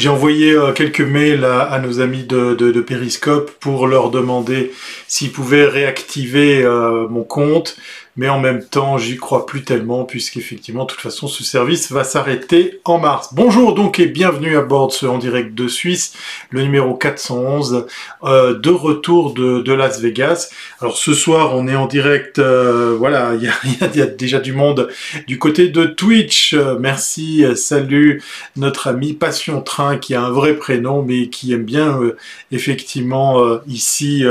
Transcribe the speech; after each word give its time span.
J'ai 0.00 0.08
envoyé 0.08 0.52
euh, 0.52 0.72
quelques 0.72 1.02
mails 1.02 1.44
à, 1.44 1.78
nos 1.78 2.00
amis 2.00 2.22
de, 2.22 2.80
Periscope 2.80 3.50
pour 3.60 3.86
leur 3.86 4.10
demander 4.10 4.72
s'ils 5.06 5.30
pouvaient 5.30 5.66
réactiver 5.66 6.62
euh, 6.64 7.06
mon 7.06 7.22
compte 7.22 7.76
mais 8.20 8.28
en 8.28 8.38
même 8.38 8.62
temps, 8.62 8.98
j'y 8.98 9.16
crois 9.16 9.46
plus 9.46 9.62
tellement, 9.62 10.04
puisqu'effectivement, 10.04 10.84
de 10.84 10.90
toute 10.90 11.00
façon, 11.00 11.26
ce 11.26 11.42
service 11.42 11.90
va 11.90 12.04
s'arrêter 12.04 12.78
en 12.84 12.98
mars. 12.98 13.30
Bonjour 13.32 13.74
donc 13.74 13.98
et 13.98 14.04
bienvenue 14.04 14.58
à 14.58 14.60
bord 14.60 14.88
de 14.88 14.92
ce 14.92 15.06
En 15.06 15.16
Direct 15.16 15.54
de 15.54 15.66
Suisse, 15.68 16.12
le 16.50 16.60
numéro 16.60 16.92
411, 16.92 17.86
euh, 18.24 18.58
de 18.58 18.68
retour 18.68 19.32
de, 19.32 19.72
Las 19.72 20.02
Vegas. 20.02 20.50
Alors 20.82 20.98
ce 20.98 21.14
soir, 21.14 21.56
on 21.56 21.66
est 21.66 21.74
en 21.74 21.86
direct, 21.86 22.38
euh, 22.38 22.94
voilà, 22.98 23.32
il 23.40 23.96
y 23.96 24.02
a, 24.02 24.06
déjà 24.06 24.38
du 24.38 24.52
monde 24.52 24.90
du 25.26 25.38
côté 25.38 25.68
de 25.68 25.86
Twitch. 25.86 26.54
merci, 26.78 27.46
salut 27.56 28.22
notre 28.54 28.88
ami 28.88 29.14
Passion 29.14 29.62
Train, 29.62 29.96
qui 29.96 30.14
a 30.14 30.22
un 30.22 30.30
vrai 30.30 30.56
prénom, 30.56 31.02
mais 31.02 31.30
qui 31.30 31.54
aime 31.54 31.64
bien, 31.64 31.98
euh, 32.02 32.18
effectivement, 32.52 33.42
ici, 33.66 34.24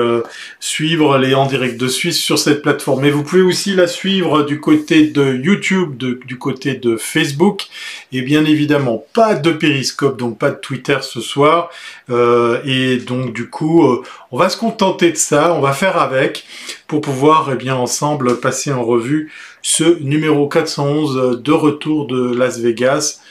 suivre 0.60 1.18
les 1.18 1.34
En 1.34 1.48
Direct 1.48 1.80
de 1.80 1.88
Suisse 1.88 2.20
sur 2.20 2.38
cette 2.38 2.62
plateforme. 2.62 3.02
Mais 3.02 3.10
vous 3.10 3.24
pouvez 3.24 3.41
aussi 3.41 3.79
suivre 3.88 4.44
du 4.44 4.60
côté 4.60 5.08
de 5.08 5.34
YouTube, 5.34 5.98
du 5.98 6.38
côté 6.38 6.76
de 6.76 6.98
Facebook, 6.98 7.68
et 8.12 8.22
bien 8.22 8.46
évidemment 8.46 9.04
pas 9.14 9.36
de 9.36 9.52
Periscope, 9.52 10.18
donc 10.18 10.38
pas 10.38 10.52
de 10.52 10.60
Twitter 10.60 10.98
ce 11.02 11.22
soir. 11.22 11.70
Euh, 12.10 12.62
et 12.66 12.98
donc 12.98 13.34
du 13.34 13.50
coup, 13.50 13.86
euh, 13.86 14.04
on 14.32 14.38
va 14.38 14.50
se 14.50 14.58
contenter 14.58 15.12
de 15.12 15.18
ça, 15.18 15.54
on 15.54 15.62
va 15.62 15.74
faire 15.74 15.98
avec 15.98 16.46
pour 16.88 17.02
pouvoir 17.02 17.50
et 17.50 17.54
eh 17.54 17.58
bien 17.58 17.76
ensemble 17.76 18.40
passer 18.40 18.72
en 18.72 18.84
revue 18.84 19.32
ce 19.62 20.02
numéro 20.02 20.48
411 20.48 21.41
de 21.41 21.52
retour 21.52 22.08
de 22.08 22.34
Las 22.36 22.60
Vegas. 22.60 23.22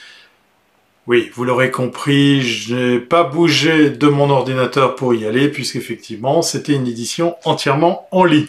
Oui, 1.07 1.31
vous 1.33 1.43
l'aurez 1.43 1.71
compris, 1.71 2.41
je 2.43 2.75
n'ai 2.75 2.99
pas 2.99 3.23
bougé 3.23 3.89
de 3.89 4.07
mon 4.07 4.29
ordinateur 4.29 4.93
pour 4.93 5.15
y 5.15 5.25
aller, 5.25 5.49
puisqu'effectivement, 5.49 6.43
c'était 6.43 6.73
une 6.73 6.85
édition 6.85 7.35
entièrement 7.45 8.07
en 8.11 8.25
ligne. 8.25 8.45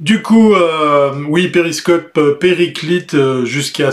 Du 0.00 0.22
coup, 0.22 0.54
euh, 0.54 1.12
oui, 1.28 1.48
Periscope 1.48 2.16
euh, 2.18 2.34
périclite 2.34 3.14
euh, 3.14 3.44
jusqu'à 3.44 3.90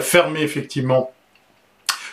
fermer 0.00 0.40
effectivement 0.40 1.12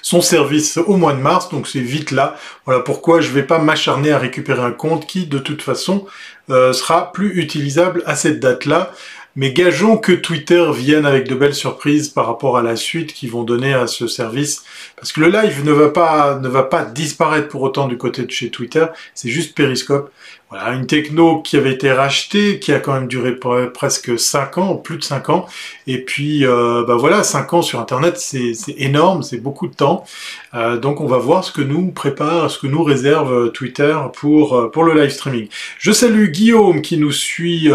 son 0.02 0.20
service 0.20 0.76
au 0.78 0.98
mois 0.98 1.14
de 1.14 1.22
mars, 1.22 1.48
donc 1.50 1.70
c'est 1.70 1.80
vite 1.80 2.12
là. 2.12 2.36
Voilà 2.66 2.82
pourquoi 2.82 3.22
je 3.22 3.30
ne 3.30 3.34
vais 3.36 3.44
pas 3.44 3.60
m'acharner 3.60 4.12
à 4.12 4.18
récupérer 4.18 4.62
un 4.62 4.72
compte 4.72 5.08
qui, 5.08 5.26
de 5.26 5.40
toute 5.40 5.62
façon, 5.62 6.06
sera 6.50 7.14
plus 7.14 7.40
utilisable 7.40 8.04
à 8.06 8.18
cette 8.18 8.42
date-là. 8.42 8.92
Mais 9.36 9.52
gageons 9.52 9.98
que 9.98 10.12
Twitter 10.12 10.64
vienne 10.76 11.08
avec 11.08 11.28
de 11.28 11.34
belles 11.34 11.56
surprises 11.56 12.10
par 12.10 12.28
rapport 12.28 12.56
à 12.58 12.62
la 12.62 12.76
suite 12.76 13.14
qu'ils 13.14 13.32
vont 13.32 13.44
donner 13.44 13.74
à 13.74 13.88
ce 13.88 14.06
service. 14.06 14.64
Parce 14.96 15.12
que 15.12 15.22
le 15.22 15.30
live 15.30 15.66
ne 15.66 15.72
va 15.72 15.90
pas, 15.90 16.38
ne 16.40 16.48
va 16.48 16.64
pas 16.64 16.86
disparaître 16.86 17.48
pour 17.48 17.64
autant 17.64 17.88
du 17.88 17.98
côté 17.98 18.26
de 18.26 18.32
chez 18.32 18.52
Twitter. 18.52 18.86
C'est 19.16 19.30
juste 19.30 19.56
Periscope. 19.56 20.12
Voilà, 20.54 20.76
une 20.76 20.86
techno 20.86 21.42
qui 21.42 21.58
avait 21.58 21.72
été 21.72 21.92
rachetée, 21.92 22.60
qui 22.60 22.72
a 22.74 22.80
quand 22.80 22.94
même 22.94 23.08
duré 23.08 23.36
presque 23.74 24.20
5 24.20 24.60
ans, 24.60 24.76
plus 24.76 24.98
de 24.98 25.04
5 25.04 25.30
ans. 25.30 25.48
Et 25.88 25.98
puis, 25.98 26.46
euh, 26.46 26.84
bah 26.88 26.94
voilà, 26.96 27.24
5 27.24 27.54
ans 27.54 27.62
sur 27.64 27.80
Internet, 27.80 28.20
c'est 28.20 28.54
énorme, 28.78 29.24
c'est 29.24 29.40
beaucoup 29.40 29.68
de 29.68 29.74
temps. 29.74 30.06
Euh, 30.54 30.78
donc, 30.78 31.02
on 31.02 31.08
va 31.08 31.18
voir 31.18 31.44
ce 31.44 31.52
que 31.52 31.64
nous 31.64 31.88
prépare, 31.88 32.52
ce 32.52 32.60
que 32.60 32.68
nous 32.68 32.84
réserve 32.84 33.52
Twitter 33.52 33.98
pour, 34.14 34.56
euh, 34.56 34.70
pour 34.70 34.84
le 34.84 34.94
live 34.94 35.10
streaming. 35.10 35.48
Je 35.80 35.92
salue 35.92 36.28
Guillaume 36.28 36.84
qui 36.84 36.98
nous 36.98 37.12
suit 37.12 37.72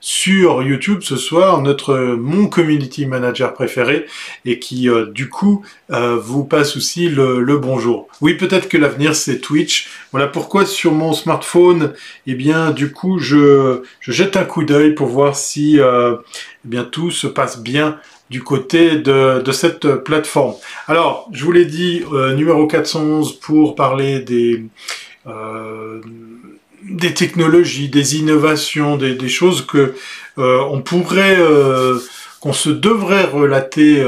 sur 0.00 0.62
YouTube 0.62 1.00
ce 1.02 1.16
soir, 1.16 1.60
notre 1.60 1.96
mon 1.96 2.46
community 2.46 3.04
manager 3.04 3.52
préféré, 3.52 4.06
et 4.44 4.60
qui, 4.60 4.88
du 5.12 5.28
coup, 5.28 5.64
vous 5.88 6.44
passe 6.44 6.76
aussi 6.76 7.08
le, 7.08 7.42
le 7.42 7.58
bonjour. 7.58 8.06
Oui, 8.20 8.34
peut-être 8.34 8.68
que 8.68 8.76
l'avenir, 8.76 9.16
c'est 9.16 9.40
Twitch. 9.40 9.88
Voilà 10.12 10.26
pourquoi 10.26 10.66
sur 10.66 10.92
mon 10.92 11.14
smartphone, 11.14 11.94
eh 12.26 12.34
bien, 12.34 12.70
du 12.70 12.92
coup, 12.92 13.18
je, 13.18 13.82
jette 14.00 14.36
un 14.36 14.44
coup 14.44 14.64
d'œil 14.64 14.94
pour 14.94 15.08
voir 15.08 15.36
si 15.36 15.80
euh, 15.80 16.16
eh 16.64 16.68
bien, 16.68 16.84
tout 16.84 17.10
se 17.10 17.26
passe 17.26 17.60
bien 17.60 17.98
du 18.30 18.42
côté 18.42 18.96
de, 18.96 19.42
cette 19.52 19.96
plateforme. 19.96 20.54
Alors, 20.88 21.28
je 21.32 21.44
vous 21.44 21.52
l'ai 21.52 21.66
dit, 21.66 22.02
euh, 22.12 22.34
numéro 22.34 22.66
411 22.66 23.38
pour 23.40 23.74
parler 23.74 24.20
des, 24.20 24.64
euh, 25.26 26.00
des 26.82 27.12
technologies, 27.12 27.88
des 27.88 28.16
innovations, 28.16 28.96
des, 28.96 29.28
choses 29.28 29.66
que 29.66 29.94
on 30.36 30.80
pourrait, 30.80 31.38
qu'on 32.40 32.52
se 32.54 32.70
devrait 32.70 33.24
relater 33.24 34.02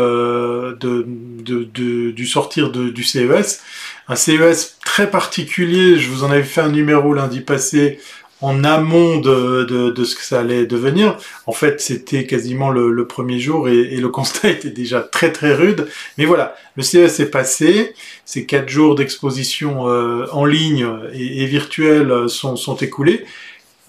du 0.80 2.26
sortir 2.26 2.70
du 2.70 3.04
CES 3.04 3.60
un 4.08 4.16
CES 4.16 4.78
très 4.84 5.10
particulier. 5.10 5.98
Je 5.98 6.10
vous 6.10 6.24
en 6.24 6.30
avais 6.30 6.42
fait 6.42 6.60
un 6.60 6.70
numéro 6.70 7.14
lundi 7.14 7.40
passé 7.40 7.98
en 8.40 8.62
amont 8.62 9.20
de, 9.20 9.64
de, 9.64 10.04
ce 10.04 10.14
que 10.14 10.22
ça 10.22 10.40
allait 10.40 10.66
devenir. 10.66 11.16
En 11.46 11.52
fait, 11.52 11.80
c'était 11.80 12.26
quasiment 12.26 12.70
le, 12.70 13.06
premier 13.06 13.38
jour 13.38 13.68
et, 13.68 13.96
le 13.96 14.08
constat 14.08 14.48
était 14.50 14.70
déjà 14.70 15.00
très 15.00 15.32
très 15.32 15.54
rude. 15.54 15.88
Mais 16.18 16.26
voilà, 16.26 16.54
le 16.76 16.82
CES 16.82 17.20
est 17.20 17.30
passé. 17.30 17.94
Ces 18.24 18.44
quatre 18.44 18.68
jours 18.68 18.96
d'exposition 18.96 19.88
euh, 19.88 20.26
en 20.32 20.44
ligne 20.44 20.86
et, 21.14 21.46
virtuelle 21.46 22.28
sont, 22.28 22.56
sont 22.56 22.76
écoulés. 22.76 23.24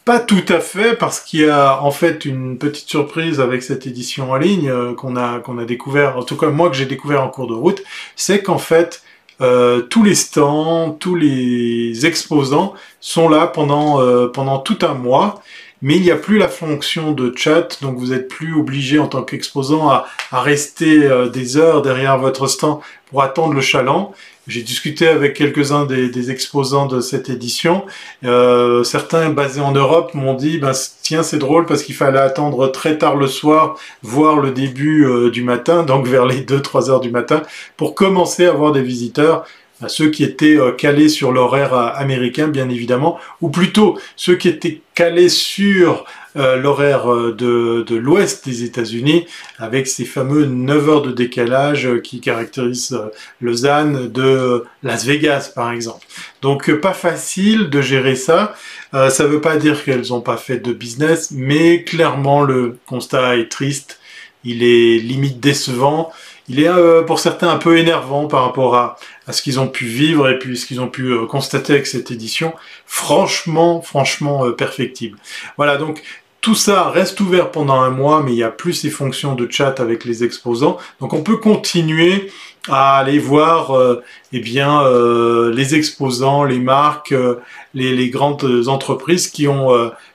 Pas 0.06 0.20
tout 0.20 0.46
à 0.50 0.60
fait, 0.60 0.96
parce 0.96 1.20
qu'il 1.20 1.42
y 1.42 1.50
a 1.50 1.82
en 1.82 1.90
fait 1.90 2.26
une 2.26 2.60
petite 2.60 2.88
surprise 2.88 3.42
avec 3.42 3.64
cette 3.64 3.88
édition 3.88 4.32
en 4.32 4.36
ligne 4.36 4.70
euh, 4.70 4.94
qu'on 4.94 5.16
a, 5.16 5.40
qu'on 5.40 5.58
a 5.58 5.66
découvert, 5.66 6.16
en 6.16 6.24
tout 6.24 6.38
cas 6.38 6.52
moi 6.52 6.70
que 6.70 6.76
j'ai 6.76 6.86
découvert 6.86 7.24
en 7.24 7.30
cours 7.30 7.48
de 7.48 7.56
route, 7.56 7.84
c'est 8.16 8.44
qu'en 8.44 8.60
fait, 8.60 9.02
euh, 9.42 9.82
tous 9.82 10.04
les 10.04 10.16
stands, 10.16 10.92
tous 10.92 11.16
les 11.16 12.06
exposants 12.06 12.74
sont 13.02 13.28
là 13.28 13.48
pendant, 13.48 14.00
euh, 14.02 14.28
pendant 14.28 14.60
tout 14.60 14.78
un 14.82 14.94
mois, 14.94 15.42
mais 15.82 15.98
il 15.98 16.02
n'y 16.02 16.12
a 16.12 16.16
plus 16.16 16.38
la 16.38 16.48
fonction 16.48 17.12
de 17.12 17.34
chat, 17.36 17.82
donc 17.82 17.98
vous 17.98 18.08
n'êtes 18.08 18.30
plus 18.30 18.56
obligé 18.56 18.98
en 18.98 19.08
tant 19.08 19.24
qu'exposant 19.24 19.90
à, 19.90 20.08
rester 20.32 21.04
euh, 21.06 21.28
des 21.28 21.58
heures 21.58 21.82
derrière 21.82 22.18
votre 22.18 22.48
stand 22.48 22.80
pour 23.10 23.22
attendre 23.22 23.54
le 23.54 23.62
chaland. 23.62 24.14
J'ai 24.48 24.62
discuté 24.62 25.08
avec 25.08 25.34
quelques-uns 25.34 25.86
des, 25.86 26.30
exposants 26.30 26.86
de 26.86 27.00
cette 27.00 27.30
édition. 27.30 27.86
Euh, 28.24 28.84
certains 28.84 29.30
basés 29.32 29.62
en 29.62 29.72
Europe 29.72 30.14
m'ont 30.14 30.36
dit, 30.36 30.60
ben, 30.60 30.72
tiens, 31.02 31.24
c'est 31.24 31.40
drôle 31.40 31.66
parce 31.66 31.82
qu'il 31.82 31.96
fallait 31.96 32.20
attendre 32.20 32.68
très 32.72 32.98
tard 33.00 33.16
le 33.16 33.28
soir, 33.28 33.78
voire 34.04 34.38
le 34.38 34.52
début 34.52 35.06
euh, 35.06 35.32
du 35.32 35.42
matin, 35.42 35.84
donc 35.88 36.06
vers 36.08 36.26
les 36.28 36.42
2-3 36.42 36.92
heures 36.92 37.02
du 37.02 37.10
matin, 37.10 37.42
pour 37.76 37.96
commencer 37.96 38.46
à 38.46 38.52
avoir 38.52 38.72
des 38.72 38.84
visiteurs 38.84 39.46
à 39.82 39.90
ceux 39.90 40.10
qui 40.10 40.24
étaient 40.24 40.58
euh, 40.58 40.72
calés 40.72 41.10
sur 41.10 41.32
l'horaire 41.32 41.74
américain, 41.74 42.48
bien 42.48 42.70
évidemment, 42.70 43.20
ou 43.42 43.50
plutôt 43.50 43.98
ceux 44.16 44.36
qui 44.36 44.48
étaient 44.48 44.82
calés 44.94 45.30
sur 45.30 46.06
euh, 46.38 46.58
l'horaire 46.58 47.10
euh, 47.10 47.34
de, 47.34 47.96
l'ouest 47.96 48.44
des 48.46 48.64
États-Unis, 48.64 49.26
avec 49.58 49.88
ces 49.88 50.04
fameux 50.04 50.46
9 50.46 50.90
heures 50.90 51.02
de 51.02 51.14
décalage 51.14 51.88
euh, 51.88 52.02
qui 52.02 52.20
caractérisent 52.20 53.00
Lausanne 53.40 54.12
de 54.12 54.66
Las 54.84 55.06
Vegas, 55.06 55.54
par 55.56 55.72
exemple. 55.72 56.06
Donc 56.42 56.70
pas 56.82 56.94
facile 56.94 57.70
de 57.70 57.82
gérer 57.82 58.16
ça. 58.16 58.56
ça 58.92 59.24
ne 59.24 59.28
veut 59.28 59.42
pas 59.42 59.56
dire 59.56 59.84
qu'elles 59.84 60.10
n'ont 60.10 60.22
pas 60.22 60.38
fait 60.38 60.58
de 60.58 60.74
business, 60.74 61.32
mais 61.32 61.84
clairement 61.84 62.44
le 62.44 62.78
constat 62.86 63.38
est 63.38 63.50
triste. 63.50 64.00
Il 64.44 64.62
est 64.62 65.00
limite 65.00 65.40
décevant 65.40 66.12
il 66.48 66.60
est 66.60 66.70
pour 67.08 67.18
certains 67.18 67.50
un 67.50 67.58
peu 67.58 67.80
énervant 67.80 68.28
par 68.28 68.44
rapport 68.44 68.76
à, 68.76 68.98
à 69.26 69.34
ce 69.34 69.42
qu'ils 69.42 69.60
ont 69.60 69.68
pu 69.68 69.86
vivre 69.86 70.30
et 70.30 70.38
puis 70.38 70.56
ce 70.56 70.68
qu'ils 70.68 70.80
ont 70.80 70.90
pu 70.90 71.12
constater 71.26 71.74
avec 71.74 71.88
cette 71.88 72.12
édition. 72.12 72.54
Franchement, 72.86 73.82
franchement 73.82 74.52
perfectible. 74.52 75.18
Voilà, 75.58 75.78
donc 75.78 76.04
tout 76.46 76.54
ça 76.54 76.92
reste 76.92 77.20
ouvert 77.22 77.50
pendant 77.50 77.82
un 77.82 77.90
mois, 77.90 78.22
mais 78.22 78.32
il 78.32 78.36
n'y 78.36 78.44
a 78.44 78.52
plus 78.52 78.74
ces 78.74 78.92
fonctions 78.92 79.34
de 79.34 79.48
chat 79.50 79.80
avec 79.80 80.06
les 80.06 80.24
exposants. 80.24 80.78
Donc 81.00 81.14
on 81.14 81.24
peut 81.24 81.38
continuer 81.38 82.30
à 82.68 83.00
aller 83.00 83.18
voir 83.18 83.72
euh, 83.72 84.04
eh 84.32 84.42
bien, 84.42 84.84
euh, 84.84 85.52
les 85.52 85.74
exposants, 85.74 86.44
les 86.44 86.60
marques, 86.60 87.14
euh, 87.14 87.40
les, 87.74 88.12
grandes 88.12 88.68
entreprises 88.68 89.28
qui 89.28 89.48
ont, 89.48 89.72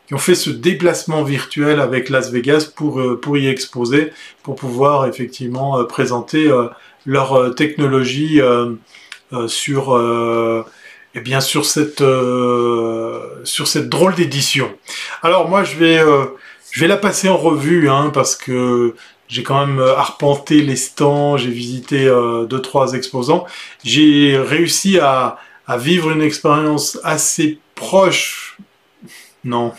qui 0.06 0.14
ont 0.14 0.18
fait 0.18 0.36
ce 0.36 0.50
déplacement 0.50 1.24
virtuel 1.24 1.80
avec 1.80 2.08
Las 2.10 2.30
Vegas 2.30 2.70
pour, 2.76 3.02
pour 3.20 3.36
y 3.36 3.48
exposer, 3.48 4.12
pour 4.44 4.54
pouvoir 4.54 5.06
effectivement 5.06 5.84
présenter 5.84 6.48
leur 7.06 7.56
technologie 7.56 8.40
sur 9.48 9.98
eh 11.14 11.20
bien 11.20 11.40
sur 11.40 11.64
cette 11.64 12.02
euh, 12.02 13.40
sur 13.44 13.66
cette 13.66 13.88
drôle 13.88 14.14
d'édition. 14.14 14.72
Alors 15.22 15.48
moi 15.48 15.64
je 15.64 15.76
vais 15.76 15.98
euh, 15.98 16.26
je 16.70 16.80
vais 16.80 16.86
la 16.86 16.96
passer 16.96 17.28
en 17.28 17.36
revue 17.36 17.88
hein, 17.88 18.10
parce 18.14 18.36
que 18.36 18.94
j'ai 19.28 19.42
quand 19.42 19.66
même 19.66 19.80
arpenté 19.80 20.62
les 20.62 20.76
stands, 20.76 21.36
j'ai 21.36 21.50
visité 21.50 22.06
euh, 22.06 22.44
deux 22.44 22.60
trois 22.62 22.94
exposants, 22.94 23.46
j'ai 23.84 24.36
réussi 24.38 24.98
à, 24.98 25.38
à 25.66 25.76
vivre 25.76 26.10
une 26.10 26.22
expérience 26.22 26.98
assez 27.04 27.58
proche, 27.74 28.58
non, 29.44 29.72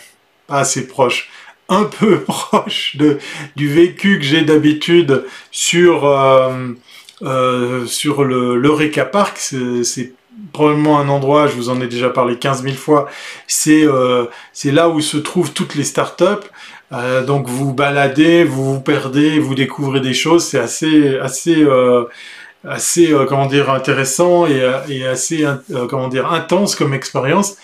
pas 0.47 0.59
assez 0.59 0.87
proche, 0.87 1.29
un 1.69 1.83
peu 1.83 2.19
proche 2.27 2.97
de 2.97 3.19
du 3.55 3.69
vécu 3.69 4.19
que 4.19 4.25
j'ai 4.25 4.41
d'habitude 4.41 5.25
sur 5.51 6.01
sur 7.87 8.23
le 8.23 8.55
l'Eureka 8.57 9.05
Park, 9.05 9.37
c'est 9.37 10.13
probablement 10.51 10.99
un 10.99 11.09
endroit, 11.09 11.47
je 11.47 11.53
vous 11.53 11.69
en 11.69 11.79
ai 11.81 11.87
déjà 11.87 12.09
parlé 12.09 12.37
15 12.37 12.63
000 12.63 12.75
fois, 12.75 13.07
c'est 13.47 13.85
c'est 14.53 14.71
là 14.71 14.89
où 14.89 15.01
se 15.01 15.17
trouvent 15.17 15.53
toutes 15.53 15.75
les 15.75 15.83
startups. 15.83 16.47
Euh, 16.93 17.23
donc 17.23 17.47
vous 17.47 17.73
baladez, 17.73 18.43
vous 18.43 18.73
vous 18.73 18.81
perdez, 18.81 19.39
vous 19.39 19.55
découvrez 19.55 20.01
des 20.01 20.13
choses, 20.13 20.43
c'est 20.43 20.59
assez 20.59 21.17
assez 21.19 21.63
euh, 21.63 22.05
assez 22.67 23.13
euh, 23.13 23.25
comment 23.25 23.45
dire 23.45 23.69
intéressant 23.69 24.45
et, 24.45 24.61
et 24.89 25.07
assez 25.07 25.45
comment 25.89 26.09
dire 26.09 26.31
intense 26.31 26.75
comme 26.75 26.93
expérience. 26.93 27.55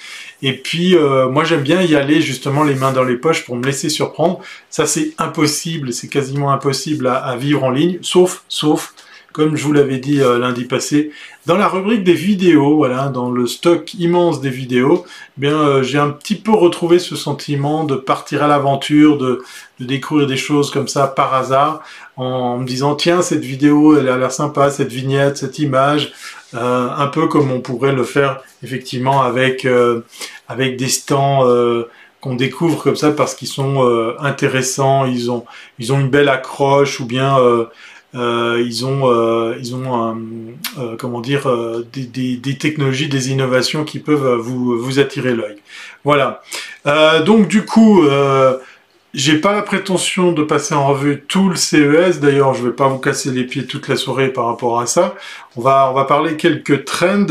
Et 0.42 0.54
puis 0.54 0.95
moi 1.31 1.44
j'aime 1.44 1.63
bien 1.63 1.81
y 1.81 1.95
aller 1.95 2.22
justement 2.22 2.63
les 2.63 2.75
mains 2.75 2.94
dans 2.94 3.04
les 3.04 3.18
poches 3.18 3.44
pour 3.45 3.56
me 3.56 3.66
laisser 3.66 3.90
surprendre. 3.90 4.40
Ça 4.69 4.86
c'est 4.86 5.13
impossible, 5.18 5.92
c'est 5.94 6.07
quasiment 6.07 6.51
impossible 6.51 7.07
à, 7.07 7.16
à, 7.16 7.36
vivre 7.36 7.63
en 7.63 7.72
ligne, 7.72 7.98
sauf 8.01 8.44
sauf 8.48 8.94
comme 9.33 9.56
je 9.56 9.63
vous 9.63 9.71
l'avais 9.71 10.00
dit 10.00 10.21
euh, 10.21 10.39
lundi 10.39 10.65
passé, 10.65 11.12
dans 11.45 11.57
la 11.57 11.68
rubrique 11.68 12.03
des 12.03 12.13
vidéos, 12.13 12.75
voilà, 12.77 13.09
dans 13.09 13.29
le 13.29 13.45
stock 13.45 13.94
immense 13.94 14.41
des 14.41 14.50
vidéos, 14.50 15.06
eh 15.38 15.41
bien 15.41 15.53
euh, 15.53 15.83
j'ai 15.83 16.00
un 16.00 16.09
petit 16.09 16.35
peu 16.35 16.51
retrouvé 16.51 16.97
ce 16.97 17.15
sentiment 17.15 17.83
de 17.83 17.95
partir 17.95 18.44
à 18.44 18.47
l'aventure, 18.47 19.18
de, 19.18 19.44
découvrir 19.79 20.25
des 20.25 20.38
choses 20.38 20.71
comme 20.71 20.88
ça 20.88 21.06
par 21.06 21.35
hasard, 21.35 21.83
en 22.15 22.57
me 22.57 22.65
disant 22.65 22.95
tiens 22.95 23.21
cette 23.21 23.44
vidéo 23.44 23.95
elle 23.95 24.09
a 24.09 24.18
l'air 24.18 24.31
sympa, 24.31 24.71
cette 24.71 24.91
vignette, 24.91 25.38
cette 25.38 25.59
image, 25.59 26.13
euh, 26.56 26.89
un 26.89 27.07
peu 27.07 27.27
comme 27.27 27.51
on 27.51 27.62
pourrait 27.62 27.94
le 27.94 28.03
faire 28.03 28.41
effectivement 28.63 29.21
avec 29.21 29.68
avec 30.47 30.77
des 30.77 30.88
stands 30.88 31.45
qu'on 32.21 32.33
découvre 32.33 32.81
comme 32.81 32.95
ça 32.95 33.12
parce 33.12 33.35
qu'ils 33.35 33.47
sont 33.47 34.15
intéressants, 34.19 35.06
ils 35.06 35.30
ont 35.30 35.45
ils 35.77 35.94
ont 35.94 36.00
une 36.00 36.09
belle 36.09 36.30
accroche 36.30 37.00
ou 37.00 37.06
bien 37.06 37.38
ils 38.13 38.86
ont, 38.86 39.12
euh, 39.12 39.56
ils 39.59 39.75
ont 39.75 40.18
euh, 40.77 40.95
comment 40.98 41.21
dire, 41.21 41.48
des, 41.94 42.38
des, 42.38 42.57
technologies, 42.57 43.07
des 43.07 43.31
innovations 43.31 43.83
qui 43.83 44.00
peuvent 44.00 44.36
vous, 44.36 44.77
vous 44.77 45.00
attirer 45.00 45.33
l'œil. 45.33 45.57
Voilà. 46.04 46.42
donc 47.25 47.48
du 47.48 47.65
coup, 47.65 48.04
j'ai 49.13 49.38
pas 49.38 49.54
la 49.54 49.62
prétention 49.62 50.31
de 50.31 50.44
passer 50.44 50.74
en 50.74 50.88
revue 50.88 51.24
tout 51.27 51.50
le 51.50 51.56
CES. 51.56 52.19
D'ailleurs, 52.19 52.54
je 52.54 52.63
vais 52.63 52.74
pas 52.74 52.88
vous 52.88 53.00
casser 53.00 53.31
les 53.31 53.44
pieds 53.44 53.65
toute 53.65 53.88
la 53.88 53.95
soirée 53.95 54.30
par 54.30 54.45
rapport 54.45 54.80
à 54.80 54.86
ça. 54.86 55.15
On 55.56 55.62
va, 55.62 55.89
on 55.92 55.94
va 55.94 56.06
parler 56.06 56.38
quelques 56.38 56.86
trends. 56.86 57.25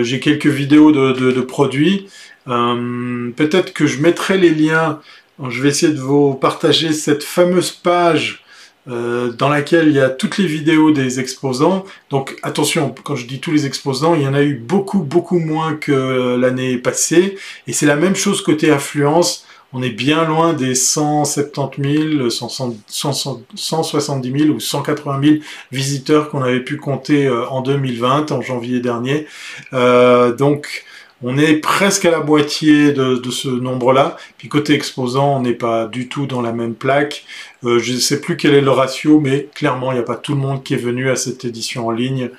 j'ai 0.00 0.20
quelques 0.20 0.46
vidéos 0.46 0.92
de, 0.92 1.12
de, 1.12 1.32
de 1.32 1.40
produits. 1.40 2.08
Peut-être 2.46 3.72
que 3.72 3.86
je 3.86 4.00
mettrai 4.00 4.38
les 4.38 4.50
liens. 4.50 5.00
Je 5.48 5.62
vais 5.62 5.68
essayer 5.68 5.92
de 5.92 6.00
vous 6.00 6.34
partager 6.34 6.92
cette 6.92 7.22
fameuse 7.22 7.70
page 7.70 8.44
euh, 8.88 9.32
dans 9.32 9.48
laquelle 9.48 9.88
il 9.88 9.94
y 9.94 10.00
a 10.00 10.10
toutes 10.10 10.38
les 10.38 10.46
vidéos 10.46 10.90
des 10.90 11.20
exposants. 11.20 11.84
Donc 12.10 12.36
attention, 12.42 12.94
quand 13.04 13.16
je 13.16 13.26
dis 13.26 13.40
tous 13.40 13.50
les 13.50 13.66
exposants, 13.66 14.14
il 14.14 14.22
y 14.22 14.26
en 14.26 14.34
a 14.34 14.42
eu 14.42 14.54
beaucoup, 14.54 15.00
beaucoup 15.00 15.38
moins 15.38 15.74
que 15.74 16.36
l'année 16.36 16.78
passée. 16.78 17.36
Et 17.66 17.72
c'est 17.72 17.86
la 17.86 17.96
même 17.96 18.16
chose 18.16 18.42
côté 18.42 18.70
affluence. 18.70 19.44
On 19.74 19.82
est 19.82 19.90
bien 19.90 20.24
loin 20.24 20.54
des 20.54 20.74
170 20.74 22.18
000, 22.18 22.30
170 22.30 24.38
000 24.38 24.54
ou 24.54 24.60
180 24.60 25.20
000 25.22 25.36
visiteurs 25.72 26.30
qu'on 26.30 26.42
avait 26.42 26.64
pu 26.64 26.78
compter 26.78 27.26
euh, 27.26 27.46
en 27.48 27.60
2020, 27.60 28.32
en 28.32 28.40
janvier 28.40 28.80
dernier. 28.80 29.26
Euh, 29.74 30.34
donc 30.34 30.84
on 31.22 31.36
est 31.36 31.56
presque 31.56 32.04
à 32.04 32.10
la 32.10 32.20
moitié 32.20 32.92
de, 32.92 33.30
ce 33.30 33.48
nombre-là. 33.48 34.16
Puis 34.36 34.48
côté 34.48 34.74
exposant, 34.74 35.38
on 35.38 35.40
n'est 35.40 35.54
pas 35.54 35.86
du 35.86 36.08
tout 36.08 36.26
dans 36.26 36.40
la 36.40 36.52
même 36.52 36.74
plaque. 36.74 37.24
Euh, 37.64 37.78
je 37.80 37.94
ne 37.94 37.98
sais 37.98 38.20
plus 38.20 38.36
quel 38.36 38.54
est 38.54 38.60
le 38.60 38.70
ratio, 38.70 39.20
mais 39.20 39.48
clairement, 39.54 39.90
il 39.90 39.96
n'y 39.96 40.00
a 40.00 40.04
pas 40.04 40.16
tout 40.16 40.34
le 40.34 40.40
monde 40.40 40.62
qui 40.62 40.74
est 40.74 40.78
venu 40.78 41.10
à 41.10 41.16
cette 41.16 41.44
édition 41.44 41.88
en 41.88 41.90
ligne. 41.90 42.30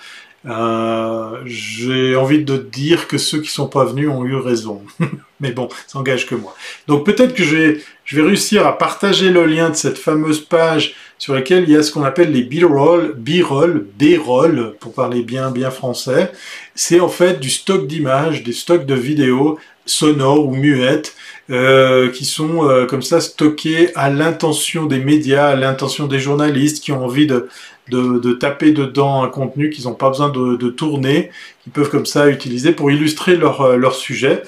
Euh, 0.45 1.41
j'ai 1.45 2.15
envie 2.15 2.44
de 2.44 2.57
dire 2.57 3.07
que 3.07 3.18
ceux 3.18 3.41
qui 3.41 3.50
sont 3.50 3.68
pas 3.68 3.86
venus 3.86 4.09
ont 4.09 4.25
eu 4.25 4.36
raison. 4.36 4.81
Mais 5.39 5.51
bon, 5.51 5.69
ça 5.88 6.00
engage 6.00 6.27
que 6.27 6.36
moi. 6.36 6.56
Donc 6.88 7.06
peut-être 7.06 7.33
que 7.33 7.44
je 7.44 7.56
vais, 7.56 7.81
je 8.06 8.15
vais 8.15 8.21
réussir 8.27 8.65
à 8.65 8.77
partager 8.77 9.30
le 9.30 9.45
lien 9.45 9.69
de 9.69 9.75
cette 9.75 9.97
fameuse 9.97 10.41
page 10.41 10.95
sur 11.18 11.33
laquelle 11.33 11.63
il 11.63 11.71
y 11.71 11.75
a 11.75 11.83
ce 11.83 11.91
qu'on 11.91 12.03
appelle 12.03 12.31
les 12.31 12.44
B-roll, 12.44 13.13
B-roll, 13.18 13.86
B-roll, 14.00 14.75
pour 14.80 14.94
parler 14.94 15.21
bien, 15.21 15.51
bien 15.51 15.71
français. 15.71 16.31
C'est 16.75 17.00
en 17.00 17.09
fait 17.09 17.39
du 17.39 17.50
stock 17.50 17.88
d'images, 17.88 18.44
des 18.44 18.53
stocks 18.53 18.85
de 18.85 18.95
vidéos 18.95 19.59
sonores 19.85 20.45
ou 20.45 20.56
muettes 20.56 21.15
euh, 21.50 22.12
qui 22.12 22.25
sont 22.25 22.69
euh, 22.69 22.85
comme 22.85 23.01
ça 23.01 23.19
stockés 23.19 23.89
à 23.95 24.09
l'intention 24.09 24.85
des 24.85 25.00
médias, 25.00 25.47
à 25.47 25.56
l'intention 25.56 26.07
des 26.07 26.19
journalistes 26.19 26.83
qui 26.83 26.92
ont 26.92 27.03
envie 27.03 27.27
de, 27.27 27.50
de, 27.89 28.33
taper 28.33 28.71
dedans 28.71 29.24
un 29.24 29.27
contenu 29.27 29.69
qu'ils 29.69 29.86
n'ont 29.86 29.94
pas 29.94 30.09
besoin 30.09 30.30
de, 30.30 30.69
tourner, 30.69 31.31
qu'ils 31.63 31.71
peuvent 31.71 31.89
comme 31.89 32.06
ça 32.06 32.30
utiliser 32.30 32.71
pour 32.71 32.91
illustrer 32.91 33.36
leur, 33.36 33.62
euh, 33.62 33.75
leur 33.75 33.95
sujet. 33.95 34.44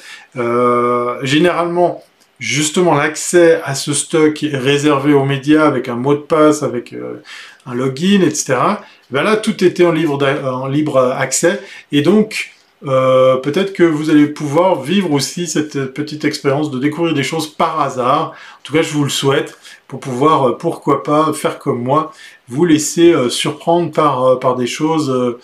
généralement, 1.23 2.03
justement, 2.39 2.95
l'accès 2.95 3.61
à 3.63 3.75
ce 3.75 3.93
stock 3.93 4.43
est 4.43 4.57
réservé 4.57 5.13
aux 5.13 5.25
médias 5.25 5.65
avec 5.65 5.89
un 5.89 5.95
mot 5.95 6.15
de 6.15 6.19
passe, 6.19 6.63
avec 6.63 6.95
un 7.65 7.73
login, 7.73 8.21
etc. 8.21 8.55
Ben 9.11 9.23
là, 9.23 9.35
tout 9.35 9.63
était 9.63 9.85
en 9.85 9.91
libre, 9.91 10.23
en 10.43 10.67
libre 10.67 10.97
accès. 10.97 11.59
Et 11.91 12.01
donc, 12.01 12.51
euh, 12.87 13.37
peut-être 13.37 13.73
que 13.73 13.83
vous 13.83 14.09
allez 14.09 14.27
pouvoir 14.27 14.81
vivre 14.81 15.11
aussi 15.11 15.45
cette 15.47 15.93
petite 15.93 16.25
expérience 16.25 16.71
de 16.71 16.79
découvrir 16.79 17.13
des 17.13 17.23
choses 17.23 17.47
par 17.47 17.79
hasard. 17.79 18.29
En 18.31 18.63
tout 18.63 18.73
cas, 18.73 18.81
je 18.81 18.91
vous 18.93 19.03
le 19.03 19.09
souhaite 19.09 19.57
pour 19.87 19.99
pouvoir, 19.99 20.49
euh, 20.49 20.57
pourquoi 20.57 21.03
pas, 21.03 21.31
faire 21.33 21.59
comme 21.59 21.83
moi, 21.83 22.11
vous 22.51 22.65
laisser 22.65 23.13
euh, 23.13 23.29
surprendre 23.29 23.91
par, 23.91 24.39
par 24.39 24.55
des 24.55 24.67
choses 24.67 25.37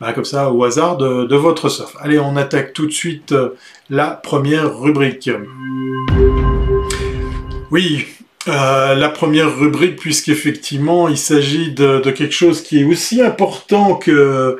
bah, 0.00 0.12
comme 0.12 0.24
ça 0.24 0.50
au 0.50 0.64
hasard 0.64 0.96
de, 0.96 1.36
votre 1.36 1.68
surf. 1.68 1.96
Allez, 2.00 2.18
on 2.18 2.36
attaque 2.36 2.72
tout 2.72 2.86
de 2.86 2.92
suite 2.92 3.34
la 3.88 4.08
première 4.10 4.78
rubrique. 4.78 5.30
Oui, 7.70 8.06
euh, 8.48 8.94
la 8.94 9.08
première 9.08 9.56
rubrique, 9.56 9.96
puisqu'effectivement, 9.96 11.08
il 11.08 11.16
s'agit 11.16 11.72
de, 11.72 12.00
quelque 12.10 12.34
chose 12.34 12.62
qui 12.62 12.80
est 12.80 12.84
aussi 12.84 13.22
important 13.22 13.94
que 13.94 14.58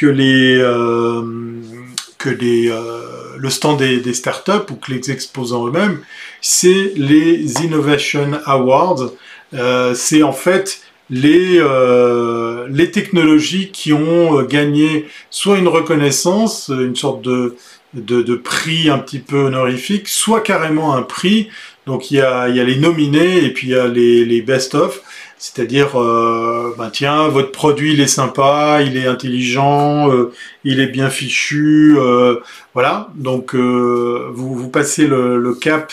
les 0.00 0.58
euh, 0.58 1.16
euh, 2.26 3.36
le 3.38 3.50
stand 3.50 3.78
des, 3.78 4.14
startups 4.14 4.70
ou 4.70 4.76
que 4.76 4.92
les 4.92 5.10
exposants 5.10 5.66
eux-mêmes, 5.66 6.00
c'est 6.40 6.92
les 6.94 7.62
Innovation 7.64 8.32
Awards. 8.44 9.10
Euh, 9.54 9.94
c'est 9.94 10.22
en 10.22 10.32
fait 10.32 10.80
les 11.12 11.58
euh, 11.60 12.66
les 12.68 12.90
technologies 12.90 13.70
qui 13.70 13.92
ont 13.92 14.42
gagné 14.42 15.06
soit 15.30 15.58
une 15.58 15.68
reconnaissance, 15.68 16.68
une 16.74 16.96
sorte 16.96 17.22
de 17.22 17.54
de, 17.94 18.22
de 18.22 18.34
prix 18.34 18.88
un 18.88 18.98
petit 18.98 19.18
peu 19.20 19.38
honorifique, 19.44 20.08
soit 20.08 20.40
carrément 20.40 20.94
un 20.94 21.02
prix. 21.02 21.48
Donc 21.86 22.10
il 22.10 22.16
y 22.16 22.20
a, 22.20 22.48
il 22.48 22.56
y 22.56 22.60
a 22.60 22.64
les 22.64 22.76
nominés 22.76 23.44
et 23.44 23.50
puis 23.52 23.68
il 23.68 23.70
y 23.70 23.78
a 23.78 23.86
les, 23.86 24.24
les 24.24 24.40
best-of. 24.40 25.02
C'est-à-dire, 25.38 26.00
euh, 26.00 26.72
ben 26.78 26.88
tiens, 26.90 27.26
votre 27.26 27.50
produit 27.50 27.94
il 27.94 28.00
est 28.00 28.06
sympa, 28.06 28.80
il 28.80 28.96
est 28.96 29.08
intelligent, 29.08 30.08
euh, 30.12 30.32
il 30.62 30.78
est 30.78 30.86
bien 30.86 31.10
fichu, 31.10 31.96
euh, 31.98 32.36
voilà. 32.74 33.08
Donc 33.16 33.54
euh, 33.54 34.30
vous, 34.32 34.54
vous 34.54 34.68
passez 34.68 35.08
le, 35.08 35.38
le 35.38 35.54
cap 35.54 35.92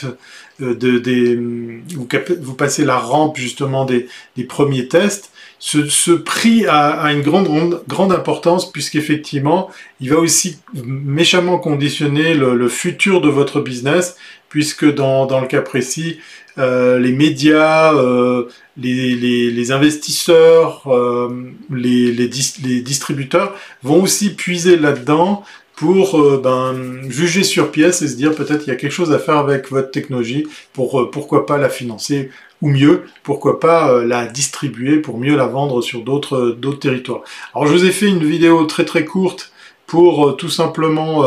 de, 0.59 0.97
des, 0.97 1.35
vous, 1.35 2.07
vous, 2.41 2.53
passez 2.53 2.85
la 2.85 2.97
rampe 2.97 3.37
justement 3.37 3.85
des, 3.85 4.07
des 4.35 4.43
premiers 4.43 4.87
tests. 4.87 5.31
Ce, 5.61 5.87
ce 5.87 6.11
prix 6.11 6.65
a, 6.67 6.89
a, 6.89 7.11
une 7.11 7.21
grande, 7.21 7.81
grande, 7.87 8.13
importance 8.13 8.71
puisqu'effectivement, 8.71 9.69
il 9.99 10.09
va 10.09 10.17
aussi 10.17 10.57
méchamment 10.73 11.59
conditionner 11.59 12.33
le, 12.33 12.55
le, 12.55 12.69
futur 12.69 13.19
de 13.19 13.27
votre 13.27 13.59
business 13.59 14.15
puisque 14.47 14.91
dans, 14.93 15.25
dans 15.25 15.41
le 15.41 15.47
cas 15.47 15.61
précis, 15.61 16.19
euh, 16.57 16.99
les 16.99 17.13
médias, 17.13 17.93
euh, 17.93 18.47
les, 18.75 19.15
les, 19.15 19.51
les, 19.51 19.71
investisseurs, 19.71 20.83
euh, 20.87 21.29
les, 21.69 22.11
les, 22.11 22.27
distributeurs 22.27 23.55
vont 23.83 24.03
aussi 24.03 24.35
puiser 24.35 24.75
là-dedans 24.75 25.43
pour 25.79 26.39
ben, 26.41 27.09
juger 27.09 27.43
sur 27.43 27.71
pièce 27.71 28.01
et 28.01 28.09
se 28.09 28.15
dire 28.15 28.35
peut-être 28.35 28.67
il 28.67 28.69
y 28.69 28.73
a 28.73 28.75
quelque 28.75 28.91
chose 28.91 29.13
à 29.13 29.17
faire 29.17 29.37
avec 29.37 29.71
votre 29.71 29.91
technologie 29.91 30.45
pour 30.73 31.09
pourquoi 31.09 31.45
pas 31.45 31.57
la 31.57 31.69
financer 31.69 32.31
ou 32.61 32.69
mieux, 32.69 33.05
pourquoi 33.23 33.61
pas 33.61 34.03
la 34.03 34.27
distribuer 34.27 34.97
pour 34.97 35.17
mieux 35.17 35.37
la 35.37 35.47
vendre 35.47 35.81
sur 35.81 36.03
d'autres 36.03 36.49
d'autres 36.49 36.79
territoires. 36.79 37.21
Alors 37.55 37.65
je 37.67 37.71
vous 37.71 37.85
ai 37.85 37.91
fait 37.91 38.07
une 38.07 38.25
vidéo 38.25 38.65
très 38.65 38.83
très 38.83 39.05
courte 39.05 39.53
pour 39.87 40.35
tout 40.35 40.49
simplement 40.49 41.23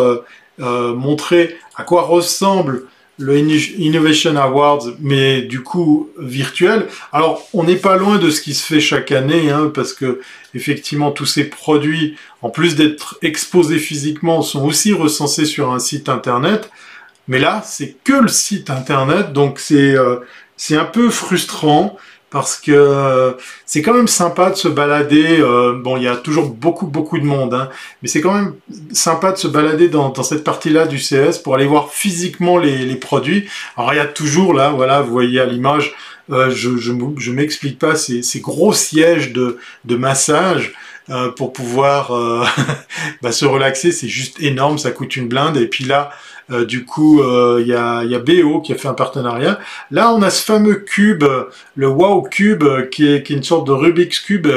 montrer 0.58 1.56
à 1.76 1.84
quoi 1.84 2.02
ressemble 2.02 2.86
le 3.18 3.38
Innovation 3.38 4.36
Awards, 4.36 4.86
mais 5.00 5.42
du 5.42 5.62
coup 5.62 6.10
virtuel. 6.18 6.86
Alors, 7.12 7.46
on 7.52 7.64
n'est 7.64 7.76
pas 7.76 7.96
loin 7.96 8.18
de 8.18 8.30
ce 8.30 8.40
qui 8.40 8.54
se 8.54 8.66
fait 8.66 8.80
chaque 8.80 9.12
année, 9.12 9.50
hein, 9.50 9.70
parce 9.72 9.92
que 9.92 10.20
effectivement, 10.54 11.10
tous 11.10 11.26
ces 11.26 11.44
produits, 11.44 12.16
en 12.40 12.50
plus 12.50 12.74
d'être 12.74 13.18
exposés 13.22 13.78
physiquement, 13.78 14.42
sont 14.42 14.64
aussi 14.64 14.92
recensés 14.92 15.44
sur 15.44 15.72
un 15.72 15.78
site 15.78 16.08
internet. 16.08 16.70
Mais 17.28 17.38
là, 17.38 17.62
c'est 17.64 17.96
que 18.02 18.14
le 18.14 18.28
site 18.28 18.70
internet, 18.70 19.32
donc 19.32 19.58
c'est 19.58 19.94
euh, 19.96 20.16
c'est 20.56 20.76
un 20.76 20.84
peu 20.84 21.10
frustrant 21.10 21.96
parce 22.32 22.56
que 22.56 23.36
c'est 23.66 23.82
quand 23.82 23.94
même 23.94 24.08
sympa 24.08 24.50
de 24.50 24.56
se 24.56 24.68
balader. 24.68 25.38
bon, 25.82 25.96
il 25.96 26.04
y 26.04 26.08
a 26.08 26.16
toujours 26.16 26.48
beaucoup 26.48 26.86
beaucoup 26.86 27.18
de 27.18 27.24
monde, 27.24 27.54
hein, 27.54 27.68
mais 28.00 28.08
c'est 28.08 28.20
quand 28.20 28.34
même 28.34 28.54
sympa 28.92 29.32
de 29.32 29.36
se 29.36 29.48
balader 29.48 29.88
dans, 29.88 30.08
dans 30.08 30.22
cette 30.22 30.42
partie-là 30.42 30.86
du 30.86 30.96
CS 30.96 31.38
pour 31.42 31.54
aller 31.54 31.66
voir 31.66 31.90
physiquement 31.90 32.58
les, 32.58 32.78
les 32.78 32.96
produits. 32.96 33.48
Alors 33.76 33.92
il 33.92 33.96
y 33.96 34.00
a 34.00 34.06
toujours 34.06 34.54
là, 34.54 34.70
voilà, 34.70 35.02
vous 35.02 35.12
voyez 35.12 35.40
à 35.40 35.46
l'image 35.46 35.94
euh, 36.30 36.50
je 36.50 36.76
je, 36.76 37.30
m'explique 37.30 37.78
pas 37.78 37.96
ces, 37.96 38.22
ces, 38.22 38.40
gros 38.40 38.72
sièges 38.72 39.32
de, 39.32 39.58
de 39.84 39.96
massage 39.96 40.72
euh, 41.10 41.30
pour 41.30 41.52
pouvoir 41.52 42.12
euh, 42.12 42.44
bah, 43.22 43.32
se 43.32 43.44
relaxer, 43.44 43.90
c'est 43.90 44.08
juste 44.08 44.40
énorme, 44.40 44.78
ça 44.78 44.92
coûte 44.92 45.16
une 45.16 45.28
blinde. 45.28 45.56
Et 45.56 45.66
puis 45.66 45.84
là, 45.84 46.10
du 46.50 46.84
coup, 46.84 47.22
il 47.58 47.66
y, 47.66 47.74
a, 47.74 48.04
y 48.04 48.14
a 48.14 48.18
BO 48.18 48.60
qui 48.60 48.72
a 48.72 48.76
fait 48.76 48.88
un 48.88 48.94
partenariat. 48.94 49.58
Là, 49.90 50.12
on 50.12 50.22
a 50.22 50.30
ce 50.30 50.44
fameux 50.44 50.74
cube, 50.74 51.24
le 51.76 51.88
Wow 51.88 52.22
Cube, 52.22 52.64
qui 52.90 53.08
est, 53.08 53.22
qui 53.22 53.32
est 53.32 53.36
une 53.36 53.42
sorte 53.42 53.66
de 53.66 53.72
Rubik's 53.72 54.20
Cube 54.20 54.48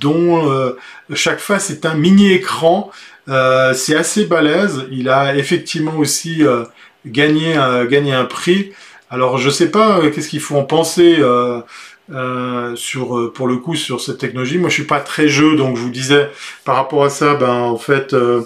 dont 0.00 0.74
chaque 1.14 1.40
face 1.40 1.70
est 1.70 1.86
un 1.86 1.94
mini 1.94 2.32
écran. 2.32 2.90
c'est 3.26 3.96
assez 3.96 4.24
balèze. 4.24 4.86
Il 4.90 5.08
a 5.08 5.36
effectivement 5.36 5.96
aussi 5.96 6.42
gagné, 7.06 7.56
gagné 7.88 8.12
un 8.12 8.24
prix. 8.24 8.72
Alors 9.14 9.38
je 9.38 9.48
sais 9.48 9.70
pas 9.70 10.00
euh, 10.00 10.10
qu'est-ce 10.10 10.28
qu'il 10.28 10.40
faut 10.40 10.56
en 10.56 10.64
penser 10.64 11.16
euh, 11.20 11.60
euh, 12.10 12.74
sur 12.74 13.32
pour 13.32 13.46
le 13.46 13.58
coup 13.58 13.76
sur 13.76 14.00
cette 14.00 14.18
technologie. 14.18 14.58
Moi 14.58 14.70
je 14.70 14.74
suis 14.74 14.84
pas 14.84 14.98
très 14.98 15.28
jeu 15.28 15.54
donc 15.54 15.76
je 15.76 15.82
vous 15.82 15.90
disais 15.90 16.30
par 16.64 16.74
rapport 16.74 17.04
à 17.04 17.10
ça 17.10 17.34
ben 17.34 17.52
en 17.52 17.78
fait 17.78 18.12
euh, 18.12 18.42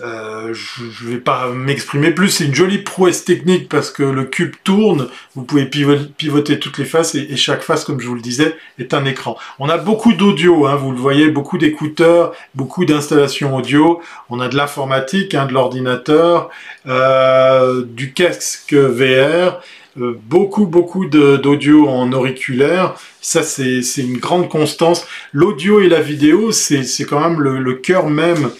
je 0.00 1.04
ne 1.04 1.10
vais 1.10 1.18
pas 1.18 1.48
m'exprimer 1.48 2.10
plus, 2.10 2.28
c'est 2.28 2.44
une 2.44 2.54
jolie 2.54 2.78
prouesse 2.78 3.24
technique 3.24 3.68
parce 3.68 3.90
que 3.90 4.02
le 4.02 4.24
cube 4.24 4.54
tourne, 4.64 5.08
vous 5.34 5.42
pouvez 5.42 5.66
pivoter 5.66 6.58
toutes 6.58 6.78
les 6.78 6.84
faces 6.84 7.14
et, 7.14 7.36
chaque 7.36 7.62
face, 7.62 7.84
comme 7.84 8.00
je 8.00 8.06
vous 8.06 8.14
le 8.14 8.20
disais, 8.20 8.56
est 8.78 8.94
un 8.94 9.04
écran. 9.04 9.36
On 9.58 9.68
a 9.68 9.78
beaucoup 9.78 10.12
d'audio, 10.12 10.66
hein, 10.66 10.76
vous 10.76 10.92
le 10.92 10.98
voyez, 10.98 11.30
beaucoup 11.30 11.58
d'écouteurs, 11.58 12.34
beaucoup 12.54 12.84
d'installations 12.84 13.56
audio, 13.56 14.00
on 14.28 14.40
a 14.40 14.48
de 14.48 14.56
l'informatique, 14.56 15.34
hein, 15.34 15.46
de 15.46 15.52
l'ordinateur, 15.52 16.50
euh, 16.86 17.84
du 17.86 18.12
casque 18.12 18.74
VR, 18.74 19.60
euh, 19.98 20.18
beaucoup 20.28 20.66
beaucoup 20.66 21.06
d'audio 21.06 21.88
en 21.88 22.12
auriculaire, 22.12 22.94
ça 23.22 23.42
c'est 23.42 23.80
une 23.96 24.18
grande 24.18 24.48
constance. 24.48 25.06
L'audio 25.32 25.80
et 25.80 25.88
la 25.88 26.00
vidéo, 26.00 26.52
c'est 26.52 27.04
quand 27.04 27.20
même 27.20 27.40
le, 27.40 27.58
le 27.58 27.74
cœur 27.74 28.08
même 28.08 28.44
euh, 28.46 28.50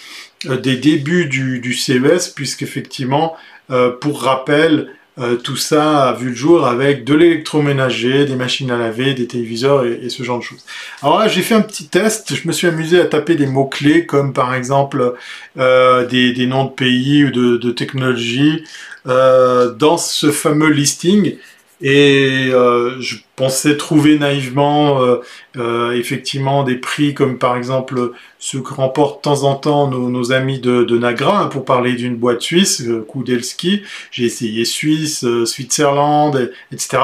des 0.55 0.77
débuts 0.77 1.27
du, 1.27 1.61
du 1.61 1.75
CES, 1.75 2.29
puisqu'effectivement, 2.29 3.37
euh, 3.71 3.91
pour 3.91 4.23
rappel, 4.23 4.89
euh, 5.19 5.37
tout 5.37 5.57
ça 5.57 6.09
a 6.09 6.13
vu 6.13 6.29
le 6.29 6.35
jour 6.35 6.67
avec 6.67 7.05
de 7.05 7.15
l'électroménager, 7.15 8.27
des 8.27 8.37
machines 8.37 8.71
à 8.71 8.77
laver, 8.77 9.15
des 9.15 9.27
téléviseurs 9.27 9.85
et, 9.85 10.09
ce 10.09 10.23
genre 10.23 10.39
de 10.39 10.45
choses. 10.45 10.65
Alors 11.03 11.19
là, 11.19 11.29
j'ai 11.29 11.43
fait 11.43 11.55
un 11.55 11.63
petit 11.63 11.89
test, 11.89 12.35
je 12.35 12.47
me 12.47 12.53
suis 12.53 12.67
amusé 12.67 13.01
à 13.01 13.07
taper 13.07 13.35
des 13.35 13.47
mots-clés 13.47 14.07
comme 14.07 14.33
par 14.33 14.55
exemple 14.55 15.15
des, 15.57 16.33
des, 16.33 16.47
noms 16.47 16.67
de 16.67 16.71
pays 16.71 17.25
ou 17.25 17.31
de, 17.31 17.57
de 17.57 17.71
technologies 17.71 18.65
dans 19.07 19.97
ce 19.97 20.31
fameux 20.31 20.71
listing. 20.71 21.37
Et 21.83 22.49
euh, 22.53 22.99
je 23.01 23.17
pensais 23.37 23.77
trouver 23.77 24.19
naïvement 24.19 25.03
euh, 25.03 25.17
euh, 25.59 25.93
effectivement 25.93 26.63
des 26.63 26.77
prix 26.77 27.13
comme 27.13 27.37
par 27.37 27.55
exemple 27.55 28.13
ceux 28.39 28.63
que 28.63 28.73
remportent 28.73 29.19
de 29.19 29.23
temps 29.23 29.43
en 29.43 29.57
temps 29.57 29.89
nos, 29.89 30.33
amis 30.33 30.59
de, 30.59 30.85
de 30.85 30.99
Nagra, 30.99 31.43
hein, 31.43 31.47
pour 31.47 31.67
parler 31.67 31.93
d'une 31.93 32.17
boîte 32.17 32.41
suisse, 32.41 32.83
Kudelski. 33.13 33.83
J'ai 34.11 34.25
essayé 34.25 34.65
Suisse, 34.65 35.27
Switzerland, 35.45 36.51
etc. 36.73 36.99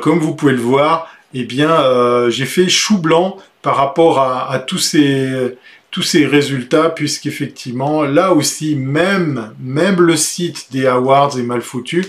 comme 0.00 0.20
vous 0.20 0.36
pouvez 0.36 0.52
le 0.52 0.60
voir, 0.60 1.08
eh 1.34 1.44
bien 1.44 2.28
j'ai 2.28 2.46
fait 2.46 2.68
chou 2.68 2.98
blanc 2.98 3.38
par 3.62 3.76
rapport 3.76 4.20
à, 4.20 4.52
à 4.52 4.60
tous 4.60 4.78
ces 4.78 5.56
tous 5.90 6.02
ces 6.02 6.26
résultats, 6.26 6.90
puisqu'effectivement, 6.90 8.02
là 8.02 8.34
aussi, 8.34 8.76
même, 8.76 9.54
même 9.58 9.98
le 10.02 10.14
site 10.14 10.66
des 10.70 10.86
awards 10.86 11.38
est 11.38 11.42
mal 11.42 11.62
foutu. 11.62 12.04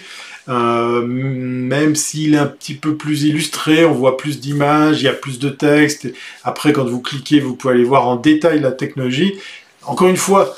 Euh, 0.49 1.05
même 1.05 1.95
s'il 1.95 2.35
est 2.35 2.37
un 2.37 2.47
petit 2.47 2.73
peu 2.73 2.95
plus 2.95 3.23
illustré, 3.23 3.85
on 3.85 3.93
voit 3.93 4.17
plus 4.17 4.39
d'images, 4.39 5.01
il 5.01 5.05
y 5.05 5.09
a 5.09 5.13
plus 5.13 5.39
de 5.39 5.49
texte. 5.49 6.07
Après, 6.43 6.73
quand 6.73 6.85
vous 6.85 7.01
cliquez, 7.01 7.39
vous 7.39 7.55
pouvez 7.55 7.73
aller 7.73 7.83
voir 7.83 8.07
en 8.07 8.15
détail 8.15 8.59
la 8.59 8.71
technologie. 8.71 9.35
Encore 9.83 10.07
une 10.07 10.17
fois, 10.17 10.55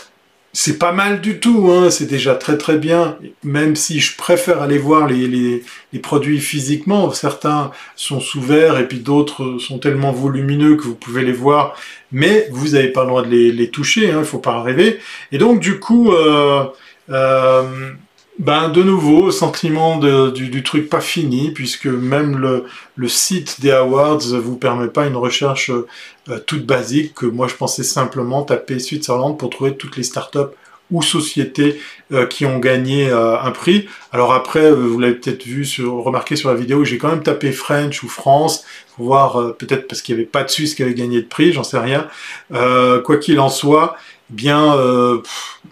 c'est 0.53 0.79
pas 0.79 0.91
mal 0.91 1.21
du 1.21 1.39
tout, 1.39 1.69
hein, 1.71 1.89
c'est 1.91 2.07
déjà 2.07 2.33
très 2.35 2.57
très 2.57 2.77
bien, 2.77 3.17
même 3.43 3.75
si 3.75 3.99
je 3.99 4.17
préfère 4.17 4.61
aller 4.61 4.79
voir 4.79 5.07
les, 5.07 5.63
produits 6.01 6.39
physiquement, 6.39 7.11
certains 7.11 7.71
sont 7.95 8.19
sous 8.19 8.41
verre 8.41 8.79
et 8.79 8.87
puis 8.87 8.99
d'autres 8.99 9.59
sont 9.59 9.77
tellement 9.77 10.11
volumineux 10.11 10.75
que 10.75 10.83
vous 10.83 10.95
pouvez 10.95 11.23
les 11.23 11.33
voir, 11.33 11.75
mais 12.11 12.47
vous 12.51 12.69
n'avez 12.69 12.87
pas 12.87 13.03
le 13.03 13.09
droit 13.09 13.21
de 13.21 13.29
les, 13.29 13.69
toucher, 13.69 14.05
il 14.05 14.11
hein, 14.11 14.19
ne 14.19 14.23
faut 14.23 14.39
pas 14.39 14.61
rêver. 14.61 14.99
Et 15.31 15.37
donc 15.37 15.59
du 15.59 15.79
coup, 15.79 16.11
euh, 16.11 16.65
euh, 17.11 17.91
ben, 18.39 18.69
de 18.69 18.81
nouveau, 18.81 19.31
sentiment 19.31 19.97
du, 19.97 20.63
truc 20.63 20.89
pas 20.89 21.01
fini, 21.01 21.51
puisque 21.51 21.87
même 21.87 22.37
le, 22.37 22.63
le, 22.95 23.07
site 23.09 23.59
des 23.59 23.71
awards 23.71 24.19
vous 24.19 24.55
permet 24.55 24.87
pas 24.87 25.07
une 25.07 25.17
recherche 25.17 25.71
euh, 25.71 26.39
toute 26.47 26.65
basique, 26.65 27.15
que 27.15 27.25
moi 27.25 27.49
je 27.49 27.55
pensais 27.55 27.83
simplement 27.83 28.43
taper 28.43 28.79
Switzerland 28.79 29.37
pour 29.37 29.49
trouver 29.49 29.75
toutes 29.75 29.97
les 29.97 30.03
startups 30.03 30.55
ou 30.89 31.01
sociétés 31.01 31.81
euh, 32.13 32.25
qui 32.27 32.45
ont 32.45 32.59
gagné 32.59 33.09
euh, 33.09 33.37
un 33.37 33.51
prix. 33.51 33.89
Alors 34.13 34.33
après, 34.33 34.71
vous 34.71 34.97
l'avez 34.99 35.15
peut-être 35.15 35.43
vu, 35.43 35.65
sur, 35.65 35.95
remarqué 35.95 36.37
sur 36.37 36.49
la 36.49 36.55
vidéo, 36.55 36.85
j'ai 36.85 36.97
quand 36.97 37.09
même 37.09 37.23
tapé 37.23 37.51
French 37.51 38.03
ou 38.03 38.07
France, 38.07 38.63
pour 38.95 39.07
voir 39.07 39.53
peut-être 39.57 39.85
parce 39.89 40.01
qu'il 40.01 40.15
n'y 40.15 40.21
avait 40.21 40.29
pas 40.29 40.45
de 40.45 40.49
Suisse 40.49 40.75
qui 40.75 40.83
avait 40.83 40.93
gagné 40.93 41.21
de 41.21 41.27
prix, 41.27 41.51
j'en 41.51 41.63
sais 41.63 41.77
rien. 41.77 42.07
quoi 42.49 43.17
qu'il 43.17 43.41
en 43.41 43.49
soit, 43.49 43.97
bien, 44.29 44.75
euh, 44.75 45.21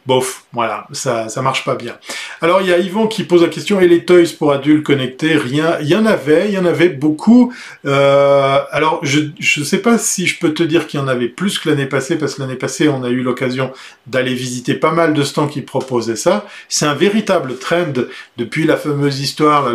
bof, 0.06 0.46
voilà, 0.54 0.88
ça, 0.92 1.30
ça 1.30 1.42
marche 1.42 1.64
pas 1.64 1.76
bien. 1.76 1.98
Alors 2.42 2.62
il 2.62 2.68
y 2.68 2.74
a 2.74 2.78
Yvon 2.78 3.08
qui 3.08 3.24
pose 3.24 3.42
la 3.42 3.50
question, 3.50 3.80
et 3.80 3.88
les 3.88 4.06
toys 4.06 4.36
pour 4.38 4.52
adultes 4.52 4.84
connectés 4.84 5.38
Rien, 5.38 5.78
il 5.82 5.88
y 5.88 5.96
en 5.96 6.06
avait, 6.06 6.50
il 6.50 6.54
y 6.54 6.58
en 6.58 6.66
avait 6.66 6.90
beaucoup. 6.90 7.54
Euh, 7.86 8.60
alors 8.72 9.00
je 9.04 9.20
je 9.40 9.64
sais 9.64 9.80
pas 9.80 9.98
si 9.98 10.26
je 10.28 10.40
peux 10.40 10.54
te 10.54 10.64
dire 10.64 10.88
qu'il 10.88 11.00
y 11.00 11.04
en 11.04 11.08
avait 11.08 11.28
plus 11.28 11.60
que 11.60 11.70
l'année 11.70 11.86
passée, 11.86 12.18
parce 12.18 12.36
que 12.36 12.42
l'année 12.42 12.56
passée 12.56 12.90
on 12.90 13.04
a 13.04 13.10
eu 13.10 13.22
l'occasion 13.22 13.72
d'aller 14.08 14.34
visiter 14.34 14.74
pas 14.74 14.92
mal 14.92 15.14
de 15.14 15.24
stands 15.24 15.48
qui 15.48 15.62
proposaient 15.62 16.16
ça. 16.16 16.46
C'est 16.70 16.86
un 16.86 16.96
véritable 16.96 17.58
trend 17.58 17.94
depuis 18.38 18.66
la 18.66 18.78
fameuse 18.78 19.20
histoire, 19.20 19.72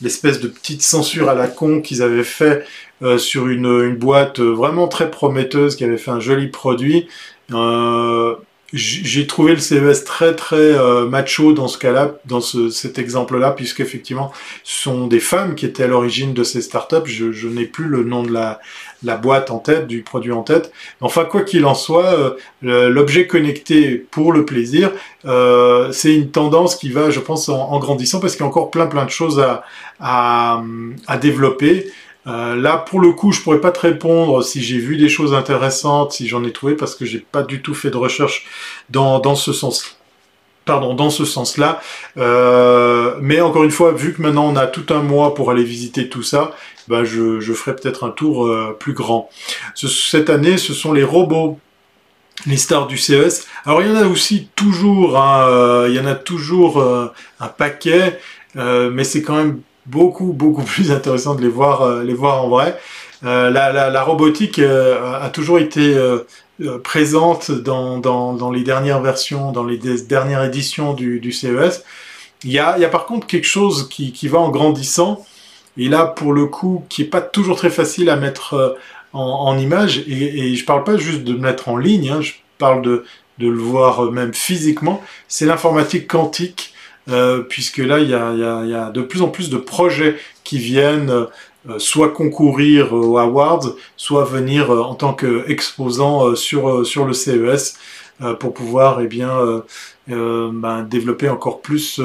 l'espèce 0.00 0.40
de 0.40 0.48
petite 0.48 0.82
censure 0.82 1.28
à 1.28 1.34
la 1.34 1.48
con 1.48 1.80
qu'ils 1.80 2.02
avaient 2.02 2.24
fait 2.24 2.64
euh, 3.02 3.18
sur 3.18 3.48
une, 3.48 3.66
une 3.66 3.96
boîte 3.96 4.38
vraiment 4.38 4.86
très 4.86 5.10
prometteuse 5.10 5.74
qui 5.74 5.84
avait 5.84 5.98
fait 5.98 6.12
un 6.12 6.20
joli 6.20 6.48
produit. 6.48 7.08
Euh, 7.52 8.34
j'ai 8.74 9.26
trouvé 9.26 9.52
le 9.52 9.58
CES 9.58 10.04
très 10.04 10.34
très 10.34 10.56
euh, 10.56 11.06
macho 11.06 11.52
dans 11.52 11.68
ce 11.68 11.76
cas-là, 11.76 12.12
dans 12.24 12.40
ce, 12.40 12.70
cet 12.70 12.98
exemple-là, 12.98 13.50
puisqu'effectivement, 13.50 14.32
ce 14.64 14.84
sont 14.84 15.06
des 15.08 15.20
femmes 15.20 15.54
qui 15.54 15.66
étaient 15.66 15.82
à 15.82 15.88
l'origine 15.88 16.32
de 16.32 16.42
ces 16.42 16.62
startups. 16.62 17.04
Je, 17.04 17.48
n'ai 17.48 17.66
plus 17.66 17.84
le 17.84 18.02
nom 18.02 18.22
de 18.22 18.32
la, 18.32 18.60
boîte 19.18 19.50
en 19.50 19.58
tête, 19.58 19.86
du 19.86 20.00
produit 20.00 20.32
en 20.32 20.42
tête. 20.42 20.72
Enfin, 21.02 21.26
quoi 21.26 21.42
qu'il 21.42 21.66
en 21.66 21.74
soit, 21.74 22.38
euh, 22.64 22.88
l'objet 22.88 23.26
connecté 23.26 24.06
pour 24.10 24.32
le 24.32 24.46
plaisir, 24.46 24.90
c'est 25.92 26.14
une 26.14 26.30
tendance 26.30 26.74
qui 26.74 26.88
va, 26.88 27.10
je 27.10 27.20
pense, 27.20 27.50
en, 27.50 27.78
grandissant, 27.78 28.20
parce 28.20 28.32
qu'il 28.32 28.40
y 28.40 28.44
a 28.44 28.48
encore 28.48 28.70
plein 28.70 28.86
plein 28.86 29.04
de 29.04 29.10
choses 29.10 29.44
à 30.00 30.62
développer. 31.20 31.92
Euh, 32.26 32.54
là, 32.54 32.76
pour 32.76 33.00
le 33.00 33.12
coup, 33.12 33.32
je 33.32 33.40
pourrais 33.40 33.60
pas 33.60 33.72
te 33.72 33.80
répondre 33.80 34.42
si 34.44 34.62
j'ai 34.62 34.78
vu 34.78 34.96
des 34.96 35.08
choses 35.08 35.34
intéressantes, 35.34 36.12
si 36.12 36.28
j'en 36.28 36.44
ai 36.44 36.52
trouvé, 36.52 36.74
parce 36.74 36.94
que 36.94 37.04
j'ai 37.04 37.18
pas 37.18 37.42
du 37.42 37.62
tout 37.62 37.74
fait 37.74 37.90
de 37.90 37.96
recherche 37.96 38.46
dans, 38.90 39.34
ce 39.34 39.52
sens. 39.52 39.98
Pardon, 40.64 40.94
dans 40.94 41.10
ce 41.10 41.24
sens-là. 41.24 41.80
Euh, 42.16 43.16
mais 43.20 43.40
encore 43.40 43.64
une 43.64 43.72
fois, 43.72 43.92
vu 43.92 44.14
que 44.14 44.22
maintenant 44.22 44.46
on 44.46 44.54
a 44.54 44.68
tout 44.68 44.86
un 44.94 45.02
mois 45.02 45.34
pour 45.34 45.50
aller 45.50 45.64
visiter 45.64 46.08
tout 46.08 46.22
ça, 46.22 46.52
je, 46.88 47.40
je 47.40 47.52
ferai 47.52 47.74
peut-être 47.74 48.04
un 48.04 48.10
tour 48.10 48.46
euh, 48.46 48.76
plus 48.78 48.92
grand. 48.92 49.28
cette 49.74 50.30
année, 50.30 50.58
ce 50.58 50.74
sont 50.74 50.92
les 50.92 51.04
robots 51.04 51.58
les 52.46 52.56
stars 52.56 52.88
du 52.88 52.96
CES. 52.96 53.46
Alors 53.66 53.82
il 53.82 53.88
y 53.88 53.90
en 53.92 53.94
a 53.94 54.06
aussi 54.06 54.48
toujours, 54.56 55.16
hein, 55.16 55.86
il 55.86 55.94
y 55.94 56.00
en 56.00 56.06
a 56.06 56.14
toujours 56.14 56.82
un 56.82 57.48
paquet, 57.48 58.18
mais 58.56 59.04
c'est 59.04 59.22
quand 59.22 59.36
même 59.36 59.60
beaucoup 59.86 60.32
beaucoup 60.32 60.62
plus 60.74 60.90
intéressant 60.90 61.34
de 61.34 61.42
les 61.42 61.48
voir 61.48 61.82
euh, 61.82 62.02
les 62.02 62.14
voir 62.14 62.44
en 62.44 62.48
vrai. 62.48 62.78
Euh, 63.24 63.50
la, 63.50 63.72
la, 63.72 63.88
la, 63.88 64.02
robotique 64.02 64.58
euh, 64.58 65.20
a 65.20 65.30
toujours 65.30 65.60
été 65.60 65.96
présente 66.82 67.52
dans, 67.52 67.98
dans, 67.98 68.34
dans, 68.34 68.50
les 68.50 68.64
dernières 68.64 69.00
versions, 69.00 69.52
dans 69.52 69.64
les 69.64 69.78
dernières 69.78 70.42
éditions 70.42 70.92
du, 70.92 71.20
du 71.20 71.30
CES. 71.30 71.84
Il 72.42 72.50
y, 72.50 72.58
a, 72.58 72.76
il 72.76 72.82
y 72.82 72.84
a 72.84 72.88
par 72.88 73.06
contre 73.06 73.28
quelque 73.28 73.46
chose 73.46 73.88
qui, 73.88 74.12
qui 74.12 74.26
va 74.26 74.38
en 74.40 74.48
grandissant, 74.48 75.24
et 75.76 75.88
là 75.88 76.04
pour 76.04 76.32
le 76.32 76.46
coup 76.46 76.84
qui 76.88 77.02
est 77.02 77.06
pas 77.06 77.20
toujours 77.20 77.56
très 77.56 77.70
facile 77.70 78.10
à 78.10 78.16
mettre 78.16 78.76
en, 79.12 79.20
en 79.22 79.56
image, 79.56 79.98
et, 80.08 80.50
et 80.50 80.56
je 80.56 80.64
parle 80.64 80.82
pas 80.82 80.96
juste 80.96 81.22
de 81.22 81.34
mettre 81.34 81.68
en 81.68 81.76
ligne, 81.76 82.10
hein, 82.10 82.20
je 82.20 82.32
parle 82.58 82.82
de, 82.82 83.04
de 83.38 83.46
le 83.46 83.58
voir 83.58 84.10
même 84.10 84.34
physiquement, 84.34 85.00
c'est 85.28 85.46
l'informatique 85.46 86.08
quantique 86.08 86.71
euh, 87.10 87.40
puisque 87.40 87.78
là, 87.78 87.98
il 87.98 88.08
y, 88.08 88.14
a, 88.14 88.90
de 88.90 89.02
plus 89.02 89.22
en 89.22 89.28
plus 89.28 89.50
de 89.50 89.56
projets 89.56 90.16
qui 90.44 90.58
viennent 90.58 91.26
soit 91.78 92.08
concourir 92.08 92.92
aux 92.92 93.18
awards, 93.18 93.74
soit 93.96 94.24
venir 94.24 94.70
en 94.70 94.94
tant 94.94 95.14
qu'exposant 95.14 96.34
sur, 96.34 96.84
sur 96.84 97.04
le 97.04 97.12
CES 97.12 97.76
pour 98.40 98.52
pouvoir 98.52 99.00
eh 99.00 99.06
bien, 99.06 99.62
ben, 100.08 100.82
développer 100.82 101.28
encore 101.28 101.60
plus 101.60 102.00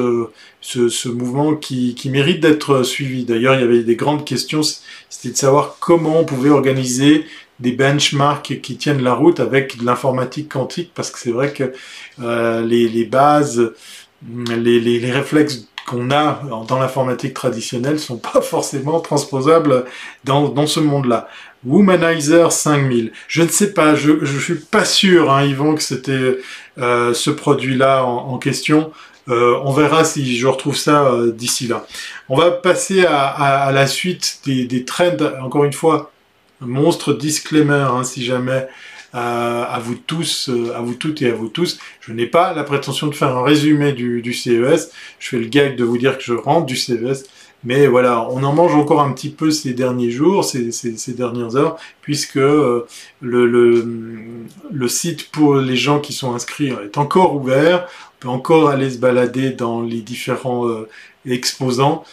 ce, 0.62 0.90
ce, 0.90 1.10
mouvement 1.10 1.56
qui, 1.56 1.96
qui 1.96 2.10
mérite 2.12 2.40
d'être 2.40 2.84
suivi. 2.84 3.26
D'ailleurs, 3.26 3.56
il 3.56 3.62
y 3.62 3.64
avait 3.64 3.84
des 3.84 3.96
grandes 3.96 4.26
questions, 4.26 4.62
c'était 5.10 5.34
de 5.34 5.38
savoir 5.38 5.78
comment 5.80 6.20
on 6.20 6.26
pouvait 6.26 6.50
organiser 6.52 7.26
des 7.60 7.72
benchmarks 7.72 8.62
qui 8.62 8.78
tiennent 8.78 9.02
la 9.02 9.14
route 9.14 9.40
avec 9.40 9.78
de 9.80 9.86
l'informatique 9.86 10.50
quantique, 10.50 10.92
parce 10.94 11.10
que 11.10 11.20
c'est 11.20 11.32
vrai 11.32 11.54
que 11.54 11.74
euh, 12.22 12.62
les, 12.62 12.88
les, 12.88 13.06
bases, 13.06 13.74
les, 14.26 15.12
réflexes 15.12 15.68
qu'on 15.86 16.12
a 16.12 16.42
dans 16.68 16.80
l'informatique 16.80 17.34
traditionnelle 17.34 18.00
sont 18.00 18.18
pas 18.18 18.42
forcément 18.42 19.00
transposables 19.00 19.86
dans, 20.24 20.68
ce 20.68 20.80
monde-là. 20.80 21.30
Womanizer 21.66 22.52
5000. 22.52 23.12
Je 23.28 23.42
ne 23.42 23.48
sais 23.48 23.74
pas, 23.74 23.96
je, 23.96 24.24
je 24.24 24.40
suis 24.40 24.56
pas 24.56 24.86
sûr, 24.86 25.32
hein, 25.32 25.44
Yvon, 25.44 25.76
que 25.76 25.82
c'était 25.82 26.38
euh, 26.78 27.14
ce 27.14 27.30
produit-là 27.30 28.04
en, 28.04 28.38
question. 28.38 28.92
Euh, 29.30 29.60
on 29.64 29.74
verra 29.74 30.06
si 30.06 30.38
je 30.38 30.48
retrouve 30.48 30.78
ça 30.78 31.06
euh, 31.06 31.32
d'ici 31.32 31.68
là. 31.68 31.86
On 32.30 32.38
va 32.38 32.52
passer 32.52 33.06
à 33.06 33.72
la 33.74 33.88
suite 33.88 34.40
des, 34.46 34.66
des 34.66 34.86
trends. 34.86 35.18
Encore 35.42 35.66
une 35.66 35.74
fois, 35.74 36.12
monstre 36.62 37.14
disclaimer, 37.14 37.74
hein, 37.90 38.04
si 38.04 38.24
jamais 38.24 38.68
à 39.18 39.80
vous 39.80 39.96
tous, 39.96 40.50
euh, 40.50 40.76
à 40.76 40.82
vous 40.82 40.94
toutes 40.94 41.22
et 41.22 41.30
à 41.30 41.34
vous 41.34 41.50
tous. 41.50 41.80
Je 42.02 42.12
n'ai 42.14 42.28
pas 42.28 42.54
la 42.54 42.64
prétention 42.64 43.08
de 43.08 43.16
faire 43.16 43.36
un 43.36 43.44
résumé 43.44 43.94
du, 43.94 44.34
CES. 44.34 44.92
Je 45.20 45.30
fais 45.30 45.40
le 45.40 45.48
gag 45.48 45.76
de 45.76 45.84
vous 45.84 45.98
dire 45.98 46.18
que 46.18 46.24
je 46.24 46.34
rentre 46.34 46.66
du 46.66 46.76
CES. 46.76 47.26
Mais 47.64 47.88
voilà, 47.88 48.28
on 48.30 48.44
en 48.44 48.54
mange 48.54 48.76
encore 48.76 49.02
un 49.02 49.12
petit 49.12 49.30
peu 49.30 49.50
ces 49.50 49.74
derniers 49.74 50.12
jours, 50.12 50.46
ces, 50.46 50.72
dernières 51.14 51.56
heures, 51.56 51.78
puisque 52.02 52.38
euh, 52.38 52.86
le, 53.20 54.88
site 54.88 55.32
pour 55.32 55.56
les 55.56 55.76
gens 55.76 56.00
qui 56.00 56.14
sont 56.14 56.34
inscrits 56.34 56.72
est 56.84 56.98
encore 56.98 57.36
ouvert. 57.36 57.88
On 57.88 58.20
peut 58.20 58.30
encore 58.30 58.70
aller 58.70 58.92
se 58.92 59.00
balader 59.00 59.52
dans 59.52 59.82
les 59.82 60.02
différents 60.02 60.68
euh, 60.68 60.88
exposants. 61.26 62.04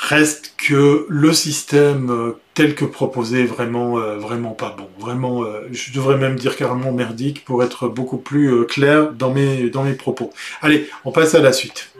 Reste 0.00 0.54
que 0.56 1.06
le 1.08 1.32
système 1.32 2.10
euh, 2.10 2.38
tel 2.54 2.76
que 2.76 2.84
proposé 2.84 3.40
est 3.40 3.46
vraiment, 3.46 3.98
euh, 3.98 4.16
vraiment 4.16 4.52
pas 4.52 4.72
bon. 4.78 4.88
Vraiment, 5.00 5.42
euh, 5.42 5.62
je 5.72 5.92
devrais 5.92 6.16
même 6.16 6.36
dire 6.36 6.54
carrément 6.54 6.92
merdique 6.92 7.44
pour 7.44 7.64
être 7.64 7.88
beaucoup 7.88 8.16
plus 8.16 8.64
clair 8.66 9.12
dans 9.12 9.34
mes, 9.34 9.70
dans 9.70 9.82
mes 9.82 9.94
propos. 9.94 10.32
Allez, 10.62 10.88
on 11.04 11.10
passe 11.10 11.34
à 11.34 11.40
la 11.40 11.52
suite. 11.52 11.90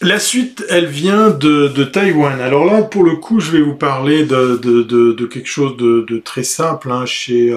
La 0.00 0.18
suite, 0.18 0.64
elle 0.68 0.86
vient 0.86 1.30
de, 1.30 1.68
de, 1.68 1.84
Taïwan. 1.84 2.40
Alors 2.40 2.64
là, 2.64 2.82
pour 2.82 3.04
le 3.04 3.14
coup, 3.14 3.38
je 3.38 3.52
vais 3.52 3.60
vous 3.60 3.76
parler 3.76 4.24
de, 4.24 4.56
de, 4.56 5.26
quelque 5.26 5.48
chose 5.48 5.76
de, 5.76 6.18
très 6.24 6.42
simple 6.42 6.90
hein, 6.90 7.06
chez, 7.06 7.56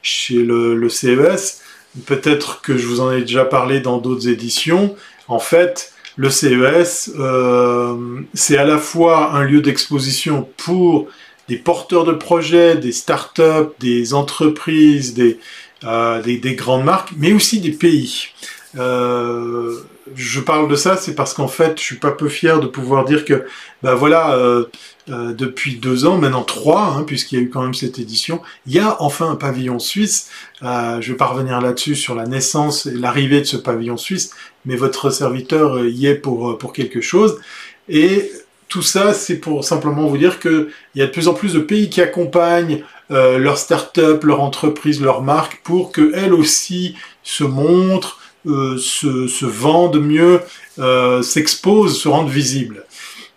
chez 0.00 0.42
le, 0.42 0.74
le 0.74 0.88
CES. 0.88 1.60
Peut-être 2.06 2.62
que 2.62 2.78
je 2.78 2.86
vous 2.86 3.00
en 3.00 3.12
ai 3.12 3.20
déjà 3.20 3.44
parlé 3.44 3.80
dans 3.80 3.98
d'autres 3.98 4.28
éditions. 4.28 4.96
En 5.28 5.38
fait, 5.38 5.89
le 6.16 6.30
CES, 6.30 7.12
euh, 7.18 8.20
c'est 8.34 8.58
à 8.58 8.64
la 8.64 8.78
fois 8.78 9.32
un 9.32 9.44
lieu 9.44 9.60
d'exposition 9.60 10.48
pour 10.56 11.08
des 11.48 11.56
porteurs 11.56 12.04
de 12.04 12.12
projets, 12.12 12.76
des 12.76 12.92
startups, 12.92 13.70
des 13.80 14.14
entreprises, 14.14 15.14
des, 15.14 15.38
euh, 15.84 16.22
des, 16.22 16.54
grandes 16.54 16.84
marques, 16.84 17.10
mais 17.16 17.32
aussi 17.32 17.60
des 17.60 17.72
pays. 17.72 18.28
Euh, 18.76 19.80
je 20.14 20.40
parle 20.40 20.68
de 20.68 20.76
ça, 20.76 20.96
c'est 20.96 21.14
parce 21.14 21.34
qu'en 21.34 21.48
fait, 21.48 21.78
je 21.78 21.84
suis 21.84 21.96
pas 21.96 22.10
peu 22.10 22.28
fier 22.28 22.60
de 22.60 22.66
pouvoir 22.66 23.04
dire 23.04 23.24
que, 23.24 23.44
ben 23.82 23.94
voilà, 23.94 24.34
euh, 24.34 24.64
euh, 25.10 25.32
depuis 25.32 25.76
deux 25.76 26.04
ans, 26.04 26.18
maintenant 26.18 26.44
trois, 26.44 26.94
hein, 26.96 27.02
puisqu'il 27.04 27.38
y 27.38 27.42
a 27.42 27.44
eu 27.44 27.50
quand 27.50 27.62
même 27.62 27.74
cette 27.74 27.98
édition, 27.98 28.42
il 28.66 28.74
y 28.74 28.78
a 28.78 29.02
enfin 29.02 29.30
un 29.30 29.34
pavillon 29.34 29.78
suisse. 29.78 30.30
Euh, 30.62 31.00
je 31.00 31.12
vais 31.12 31.16
pas 31.16 31.26
revenir 31.26 31.60
là-dessus 31.60 31.96
sur 31.96 32.14
la 32.14 32.26
naissance 32.26 32.86
et 32.86 32.92
l'arrivée 32.92 33.40
de 33.40 33.44
ce 33.44 33.56
pavillon 33.56 33.96
suisse, 33.96 34.30
mais 34.64 34.76
votre 34.76 35.10
serviteur 35.10 35.78
euh, 35.78 35.88
y 35.88 36.06
est 36.06 36.14
pour, 36.14 36.58
pour 36.58 36.72
quelque 36.72 37.00
chose. 37.00 37.40
Et 37.88 38.30
tout 38.68 38.82
ça, 38.82 39.12
c'est 39.12 39.38
pour 39.38 39.64
simplement 39.64 40.06
vous 40.06 40.18
dire 40.18 40.38
qu'il 40.38 40.68
y 40.94 41.02
a 41.02 41.06
de 41.06 41.10
plus 41.10 41.26
en 41.26 41.34
plus 41.34 41.54
de 41.54 41.60
pays 41.60 41.90
qui 41.90 42.00
accompagnent 42.00 42.84
leurs 43.08 43.58
startups, 43.58 44.20
leurs 44.22 44.40
entreprises, 44.40 45.00
leurs 45.00 45.22
marques 45.22 45.60
pour 45.64 45.90
qu'elles 45.90 46.32
aussi 46.32 46.94
se 47.24 47.42
montrent, 47.42 48.19
euh, 48.46 48.78
se, 48.78 49.44
vendent 49.44 50.00
mieux, 50.00 50.40
euh, 50.78 51.20
s'exposent, 51.20 52.00
se 52.00 52.08
rendent 52.08 52.30
visibles. 52.30 52.86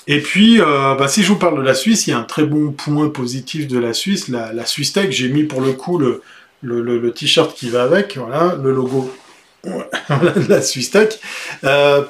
Et 0.08 0.22
puis, 0.22 0.62
euh, 0.62 0.96
bah, 0.96 1.10
si 1.10 1.24
je 1.24 1.28
vous 1.28 1.38
parle 1.38 1.58
de 1.58 1.62
la 1.62 1.74
Suisse, 1.74 2.08
il 2.08 2.12
y 2.12 2.14
a 2.14 2.20
un 2.20 2.24
très 2.24 2.46
bon 2.46 2.72
point 2.72 3.10
positif 3.10 3.68
de 3.68 3.80
la 3.80 3.92
Suisse, 3.92 4.30
la, 4.30 4.66
Swiss 4.66 4.94
Tech. 4.94 5.12
J'ai 5.12 5.28
mis 5.28 5.44
pour 5.44 5.60
le 5.60 5.74
coup 5.74 5.98
le, 5.98 7.12
t-shirt 7.12 7.54
qui 7.54 7.70
va 7.70 7.84
avec, 7.84 8.18
voilà, 8.18 8.56
le 8.62 8.74
logo 8.74 9.12
de 9.66 10.50
la 10.50 10.62
Swiss 10.62 10.92
Tech, 10.92 11.20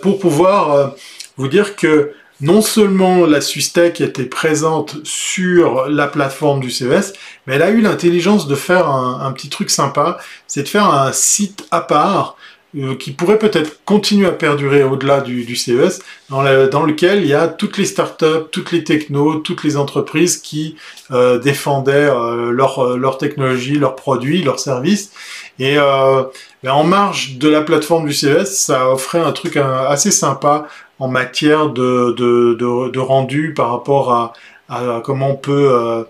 pour 0.02 0.20
pouvoir 0.20 0.96
vous 1.38 1.48
dire 1.48 1.76
que 1.76 2.12
non 2.42 2.62
seulement 2.62 3.26
la 3.26 3.42
Swiss 3.42 3.74
Tech 3.74 4.02
était 4.02 4.26
présente 4.26 4.98
sur 5.04 5.88
la 5.90 6.08
plateforme 6.08 6.60
du 6.60 6.70
CES, 6.70 7.14
mais 7.48 7.56
elle 7.56 7.62
a 7.64 7.70
eu 7.72 7.82
l'intelligence 7.82 8.48
de 8.48 8.56
faire 8.56 8.90
un, 8.90 9.22
un 9.22 9.32
petit 9.32 9.50
truc 9.50 9.70
sympa, 9.70 10.20
c'est 10.46 10.64
de 10.64 10.68
faire 10.68 10.92
un 10.92 11.12
site 11.12 11.66
à 11.72 11.82
part 11.82 12.38
euh, 12.76 12.96
qui 12.96 13.12
pourrait 13.12 13.38
peut-être 13.38 13.84
continuer 13.86 14.26
à 14.26 14.32
perdurer 14.32 14.84
au-delà 14.84 15.22
du, 15.22 15.44
du, 15.44 15.56
CES, 15.56 16.00
dans, 16.30 16.42
le, 16.42 16.68
dans, 16.68 16.84
lequel 16.84 17.22
il 17.22 17.28
y 17.28 17.34
a 17.36 17.48
toutes 17.48 17.78
les 17.78 17.86
startups, 17.86 18.48
toutes 18.52 18.72
les 18.72 18.84
technos, 18.84 19.36
toutes 19.36 19.64
les 19.64 19.78
entreprises 19.78 20.38
qui 20.38 20.76
euh, 21.12 21.38
défendaient 21.38 22.10
euh, 22.10 22.50
leur, 22.50 22.80
euh, 22.80 22.98
leur, 22.98 23.20
technologie, 23.20 23.76
leurs 23.76 23.96
produits, 23.96 24.42
leurs 24.42 24.60
services. 24.60 25.12
Et 25.60 25.76
ben 25.76 26.72
en 26.72 26.84
marge 26.84 27.38
de 27.38 27.48
la 27.48 27.62
plateforme 27.62 28.08
du 28.08 28.14
CES, 28.14 28.58
ça 28.58 28.90
offrait 28.90 29.20
un 29.20 29.32
truc 29.32 29.56
assez 29.56 30.10
sympa 30.10 30.68
en 30.98 31.08
matière 31.08 31.70
de, 31.70 32.16
de, 32.18 32.56
de, 32.56 32.90
de 32.90 33.00
rendu 33.00 33.54
par 33.54 33.70
rapport 33.70 34.12
à, 34.12 34.34
à, 34.68 35.02
comment 35.06 35.30
on 35.30 35.36
peut 35.36 36.06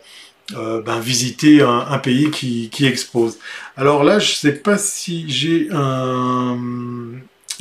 euh, 0.51 0.81
ben, 0.81 0.99
visiter 0.99 1.61
un, 1.61 1.97
pays 1.99 2.29
qui, 2.29 2.85
expose. 2.85 3.39
Alors 3.77 4.03
là, 4.03 4.19
je 4.19 4.33
sais 4.33 4.51
pas 4.53 4.77
si 4.77 5.29
j'ai 5.29 5.69
un... 5.71 6.57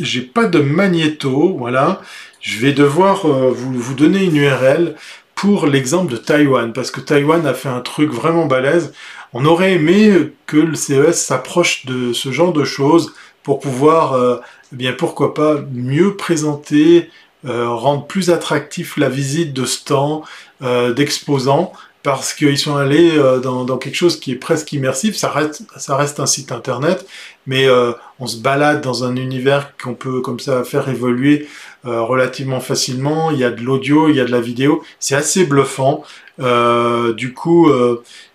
J'ai 0.01 0.23
pas 0.23 0.47
de 0.47 0.59
magnéto, 0.59 1.55
voilà. 1.57 2.03
Je 2.41 2.59
vais 2.59 2.73
devoir 2.73 3.27
euh, 3.27 3.53
vous, 3.55 3.73
vous 3.75 3.95
donner 3.95 4.25
une 4.25 4.37
URL 4.37 4.97
pour 5.37 5.67
l'exemple 5.67 6.11
de 6.11 6.17
Taïwan, 6.17 6.73
parce 6.73 6.91
que 6.91 7.01
Taïwan 7.01 7.47
a 7.47 7.55
fait 7.55 7.69
un 7.69 7.81
truc 7.81 8.11
vraiment 8.11 8.47
balèze. 8.47 8.93
On 9.33 9.45
aurait 9.45 9.75
aimé 9.75 10.33
que 10.47 10.57
le 10.57 10.75
CES 10.75 11.13
s'approche 11.13 11.87
de 11.87 12.13
ce 12.13 12.33
genre 12.33 12.53
de 12.53 12.65
choses 12.65 13.15
pour 13.45 13.61
pouvoir, 13.61 14.15
euh, 14.15 14.39
eh 14.73 14.77
bien 14.77 14.93
pourquoi 14.93 15.35
pas, 15.35 15.57
mieux 15.73 16.17
présenter, 16.17 17.11
rendre 17.45 18.07
plus 18.07 18.31
attractif 18.31 18.97
la 18.97 19.09
visite 19.09 19.53
de 19.53 19.65
stands, 19.65 20.23
d'exposants, 20.61 21.73
parce 22.03 22.35
qu'ils 22.35 22.59
sont 22.59 22.77
allés 22.77 23.17
euh, 23.17 23.39
dans, 23.39 23.79
quelque 23.79 23.95
chose 23.95 24.19
qui 24.19 24.33
est 24.33 24.37
presque 24.37 24.73
immersif. 24.73 25.17
Ça 25.17 25.31
reste, 25.31 26.21
un 26.21 26.27
site 26.27 26.53
internet, 26.53 27.07
mais 27.47 27.67
euh, 27.67 27.93
on 28.19 28.27
se 28.27 28.39
balade 28.39 28.81
dans 28.83 29.05
un 29.05 29.17
univers 29.17 29.77
qu'on 29.77 29.95
peut 29.95 30.21
comme 30.21 30.41
ça 30.41 30.65
faire 30.65 30.89
évoluer 30.89 31.49
euh, 31.85 32.03
relativement 32.03 32.61
facilement. 32.61 33.31
Il 33.31 33.39
y 33.39 33.45
a 33.45 33.51
de 33.51 33.63
l'audio, 33.63 34.09
il 34.09 34.17
y 34.17 34.21
a 34.21 34.25
de 34.25 34.33
la 34.33 34.41
vidéo. 34.41 34.83
C'est 34.99 35.15
assez 35.15 35.45
bluffant. 35.45 36.05
Du 36.39 37.35
coup, 37.35 37.71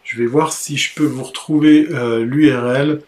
je 0.03 0.17
vais 0.17 0.27
voir 0.27 0.53
si 0.53 0.77
je 0.77 0.95
peux 0.95 1.05
vous 1.05 1.23
retrouver 1.23 1.87
l'URL. 2.21 3.01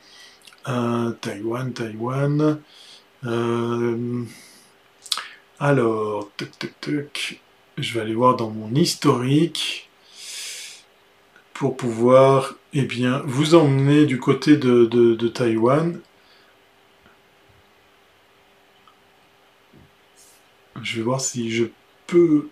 Taïwan, 0.66 1.72
Taïwan. 1.74 2.60
alors, 5.60 6.30
tuc, 6.36 6.60
tuc, 6.60 6.82
tuc. 6.82 7.42
Je 7.78 7.94
vais 7.94 8.02
aller 8.02 8.14
voir 8.14 8.36
dans 8.36 8.50
mon 8.50 8.76
historique 8.76 9.89
pour 11.60 11.76
pouvoir 11.76 12.54
eh 12.72 12.84
bien, 12.84 13.22
vous 13.26 13.54
emmener 13.54 14.06
du 14.06 14.18
côté 14.18 14.56
de, 14.56 15.28
Taïwan. 15.28 16.00
Je 20.82 20.96
vais 20.96 21.02
voir 21.02 21.20
si 21.20 21.52
je 21.52 21.66
peux... 22.08 22.48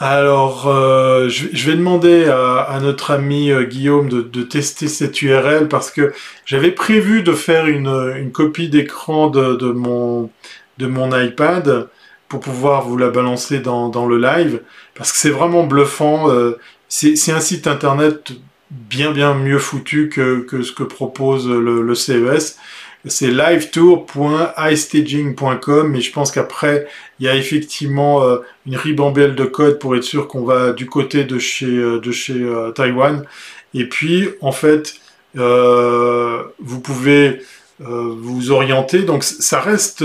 Alors, 0.00 0.68
euh, 0.68 1.28
je, 1.28 1.70
vais 1.70 1.76
demander 1.76 2.24
à, 2.24 2.78
notre 2.80 3.10
ami 3.10 3.50
euh, 3.50 3.64
Guillaume 3.64 4.08
de, 4.08 4.42
tester 4.42 4.88
cette 4.88 5.20
URL 5.20 5.68
parce 5.68 5.90
que 5.90 6.14
j'avais 6.46 6.72
prévu 6.72 7.22
de 7.22 7.32
faire 7.32 7.66
une, 7.66 8.30
copie 8.32 8.70
d'écran 8.70 9.28
de, 9.28 9.70
mon, 9.70 10.30
de 10.78 10.86
mon 10.86 11.14
iPad 11.14 11.90
pour 12.38 12.52
pouvoir 12.52 12.86
vous 12.86 12.98
la 12.98 13.08
balancer 13.08 13.60
dans, 13.60 14.06
le 14.06 14.18
live, 14.18 14.60
parce 14.94 15.10
que 15.10 15.16
c'est 15.18 15.30
vraiment 15.30 15.64
bluffant. 15.64 16.30
Euh, 16.30 16.58
c'est 16.88 17.32
un 17.32 17.40
site 17.40 17.66
internet 17.66 18.32
bien 18.70 19.10
bien 19.12 19.32
mieux 19.34 19.58
foutu 19.58 20.10
que, 20.10 20.40
que 20.40 20.62
ce 20.62 20.72
que 20.72 20.82
propose 20.82 21.48
le, 21.48 21.94
CES. 21.94 22.58
c'est 23.06 23.30
livetour.istaging.com 23.30 25.96
et 25.96 26.00
je 26.00 26.12
pense 26.12 26.30
qu'après 26.30 26.86
il 27.20 27.26
y 27.26 27.28
a 27.28 27.36
effectivement 27.36 28.22
euh, 28.22 28.38
une 28.66 28.76
ribambelle 28.76 29.34
de 29.34 29.44
code 29.44 29.78
pour 29.78 29.96
être 29.96 30.04
sûr 30.04 30.28
qu'on 30.28 30.44
va 30.44 30.72
du 30.72 30.86
côté 30.86 31.24
de 31.24 31.38
chez 31.38 31.66
euh, 31.66 32.00
de 32.00 32.12
chez 32.12 32.46
Taïwan 32.74 33.24
et 33.72 33.88
puis 33.88 34.28
en 34.40 34.52
fait 34.52 34.96
vous 35.34 36.80
pouvez 36.82 37.40
vous 37.78 38.50
orienter 38.52 39.02
donc 39.02 39.22
ça 39.22 39.60
reste 39.60 40.02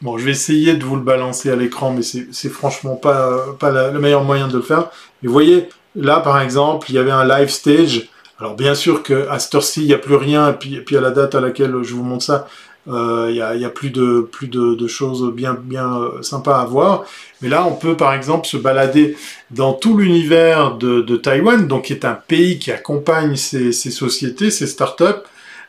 bon 0.00 0.18
je 0.18 0.24
vais 0.24 0.32
essayer 0.32 0.74
de 0.74 0.84
vous 0.84 0.96
le 0.96 1.02
balancer 1.02 1.50
à 1.50 1.56
l'écran 1.56 1.92
mais 1.92 2.02
c'est 2.02 2.48
franchement 2.48 2.96
pas 2.96 3.54
pas 3.60 3.70
le 3.92 4.00
meilleur 4.00 4.24
moyen 4.24 4.48
de 4.48 4.56
le 4.56 4.62
faire 4.62 4.90
mais 5.22 5.28
vous 5.28 5.32
voyez 5.32 5.68
là 5.94 6.18
par 6.18 6.40
exemple 6.40 6.86
il 6.90 6.96
y 6.96 6.98
avait 6.98 7.12
un 7.12 7.24
live 7.24 7.48
stage 7.48 8.08
alors 8.42 8.56
bien 8.56 8.74
sûr 8.74 9.04
qu'à 9.04 9.38
cette 9.38 9.54
heure-ci, 9.54 9.82
il 9.82 9.86
n'y 9.86 9.94
a 9.94 9.98
plus 9.98 10.16
rien, 10.16 10.50
et 10.50 10.54
puis, 10.54 10.80
puis, 10.80 10.96
à 10.96 11.00
la 11.00 11.12
date 11.12 11.36
à 11.36 11.40
laquelle 11.40 11.76
je 11.82 11.94
vous 11.94 12.02
montre 12.02 12.24
ça, 12.24 12.48
euh, 12.88 13.28
il 13.30 13.34
n'y 13.58 13.64
a, 13.64 13.70
plus 13.70 13.90
de 13.90 14.28
plus 14.32 14.48
de, 14.48 14.86
choses 14.88 15.32
bien 15.32 15.54
bien 15.54 15.96
euh, 15.96 16.22
sympas 16.22 16.60
à 16.60 16.64
voir. 16.64 17.04
Mais 17.40 17.48
là, 17.48 17.64
on 17.64 17.76
peut 17.76 17.96
par 17.96 18.12
exemple 18.12 18.48
se 18.48 18.56
balader 18.56 19.16
dans 19.52 19.72
tout 19.74 19.96
l'univers 19.96 20.74
de, 20.76 21.02
de, 21.02 21.16
Taïwan, 21.16 21.68
donc 21.68 21.84
qui 21.84 21.92
est 21.92 22.04
un 22.04 22.14
pays 22.14 22.58
qui 22.58 22.72
accompagne 22.72 23.36
ces, 23.36 23.70
sociétés, 23.72 24.50
ces 24.50 24.66
startups. 24.66 25.22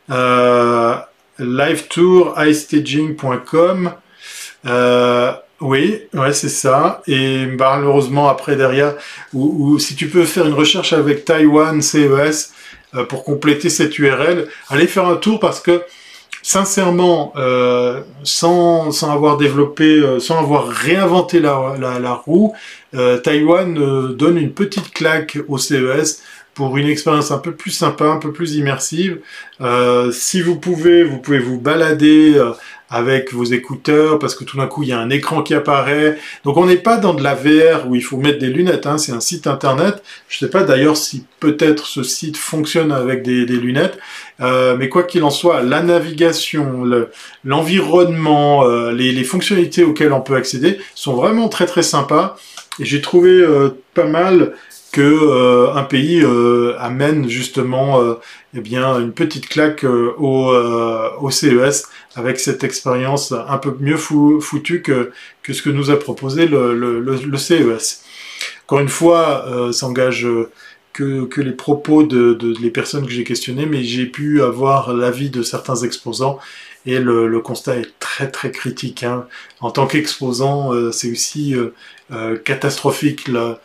Euh, 0.10 0.96
livetour, 1.40 2.36
istaging.com. 2.40 3.94
Euh, 4.66 5.34
oui, 5.64 6.02
c'est 6.34 6.50
ça. 6.50 7.02
Et 7.08 7.46
malheureusement, 7.46 8.28
après, 8.28 8.58
derrière, 8.58 8.96
ou, 9.34 9.80
si 9.80 9.96
tu 9.96 10.10
peux 10.10 10.26
faire 10.26 10.46
une 10.46 10.54
recherche 10.54 10.92
avec 10.92 11.24
Taïwan 11.24 11.82
CES 11.82 12.52
euh, 12.96 13.06
pour 13.06 13.24
compléter 13.24 13.70
cette 13.70 13.98
URL, 13.98 14.50
allez 14.70 14.88
faire 14.88 15.08
un 15.08 15.16
tour 15.16 15.40
parce 15.40 15.62
que, 15.62 15.84
sincèrement, 16.42 17.32
euh, 17.38 18.02
sans, 18.24 18.92
sans 18.92 19.12
avoir 19.12 19.38
développé, 19.38 19.86
euh, 19.86 20.20
sans 20.20 20.40
avoir 20.40 20.68
réinventé 20.68 21.40
la 21.40 22.14
roue, 22.14 22.54
Taïwan 23.24 23.74
donne 24.16 24.38
une 24.38 24.52
petite 24.52 24.94
claque 24.94 25.38
au 25.48 25.58
CES 25.58 26.22
pour 26.54 26.78
une 26.78 26.88
expérience 26.88 27.32
un 27.32 27.40
peu 27.40 27.54
plus 27.54 27.72
sympa, 27.72 28.06
un 28.06 28.18
peu 28.18 28.32
plus 28.32 28.56
immersive. 28.56 29.20
si 30.12 30.42
vous 30.42 30.60
pouvez, 30.60 31.04
vous 31.04 31.20
pouvez 31.20 31.40
vous 31.40 31.60
balader 31.60 32.40
avec 32.94 33.34
vos 33.34 33.44
écouteurs 33.44 34.20
parce 34.20 34.36
que 34.36 34.44
tout 34.44 34.58
d'un 34.58 34.68
coup 34.68 34.84
il 34.84 34.90
y 34.90 34.92
a 34.92 35.00
un 35.00 35.10
écran 35.10 35.42
qui 35.42 35.56
apparaît. 35.56 36.20
Donc 36.46 36.58
on 36.58 36.68
n'est 36.68 36.78
pas 36.78 36.98
dans 36.98 37.16
de 37.16 37.24
la 37.24 37.34
VR 37.34 37.88
où 37.88 37.96
il 37.96 38.04
faut 38.04 38.18
mettre 38.18 38.38
des 38.38 38.50
lunettes, 38.50 38.86
hein. 38.86 39.00
c'est 39.00 39.12
un 39.12 39.20
site 39.20 39.48
internet. 39.48 40.04
Je 40.30 40.38
ne 40.38 40.48
sais 40.48 40.52
pas 40.52 40.64
d'ailleurs 40.64 40.96
si 40.96 41.26
peut-être 41.40 41.88
ce 41.88 42.04
site 42.04 42.38
fonctionne 42.38 42.92
avec 42.92 43.24
des, 43.24 43.46
lunettes, 43.46 43.98
euh, 44.42 44.78
mais 44.78 44.90
quoi 44.90 45.04
qu'il 45.04 45.24
en 45.24 45.32
soit, 45.32 45.64
la 45.64 45.82
navigation, 45.82 46.84
l'environnement, 47.44 48.68
euh, 48.68 48.92
les, 48.92 49.24
fonctionnalités 49.24 49.84
auxquelles 49.84 50.14
on 50.14 50.22
peut 50.22 50.36
accéder 50.36 50.78
sont 50.94 51.16
vraiment 51.16 51.50
très 51.50 51.66
très 51.66 51.84
sympas. 51.84 52.38
Et 52.80 52.86
j'ai 52.86 53.02
trouvé 53.02 53.32
euh, 53.32 53.70
pas 53.96 54.06
mal 54.06 54.54
que 54.94 55.02
euh, 55.02 55.74
un 55.74 55.84
pays 55.84 56.22
euh, 56.24 56.76
amène 56.80 57.28
justement 57.28 58.00
euh, 58.00 58.14
eh 58.56 58.62
bien 58.62 59.00
une 59.00 59.12
petite 59.12 59.50
claque 59.50 59.84
au, 59.84 61.30
CES 61.32 61.88
avec 62.16 62.40
cette 62.40 62.64
expérience 62.64 63.34
un 63.34 63.58
peu 63.58 63.76
mieux 63.80 63.98
foutue 63.98 64.84
que, 64.84 65.12
que 65.42 65.52
ce 65.52 65.64
que 65.64 65.72
nous 65.72 65.90
a 65.90 65.98
proposé 65.98 66.46
le, 66.46 67.38
CES. 67.38 68.04
Encore 68.66 68.80
une 68.80 68.88
fois, 68.88 69.72
ça 69.74 69.88
engage 69.88 70.28
que, 70.94 71.26
que, 71.26 71.42
les 71.42 71.54
propos 71.54 72.04
de, 72.04 72.38
les 72.62 72.70
personnes 72.70 73.08
que 73.08 73.12
j'ai 73.12 73.24
questionnées, 73.24 73.66
mais 73.66 73.84
j'ai 73.84 74.06
pu 74.06 74.44
avoir 74.44 74.94
l'avis 74.94 75.32
de 75.32 75.42
certains 75.42 75.78
exposants 75.78 76.38
et 76.86 77.00
le, 77.00 77.28
le, 77.28 77.40
constat 77.40 77.78
est 77.78 78.00
très 78.00 78.30
très 78.30 78.52
critique. 78.52 79.02
Hein. 79.02 79.26
En 79.60 79.72
tant 79.72 79.88
qu'exposant, 79.88 80.72
c'est 80.92 81.12
aussi 81.12 81.56
catastrophique. 82.46 83.28
Là 83.28 83.60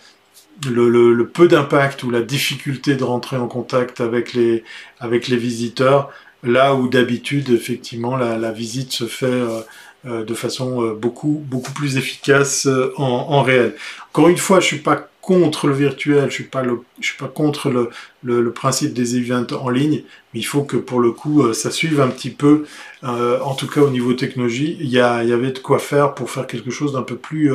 le, 0.67 1.25
peu 1.27 1.49
d'impact 1.49 2.03
ou 2.03 2.11
la 2.11 2.23
difficulté 2.23 2.97
de 2.97 3.05
rentrer 3.05 3.37
en 3.37 3.49
contact 3.49 4.01
avec 4.01 4.33
les, 4.33 4.65
avec 5.01 5.29
les 5.29 5.37
visiteurs, 5.37 6.11
là 6.43 6.75
où 6.75 6.89
d'habitude, 6.89 7.51
effectivement, 7.51 8.17
la, 8.17 8.53
visite 8.53 8.93
se 8.93 9.07
fait 9.07 9.27
euh, 9.27 9.61
euh, 10.07 10.25
de 10.25 10.35
façon 10.35 10.83
euh, 10.83 10.95
beaucoup, 10.95 11.43
beaucoup 11.47 11.73
plus 11.73 11.97
efficace 11.97 12.69
en, 12.97 13.43
réel. 13.43 13.75
Encore 14.11 14.29
une 14.29 14.39
fois, 14.39 14.61
je 14.61 14.67
suis 14.67 14.79
pas 14.79 15.09
contre 15.21 15.67
le 15.67 15.75
virtuel, 15.75 16.31
je 16.31 16.35
suis 16.35 16.45
pas 16.45 16.63
je 17.01 17.07
suis 17.07 17.19
pas 17.19 17.29
contre 17.29 17.69
le, 17.69 17.91
le, 18.23 18.51
principe 18.51 18.95
des 18.95 19.19
events 19.19 19.53
en 19.61 19.69
ligne, 19.69 20.03
mais 20.33 20.41
il 20.41 20.45
faut 20.45 20.63
que 20.63 20.79
pour 20.79 21.01
le 21.01 21.13
coup 21.13 21.53
ça 21.53 21.71
suive 21.71 22.01
un 22.01 22.09
petit 22.09 22.31
peu, 22.31 22.65
en 23.03 23.55
tout 23.55 23.67
cas 23.67 23.83
au 23.83 23.91
niveau 23.91 24.15
technologie, 24.15 24.79
il 24.81 24.89
y, 24.89 24.99
a, 24.99 25.23
y 25.25 25.33
avait 25.35 25.53
de 25.53 25.59
quoi 25.59 25.81
faire 25.81 26.15
pour 26.15 26.31
faire 26.31 26.47
quelque 26.47 26.71
chose 26.71 26.95
d'un 26.95 27.03
peu 27.03 27.17
plus 27.17 27.53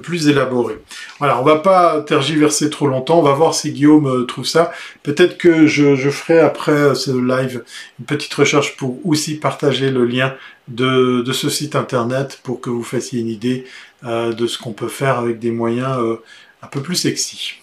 plus 0.00 0.28
élaboré. 0.28 0.78
Voilà, 1.18 1.40
on 1.40 1.44
va 1.44 1.56
pas 1.56 2.00
tergiverser 2.02 2.70
trop 2.70 2.86
longtemps, 2.86 3.18
on 3.18 3.22
va 3.22 3.32
voir 3.32 3.54
si 3.54 3.72
Guillaume 3.72 4.06
euh, 4.06 4.24
trouve 4.24 4.46
ça. 4.46 4.72
Peut-être 5.02 5.38
que 5.38 5.66
je, 5.66 6.10
ferai 6.10 6.40
après 6.40 6.72
euh, 6.72 6.94
ce 6.94 7.10
live 7.10 7.64
une 7.98 8.06
petite 8.06 8.34
recherche 8.34 8.76
pour 8.76 8.98
aussi 9.06 9.36
partager 9.36 9.90
le 9.90 10.04
lien 10.04 10.34
de, 10.68 11.24
ce 11.32 11.48
site 11.48 11.76
internet 11.76 12.40
pour 12.42 12.60
que 12.60 12.70
vous 12.70 12.82
fassiez 12.82 13.20
une 13.20 13.28
idée 13.28 13.64
euh, 14.04 14.32
de 14.32 14.46
ce 14.46 14.58
qu'on 14.58 14.72
peut 14.72 14.88
faire 14.88 15.18
avec 15.18 15.38
des 15.38 15.50
moyens 15.50 15.98
un 16.62 16.66
peu 16.66 16.80
plus 16.80 16.96
sexy. 16.96 17.54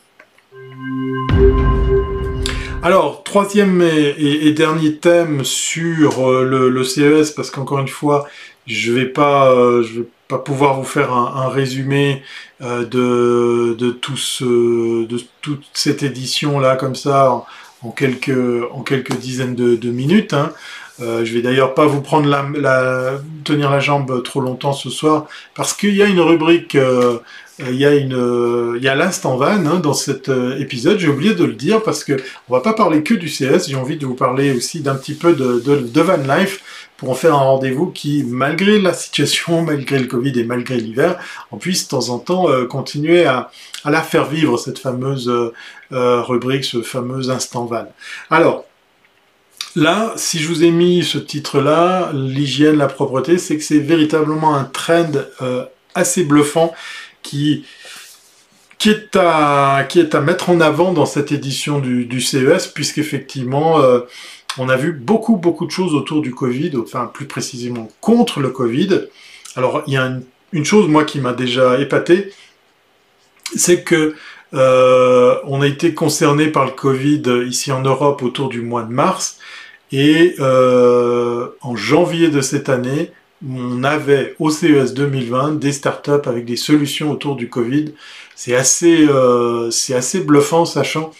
Alors, 2.84 3.24
troisième 3.24 3.82
et, 3.82 4.52
dernier 4.54 4.96
thème 4.98 5.44
sur 5.44 6.32
le, 6.32 6.84
CES, 6.84 7.32
parce 7.32 7.52
qu'encore 7.52 7.80
une 7.80 7.88
fois, 7.88 8.28
je 8.65 8.91
vais 8.91 9.06
pas, 9.06 9.54
je 9.84 10.00
vais 10.00 10.08
pas 10.32 10.39
pouvoir 10.39 10.78
vous 10.78 10.86
faire 10.86 11.12
un, 11.13 11.50
résumé 11.50 12.24
euh, 12.62 12.86
de, 12.86 13.76
de, 13.78 13.91
tout 13.91 14.15
ce, 14.15 15.06
de 15.06 15.20
toute 15.41 15.65
cette 15.74 16.04
édition 16.04 16.60
là 16.60 16.78
comme 16.78 16.96
ça 16.96 17.44
en, 17.82 17.91
quelques, 17.91 18.63
en 18.72 18.82
quelques 18.82 19.17
dizaines 19.17 19.56
de, 19.56 19.91
minutes. 19.91 20.34
Hein. 20.34 20.52
Euh, 21.02 21.26
je 21.26 21.34
vais 21.34 21.41
d'ailleurs 21.41 21.74
pas 21.74 21.86
vous 21.86 22.02
prendre 22.02 22.30
la, 22.30 23.20
tenir 23.44 23.70
la 23.70 23.80
jambe 23.80 24.24
trop 24.24 24.39
longtemps 24.39 24.74
ce 24.74 24.89
soir 24.89 25.26
parce 25.54 25.74
qu'il 25.74 25.96
y 25.96 26.02
a 26.02 26.06
une 26.06 26.22
rubrique, 26.22 26.76
euh, 26.76 27.17
il 27.60 27.76
y 27.76 27.86
a 27.86 27.94
une, 27.94 28.76
il 28.78 28.84
y 28.84 28.88
a 28.88 28.96
l'instant 28.96 29.36
van 29.36 29.65
hein, 29.65 29.80
dans 29.84 29.94
cet 29.94 30.32
épisode. 30.60 30.98
J'ai 31.00 31.10
oublié 31.10 31.36
de 31.36 31.44
le 31.44 31.54
dire 31.54 31.84
parce 31.84 32.04
que 32.06 32.13
on 32.48 32.54
va 32.54 32.62
pas 32.62 32.74
parler 32.74 33.04
que 33.04 33.15
du 33.15 33.28
CS. 33.28 33.67
J'ai 33.67 33.76
envie 33.76 33.98
de 33.98 34.06
vous 34.06 34.15
parler 34.15 34.54
aussi 34.54 34.80
d'un 34.82 34.96
petit 34.96 35.15
peu 35.15 35.34
de 35.34 36.02
van 36.02 36.38
life 36.38 36.63
pour 37.01 37.09
en 37.09 37.15
faire 37.15 37.33
un 37.33 37.39
rendez-vous 37.39 37.87
qui, 37.87 38.23
malgré 38.27 38.79
la 38.79 38.93
situation, 38.93 39.63
malgré 39.65 39.97
le 39.97 40.05
Covid 40.05 40.39
et 40.39 40.43
malgré 40.43 40.77
l'hiver, 40.77 41.17
on 41.51 41.57
puisse 41.57 41.85
de 41.85 41.89
temps 41.89 42.09
en 42.09 42.19
temps 42.19 42.47
euh, 42.47 42.65
continuer 42.65 43.25
à, 43.25 43.49
la 43.85 44.03
faire 44.03 44.25
vivre, 44.25 44.59
cette 44.59 44.77
fameuse 44.77 45.27
euh, 45.27 45.51
euh, 45.93 46.21
rubrique, 46.21 46.63
ce 46.63 46.83
fameux 46.83 47.31
instant 47.31 47.65
van. 47.65 47.87
Alors, 48.29 48.65
Là, 49.77 50.11
si 50.17 50.39
je 50.39 50.49
vous 50.49 50.65
ai 50.65 50.69
mis 50.69 51.01
ce 51.01 51.17
titre-là, 51.17 52.11
l'hygiène, 52.13 52.75
la 52.75 52.87
propreté, 52.87 53.37
c'est 53.37 53.55
que 53.55 53.63
c'est 53.63 53.79
véritablement 53.79 54.53
un 54.53 54.65
trend 54.65 55.11
assez 55.95 56.25
bluffant 56.25 56.73
qui, 57.21 57.63
est 58.85 59.15
à, 59.15 59.87
mettre 60.21 60.49
en 60.49 60.59
avant 60.59 60.91
dans 60.91 61.05
cette 61.05 61.31
édition 61.31 61.79
du, 61.79 62.03
du 62.03 62.19
CES, 62.19 62.67
puisqu'effectivement, 62.67 63.79
on 64.57 64.69
a 64.69 64.75
vu 64.75 64.91
beaucoup, 64.91 65.37
beaucoup 65.37 65.65
de 65.65 65.71
choses 65.71 65.93
autour 65.93 66.21
du 66.21 66.33
Covid, 66.33 66.71
enfin 66.81 67.09
plus 67.13 67.25
précisément 67.25 67.89
contre 68.01 68.39
le 68.39 68.49
Covid. 68.49 69.07
Alors 69.55 69.83
il 69.87 69.93
y 69.93 69.97
a 69.97 70.11
une, 70.53 70.65
chose, 70.65 70.87
moi, 70.87 71.03
qui 71.03 71.19
m'a 71.19 71.33
déjà 71.33 71.79
épaté, 71.79 72.31
c'est 73.55 73.83
que 73.83 74.15
euh, 74.53 75.35
on 75.45 75.61
a 75.61 75.67
été 75.67 75.93
concerné 75.93 76.47
par 76.47 76.65
le 76.65 76.71
Covid 76.71 77.23
ici 77.47 77.71
en 77.71 77.81
Europe 77.81 78.21
autour 78.21 78.49
du 78.49 78.61
mois 78.61 78.83
de 78.83 78.91
mars, 78.91 79.39
et 79.91 80.35
euh, 80.39 81.47
en 81.61 81.75
janvier 81.75 82.29
de 82.29 82.41
cette 82.41 82.69
année, 82.69 83.11
on 83.47 83.83
avait 83.83 84.35
au 84.39 84.49
CES 84.49 84.93
2020 84.93 85.59
des 85.59 85.71
startups 85.71 86.27
avec 86.27 86.45
des 86.45 86.55
solutions 86.55 87.11
autour 87.11 87.35
du 87.35 87.49
Covid. 87.49 87.93
C'est 88.35 88.55
assez, 88.55 89.07
euh, 89.07 89.71
c'est 89.71 89.95
assez 89.95 90.21
bluffant, 90.21 90.65
sachant 90.65 91.11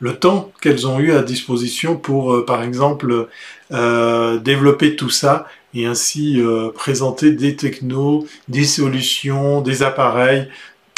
le 0.00 0.16
temps 0.16 0.52
qu'elles 0.60 0.86
ont 0.86 1.00
eu 1.00 1.12
à 1.12 1.22
disposition 1.22 1.96
pour, 1.96 2.34
euh, 2.34 2.44
par 2.44 2.62
exemple, 2.62 3.28
euh, 3.72 4.38
développer 4.38 4.96
tout 4.96 5.10
ça 5.10 5.46
et 5.74 5.86
ainsi 5.86 6.40
euh, 6.40 6.70
présenter 6.70 7.32
des 7.32 7.56
technos, 7.56 8.26
des 8.48 8.64
solutions, 8.64 9.60
des 9.60 9.82
appareils 9.82 10.48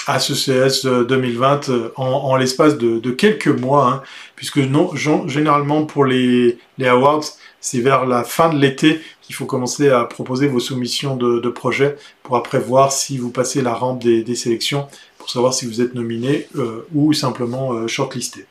à 0.07 0.19
ce 0.19 0.33
CS 0.33 0.87
2020 0.87 1.71
en, 1.97 2.37
l'espace 2.37 2.79
de, 2.79 3.11
quelques 3.11 3.49
mois, 3.49 3.87
hein, 3.87 4.03
puisque 4.35 4.57
non, 4.57 4.91
généralement 5.27 5.85
pour 5.85 6.05
les, 6.05 6.59
les 6.79 6.87
awards, 6.89 7.25
c'est 7.61 7.81
vers 7.81 8.07
la 8.07 8.25
fin 8.25 8.49
de 8.49 8.59
l'été 8.59 9.01
qu'il 9.21 9.35
faut 9.35 9.45
commencer 9.45 9.91
à 9.91 10.05
proposer 10.05 10.49
vos 10.49 10.59
soumissions 10.59 11.17
de, 11.17 11.49
projets 11.51 11.97
pour 12.23 12.37
après 12.37 12.59
voir 12.59 12.93
si 12.93 13.19
vous 13.19 13.31
passez 13.31 13.61
la 13.61 13.75
rampe 13.75 14.03
des, 14.03 14.35
sélections 14.35 14.89
pour 15.19 15.31
savoir 15.31 15.53
si 15.53 15.67
vous 15.67 15.83
êtes 15.83 15.95
nominé 15.95 16.49
ou 16.95 17.13
simplement 17.13 17.87
shortlisté. 17.87 18.47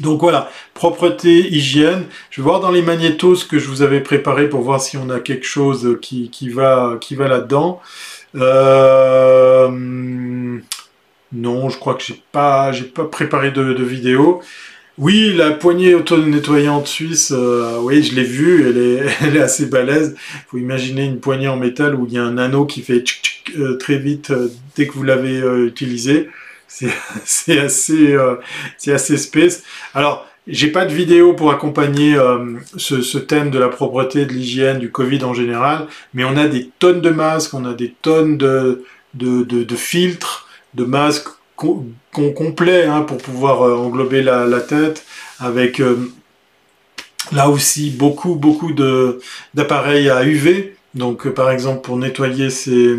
Donc 0.00 0.20
voilà, 0.20 0.50
propreté, 0.74 1.48
hygiène. 1.48 2.04
Je 2.30 2.40
vais 2.40 2.44
voir 2.44 2.60
dans 2.60 2.70
les 2.70 2.82
magnétos 2.82 3.36
ce 3.36 3.44
que 3.44 3.58
je 3.58 3.68
vous 3.68 3.82
avais 3.82 4.00
préparé 4.00 4.48
pour 4.48 4.60
voir 4.60 4.80
si 4.80 4.96
on 4.96 5.08
a 5.10 5.20
quelque 5.20 5.46
chose 5.46 5.98
qui, 6.02 6.48
va, 6.48 6.98
qui 7.00 7.14
va 7.14 7.28
là-dedans. 7.28 7.80
Euh, 8.36 9.68
non, 11.32 11.68
je 11.68 11.78
crois 11.78 11.94
que 11.94 12.02
j'ai 12.02 12.22
pas, 12.32 12.72
j'ai 12.72 12.84
pas 12.84 13.04
préparé 13.04 13.50
de, 13.50 13.82
vidéo. 13.82 14.40
Oui, 14.98 15.34
la 15.34 15.50
poignée 15.50 15.94
auto-nettoyante 15.94 16.86
suisse, 16.86 17.30
euh, 17.34 17.78
oui, 17.82 18.02
je 18.02 18.14
l'ai 18.14 18.24
vue, 18.24 18.66
elle 18.68 18.78
est, 18.78 19.06
elle 19.22 19.36
est 19.36 19.42
assez 19.42 19.66
balèze. 19.66 20.14
Faut 20.48 20.58
imaginer 20.58 21.04
une 21.04 21.20
poignée 21.20 21.48
en 21.48 21.56
métal 21.56 21.94
où 21.94 22.06
il 22.06 22.14
y 22.14 22.18
a 22.18 22.22
un 22.22 22.38
anneau 22.38 22.66
qui 22.66 22.82
fait 22.82 23.04
euh, 23.58 23.76
très 23.76 23.98
vite 23.98 24.32
dès 24.76 24.86
que 24.86 24.92
vous 24.92 25.02
l'avez 25.02 25.38
utilisé. 25.64 26.28
C'est 27.24 27.58
assez, 27.58 28.12
euh, 28.12 28.36
assez 28.86 29.16
space. 29.16 29.62
Alors, 29.94 30.26
j'ai 30.46 30.68
pas 30.68 30.84
de 30.84 30.94
vidéo 30.94 31.32
pour 31.32 31.50
accompagner 31.50 32.14
euh, 32.14 32.58
ce, 32.76 33.18
thème 33.18 33.50
de 33.50 33.58
la 33.58 33.68
propreté, 33.68 34.26
de 34.26 34.32
l'hygiène, 34.32 34.78
du 34.78 34.90
Covid 34.90 35.24
en 35.24 35.34
général, 35.34 35.86
mais 36.14 36.24
on 36.24 36.36
a 36.36 36.46
des 36.46 36.70
tonnes 36.78 37.00
de 37.00 37.10
masques, 37.10 37.54
on 37.54 37.64
a 37.64 37.74
des 37.74 37.94
tonnes 38.00 38.36
de, 38.36 38.84
de, 39.14 39.76
filtres, 39.76 40.48
de 40.74 40.84
masques 40.84 41.28
qu'on 41.56 41.86
complets 42.12 42.84
hein, 42.84 43.02
pour 43.02 43.18
pouvoir 43.18 43.62
euh, 43.62 43.74
englober 43.74 44.22
la, 44.22 44.60
tête, 44.60 45.04
avec 45.40 45.82
là 47.32 47.48
aussi 47.48 47.90
beaucoup 47.90 48.36
beaucoup 48.36 48.72
d'appareils 49.54 50.10
à 50.10 50.24
UV. 50.24 50.76
Donc 50.94 51.28
par 51.28 51.50
exemple 51.50 51.82
pour 51.82 51.96
nettoyer 51.96 52.50
ces, 52.50 52.96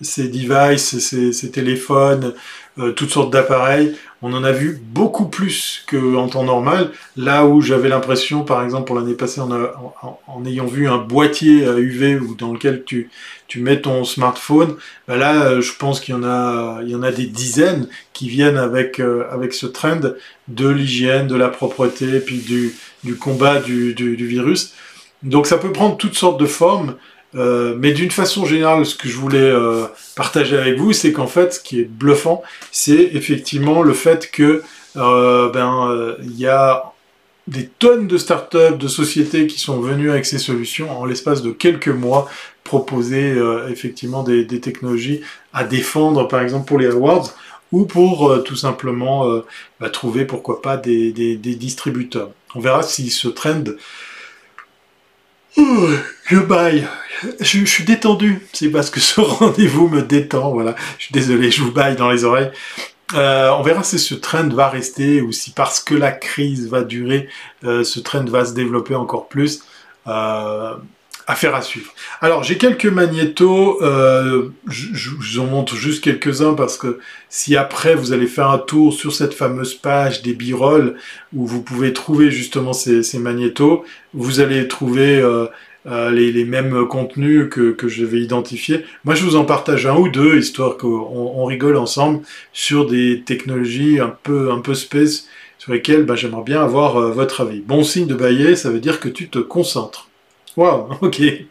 ces 0.00 0.28
devices, 0.28 0.98
ces, 0.98 1.32
ces 1.32 1.50
téléphones, 1.50 2.34
euh, 2.78 2.92
toutes 2.92 3.10
sortes 3.10 3.32
d'appareils. 3.32 3.94
On 4.22 4.32
en 4.32 4.42
a 4.42 4.52
vu 4.52 4.80
beaucoup 4.82 5.26
plus 5.26 5.84
qu'en 5.88 6.28
temps 6.28 6.44
normal. 6.44 6.90
Là 7.16 7.46
où 7.46 7.60
j'avais 7.60 7.88
l'impression, 7.88 8.44
par 8.44 8.64
exemple, 8.64 8.86
pour 8.86 8.96
l'année 8.96 9.14
passée, 9.14 9.40
en, 9.40 10.44
ayant 10.44 10.66
vu 10.66 10.88
un 10.88 10.98
boîtier 10.98 11.64
UV 11.64 12.16
ou 12.16 12.34
dans 12.34 12.52
lequel 12.52 12.84
tu, 12.84 13.10
tu 13.48 13.60
mets 13.60 13.80
ton 13.80 14.04
smartphone, 14.04 14.76
bah 15.08 15.16
là, 15.16 15.44
euh, 15.44 15.60
je 15.60 15.72
pense 15.74 16.00
qu'il 16.00 16.14
y 16.14 16.18
en 16.18 16.24
a, 16.24 16.80
il 16.82 16.90
y 16.90 16.94
en 16.94 17.02
a 17.02 17.10
des 17.10 17.26
dizaines 17.26 17.88
qui 18.12 18.28
viennent 18.28 18.58
avec 18.58 19.00
euh, 19.00 19.24
avec 19.30 19.54
ce 19.54 19.66
trend 19.66 20.00
de 20.48 20.68
l'hygiène, 20.68 21.26
de 21.26 21.36
la 21.36 21.48
propreté, 21.48 22.20
puis 22.20 22.38
du, 22.38 22.74
du 23.04 23.16
combat 23.16 23.60
du, 23.60 23.94
du, 23.94 24.16
du 24.16 24.26
virus. 24.26 24.74
Donc 25.22 25.46
ça 25.46 25.58
peut 25.58 25.72
prendre 25.72 25.96
toutes 25.96 26.14
sortes 26.14 26.38
de 26.38 26.46
formes. 26.46 26.94
Euh, 27.34 27.74
mais 27.78 27.92
d'une 27.92 28.10
façon 28.10 28.46
générale, 28.46 28.86
ce 28.86 28.94
que 28.94 29.08
je 29.08 29.16
voulais 29.16 29.38
euh, 29.38 29.86
partager 30.16 30.56
avec 30.56 30.78
vous, 30.78 30.92
c'est 30.92 31.12
qu'en 31.12 31.26
fait, 31.26 31.54
ce 31.54 31.60
qui 31.60 31.80
est 31.80 31.84
bluffant, 31.84 32.42
c'est 32.72 33.10
effectivement 33.12 33.82
le 33.82 33.92
fait 33.92 34.30
que 34.30 34.62
euh, 34.96 35.50
ben 35.50 36.16
il 36.22 36.38
y 36.38 36.46
a 36.46 36.92
des 37.46 37.66
tonnes 37.66 38.06
de 38.06 38.18
startups, 38.18 38.76
de 38.78 38.88
sociétés 38.88 39.46
qui 39.46 39.58
sont 39.58 39.80
venues 39.80 40.10
avec 40.10 40.26
ces 40.26 40.38
solutions 40.38 40.98
en 40.98 41.04
l'espace 41.04 41.42
de 41.42 41.50
quelques 41.50 41.88
mois 41.88 42.28
proposer 42.64 43.34
effectivement 43.70 44.22
des, 44.22 44.46
technologies 44.60 45.22
à 45.54 45.64
défendre, 45.64 46.28
par 46.28 46.42
exemple 46.42 46.66
pour 46.66 46.78
les 46.78 46.88
awards 46.88 47.30
ou 47.72 47.86
pour 47.86 48.42
tout 48.44 48.56
simplement 48.56 49.42
bah, 49.80 49.88
trouver 49.88 50.26
pourquoi 50.26 50.60
pas 50.60 50.76
des 50.76 51.36
distributeurs. 51.38 52.30
On 52.54 52.60
verra 52.60 52.82
si 52.82 53.08
ce 53.08 53.28
trend 53.28 53.64
je 55.56 56.38
baille. 56.38 56.86
Je, 57.40 57.64
suis 57.64 57.84
détendu. 57.84 58.46
C'est 58.52 58.70
parce 58.70 58.90
que 58.90 59.00
ce 59.00 59.20
rendez-vous 59.20 59.88
me 59.88 60.02
détend. 60.02 60.52
Voilà. 60.52 60.74
Je 60.98 61.04
suis 61.04 61.12
désolé, 61.12 61.50
je 61.50 61.62
vous 61.62 61.72
baille 61.72 61.96
dans 61.96 62.10
les 62.10 62.24
oreilles. 62.24 62.50
Euh, 63.14 63.50
on 63.52 63.62
verra 63.62 63.82
si 63.82 63.98
ce 63.98 64.14
trend 64.14 64.48
va 64.48 64.68
rester 64.68 65.22
ou 65.22 65.32
si 65.32 65.50
parce 65.52 65.80
que 65.80 65.94
la 65.94 66.12
crise 66.12 66.68
va 66.68 66.82
durer, 66.82 67.28
euh, 67.64 67.82
ce 67.82 68.00
trend 68.00 68.24
va 68.24 68.44
se 68.44 68.52
développer 68.52 68.94
encore 68.94 69.28
plus. 69.28 69.62
Euh, 70.06 70.74
affaire 71.28 71.54
à 71.54 71.60
suivre. 71.60 71.92
Alors 72.22 72.42
j'ai 72.42 72.56
quelques 72.56 72.86
magnétos, 72.86 73.82
euh, 73.82 74.48
je, 74.66 75.10
vous 75.10 75.38
en 75.38 75.44
montre 75.44 75.76
juste 75.76 76.02
quelques-uns 76.02 76.54
parce 76.54 76.78
que 76.78 76.98
si 77.28 77.54
après 77.54 77.94
vous 77.94 78.14
allez 78.14 78.26
faire 78.26 78.48
un 78.48 78.58
tour 78.58 78.94
sur 78.94 79.12
cette 79.12 79.34
fameuse 79.34 79.74
page 79.74 80.22
des 80.22 80.32
birolles 80.32 80.94
où 81.34 81.46
vous 81.46 81.62
pouvez 81.62 81.92
trouver 81.92 82.30
justement 82.30 82.72
ces, 82.72 83.02
ces 83.02 83.18
magnétos, 83.18 83.84
vous 84.14 84.40
allez 84.40 84.68
trouver 84.68 85.18
euh, 85.20 85.46
euh, 85.86 86.10
les, 86.10 86.44
mêmes 86.46 86.86
contenus 86.86 87.48
que, 87.50 87.72
que 87.72 87.88
je 87.88 88.06
vais 88.06 88.20
identifier. 88.20 88.86
Moi 89.04 89.14
je 89.14 89.22
vous 89.22 89.36
en 89.36 89.44
partage 89.44 89.84
un 89.84 89.96
ou 89.96 90.08
deux 90.08 90.38
histoire 90.38 90.78
qu'on 90.78 90.88
on 90.88 91.44
rigole 91.44 91.76
ensemble 91.76 92.22
sur 92.54 92.86
des 92.86 93.22
technologies 93.26 94.00
un 94.00 94.16
peu 94.22 94.50
un 94.50 94.60
peu 94.60 94.72
space 94.72 95.28
sur 95.58 95.74
lesquelles 95.74 96.04
bah, 96.04 96.16
j'aimerais 96.16 96.42
bien 96.42 96.62
avoir 96.62 96.98
votre 97.10 97.42
avis. 97.42 97.60
Bon 97.60 97.82
signe 97.82 98.06
de 98.06 98.14
bailler, 98.14 98.56
ça 98.56 98.70
veut 98.70 98.80
dire 98.80 98.98
que 98.98 99.10
tu 99.10 99.28
te 99.28 99.38
concentres. 99.38 100.08
Wow, 100.58 100.88
ok. 101.02 101.20
Il 101.20 101.46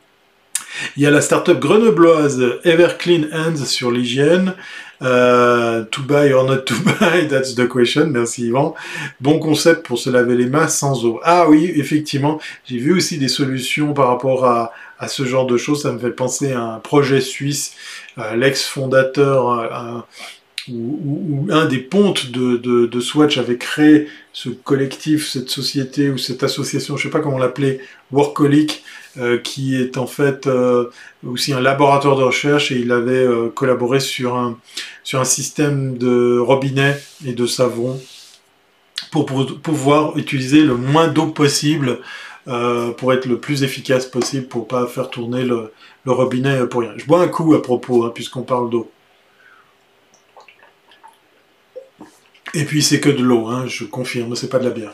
y 0.98 1.06
a 1.06 1.12
la 1.12 1.22
startup 1.22 1.58
grenobloise 1.58 2.60
Everclean 2.65 3.24
Hands 3.32 3.65
sur 3.65 3.89
l'hygiène. 3.89 4.54
Euh, 5.02 5.86
to 5.91 6.02
buy 6.02 6.34
or 6.34 6.43
not 6.43 6.65
to 6.65 6.74
buy, 6.84 7.26
that's 7.30 7.56
the 7.56 7.70
question. 7.70 8.08
Merci 8.08 8.48
Yvan. 8.48 8.74
Bon 9.22 9.39
concept 9.39 9.86
pour 9.86 9.98
se 9.98 10.10
laver 10.10 10.36
les 10.36 10.48
mains 10.48 10.67
sans 10.67 11.06
eau. 11.06 11.22
Ah 11.24 11.48
oui, 11.48 11.72
effectivement, 11.76 12.41
j'ai 12.65 12.80
vu 12.80 12.98
aussi 12.98 13.17
des 13.17 13.30
solutions 13.30 13.93
par 13.93 14.10
rapport 14.10 14.46
à, 14.46 14.74
ce 15.08 15.24
genre 15.24 15.46
de 15.46 15.56
choses. 15.56 15.84
Ça 15.84 15.93
me 15.93 16.00
fait 16.00 16.12
penser 16.12 16.52
à 16.52 16.62
un 16.62 16.80
projet 16.80 17.22
suisse, 17.22 17.76
euh, 18.17 18.36
l'ex-fondateur, 18.36 19.52
euh, 19.52 20.02
où, 20.70 21.48
un 21.50 21.65
des 21.65 21.80
pontes 21.80 22.32
de, 22.32 22.58
de, 22.58 23.00
Swatch 23.00 23.38
avait 23.38 23.58
créé 23.58 24.08
ce 24.34 24.50
collectif, 24.50 25.30
cette 25.30 25.50
société 25.50 26.10
ou 26.10 26.17
cette 26.17 26.43
association, 26.43 26.98
je 26.98 27.04
sais 27.04 27.10
pas 27.10 27.20
comment 27.20 27.38
l'appeler, 27.38 27.80
Workolic, 28.12 28.84
euh, 29.19 29.39
qui 29.39 29.75
est 29.75 29.97
en 29.97 30.06
fait 30.06 30.45
euh, 30.45 30.91
aussi 31.25 31.51
un 31.51 31.60
laboratoire 31.60 32.15
de 32.15 32.23
recherche 32.23 32.71
et 32.71 32.75
il 32.75 32.91
avait 32.91 33.13
euh, 33.13 33.49
collaboré 33.49 33.99
sur 33.99 34.36
un, 34.36 34.60
sur 35.03 35.19
un 35.19 35.25
système 35.25 35.97
de 35.97 36.38
robinet 36.38 37.01
et 37.25 37.34
de 37.34 37.47
savon 37.47 37.99
pour, 39.12 39.25
pouvoir 39.25 40.15
utiliser 40.17 40.62
le 40.62 40.75
moins 40.75 41.08
d'eau 41.08 41.27
possible 41.27 41.99
pour 42.97 43.12
être 43.12 43.25
le 43.25 43.39
plus 43.39 43.63
efficace 43.63 44.06
possible 44.06 44.47
pour 44.47 44.69
pas 44.69 44.88
faire 44.88 45.10
tourner 45.10 45.43
le, 45.43 45.73
le 46.06 46.12
robinet 46.13 46.65
pour 46.67 46.82
rien. 46.82 46.93
Je 46.95 47.06
bois 47.06 47.21
un 47.21 47.27
coup 47.27 47.53
à 47.56 47.62
propos, 47.62 48.06
hein, 48.06 48.12
puisqu'on 48.15 48.43
parle 48.43 48.69
d'eau. 48.69 48.89
Et 52.53 52.63
puis 52.63 52.82
c'est 52.82 53.01
que 53.01 53.10
de 53.10 53.21
l'eau, 53.21 53.47
hein, 53.47 53.65
je 53.67 53.84
confirme, 53.84 54.36
c'est 54.36 54.49
pas 54.49 54.60
de 54.60 54.63
la 54.65 54.69
bière. 54.69 54.93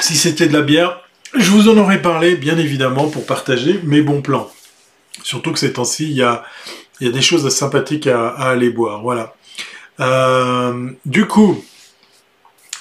Si 0.00 0.16
c'était 0.16 0.48
de 0.48 0.54
la 0.54 0.62
bière, 0.62 1.01
je 1.34 1.50
vous 1.50 1.68
en 1.68 1.76
aurais 1.78 2.02
parlé, 2.02 2.36
bien 2.36 2.58
évidemment, 2.58 3.08
pour 3.08 3.24
partager 3.24 3.80
mes 3.84 4.02
bons 4.02 4.22
plans. 4.22 4.50
Surtout 5.22 5.52
que 5.52 5.58
ces 5.58 5.72
temps-ci, 5.72 6.10
il 6.10 6.16
y 6.16 6.22
a, 6.22 6.44
des 7.00 7.22
choses 7.22 7.48
sympathiques 7.48 8.06
à, 8.06 8.28
aller 8.28 8.70
boire. 8.70 9.02
Voilà. 9.02 9.34
Euh, 10.00 10.90
du 11.04 11.26
coup, 11.26 11.62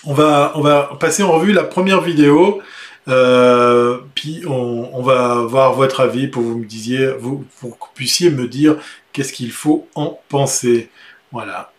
on 0.03 0.13
va, 0.13 0.89
passer 0.99 1.23
en 1.23 1.31
revue 1.31 1.53
la 1.53 1.63
première 1.63 2.01
vidéo. 2.01 2.61
Euh, 3.07 3.97
puis 4.13 4.43
on, 4.47 5.01
va 5.01 5.41
voir 5.41 5.73
votre 5.73 6.01
avis 6.01 6.27
pour 6.27 6.43
vous 6.43 6.59
me 6.59 6.65
disiez, 6.65 7.07
vous, 7.19 7.45
pour 7.59 7.79
que 7.79 7.85
vous 7.85 7.91
puissiez 7.95 8.29
me 8.29 8.47
dire 8.47 8.77
qu'est-ce 9.11 9.33
qu'il 9.33 9.51
faut 9.51 9.87
en 9.95 10.19
penser. 10.29 10.89
Voilà. 11.31 11.71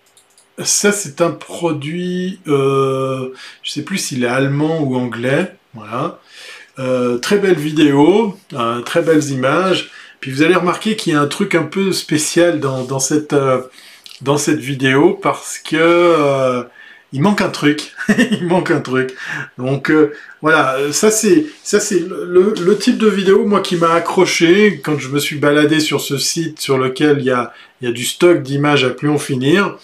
Ça, 0.62 0.92
c'est 0.92 1.20
un 1.20 1.30
produit, 1.30 2.40
euh, 2.46 3.32
je 3.62 3.70
sais 3.70 3.82
plus 3.82 3.98
s'il 3.98 4.24
est 4.24 4.28
allemand 4.28 4.80
ou 4.80 4.96
anglais. 4.96 5.54
Voilà. 5.74 6.18
Euh, 6.78 7.18
très 7.18 7.37
belle 7.37 7.58
vidéo, 7.58 8.38
euh, 8.54 8.80
très 8.80 9.02
belles 9.02 9.24
images. 9.30 9.90
Puis 10.20 10.30
vous 10.30 10.42
allez 10.42 10.54
remarquer 10.54 10.96
qu'il 10.96 11.12
y 11.12 11.16
a 11.16 11.20
un 11.20 11.26
truc 11.26 11.54
un 11.54 11.64
peu 11.64 11.92
spécial 11.92 12.61
dans, 12.61 12.87
euh, 13.12 14.38
cette 14.38 14.58
vidéo 14.58 15.18
parce 15.20 15.58
que 15.58 16.64
il 17.12 17.20
manque 17.20 17.42
un 17.42 17.50
truc. 17.50 17.92
il 18.30 18.46
manque 18.46 18.70
un 18.70 18.80
truc. 18.80 19.14
Donc 19.58 19.92
voilà, 20.40 20.78
ça 20.92 21.11
c'est 21.11 21.46
ça 21.62 21.78
c'est 21.80 22.00
le, 22.08 22.78
type 22.78 22.96
de 22.96 23.08
vidéo 23.08 23.44
moi 23.44 23.61
qui 23.61 23.76
m'a 23.76 23.92
accroché 23.92 24.80
quand 24.82 24.98
je 24.98 25.08
me 25.08 25.18
suis 25.18 25.37
baladé 25.37 25.80
sur 25.80 26.00
ce 26.00 26.16
site 26.16 26.61
sur 26.61 26.78
lequel 26.78 27.18
il 27.18 27.26
y 27.26 27.30
a, 27.30 27.52
y 27.82 27.87
a 27.87 27.92
du 27.92 28.04
stock 28.04 28.42
d'images 28.42 28.85
à 28.85 28.90
plus 28.90 29.11
en 29.11 29.18
finir 29.18 29.76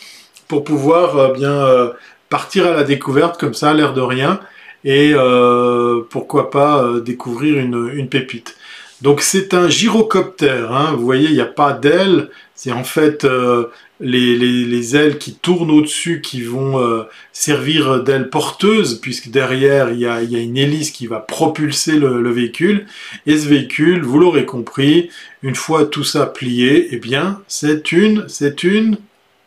pour 0.46 0.64
pouvoir 0.64 1.32
bien 1.34 1.92
partir 2.30 2.66
à 2.66 2.70
la 2.70 2.84
découverte 2.84 3.38
comme 3.38 3.54
ça, 3.54 3.74
l'air 3.74 3.92
de 3.92 4.00
rien 4.00 4.40
et 4.84 5.12
euh, 5.14 6.02
pourquoi 6.10 6.50
pas 6.50 6.82
euh, 6.82 7.00
découvrir 7.00 7.58
une, 7.58 8.08
pépite. 8.08 8.56
Donc 9.02 9.20
c'est 9.20 9.54
un 9.54 9.68
gyrocoptère, 9.68 10.72
hein. 10.72 10.94
vous 10.96 11.04
voyez 11.04 11.28
il 11.28 11.34
n'y 11.34 11.40
a 11.40 11.46
pas 11.46 11.72
d'ailes, 11.72 12.30
c'est 12.54 12.72
en 12.72 12.84
fait 12.84 13.24
euh, 13.24 13.66
les, 14.00 14.36
les, 14.36 14.64
les, 14.64 14.96
ailes 14.96 15.18
qui 15.18 15.34
tournent 15.34 15.70
au-dessus 15.70 16.20
qui 16.20 16.42
vont 16.42 17.04
servir 17.32 18.02
d'ailes 18.02 18.30
porteuses 18.30 19.00
puisque 19.00 19.28
derrière 19.28 19.90
il 19.90 20.00
y, 20.00 20.06
a, 20.06 20.22
y 20.22 20.36
a, 20.36 20.40
une 20.40 20.56
hélice 20.56 20.90
qui 20.90 21.06
va 21.06 21.18
propulser 21.18 21.98
le, 21.98 22.20
le 22.22 22.30
véhicule 22.30 22.86
et 23.26 23.36
ce 23.36 23.48
véhicule, 23.48 24.02
vous 24.02 24.18
l'aurez 24.18 24.46
compris, 24.46 25.10
une 25.42 25.56
fois 25.56 25.84
tout 25.84 26.04
ça 26.04 26.26
plié, 26.26 26.88
eh 26.92 26.98
bien 26.98 27.40
c'est 27.48 27.92
une, 27.92 28.24
c'est 28.28 28.64
une 28.64 28.98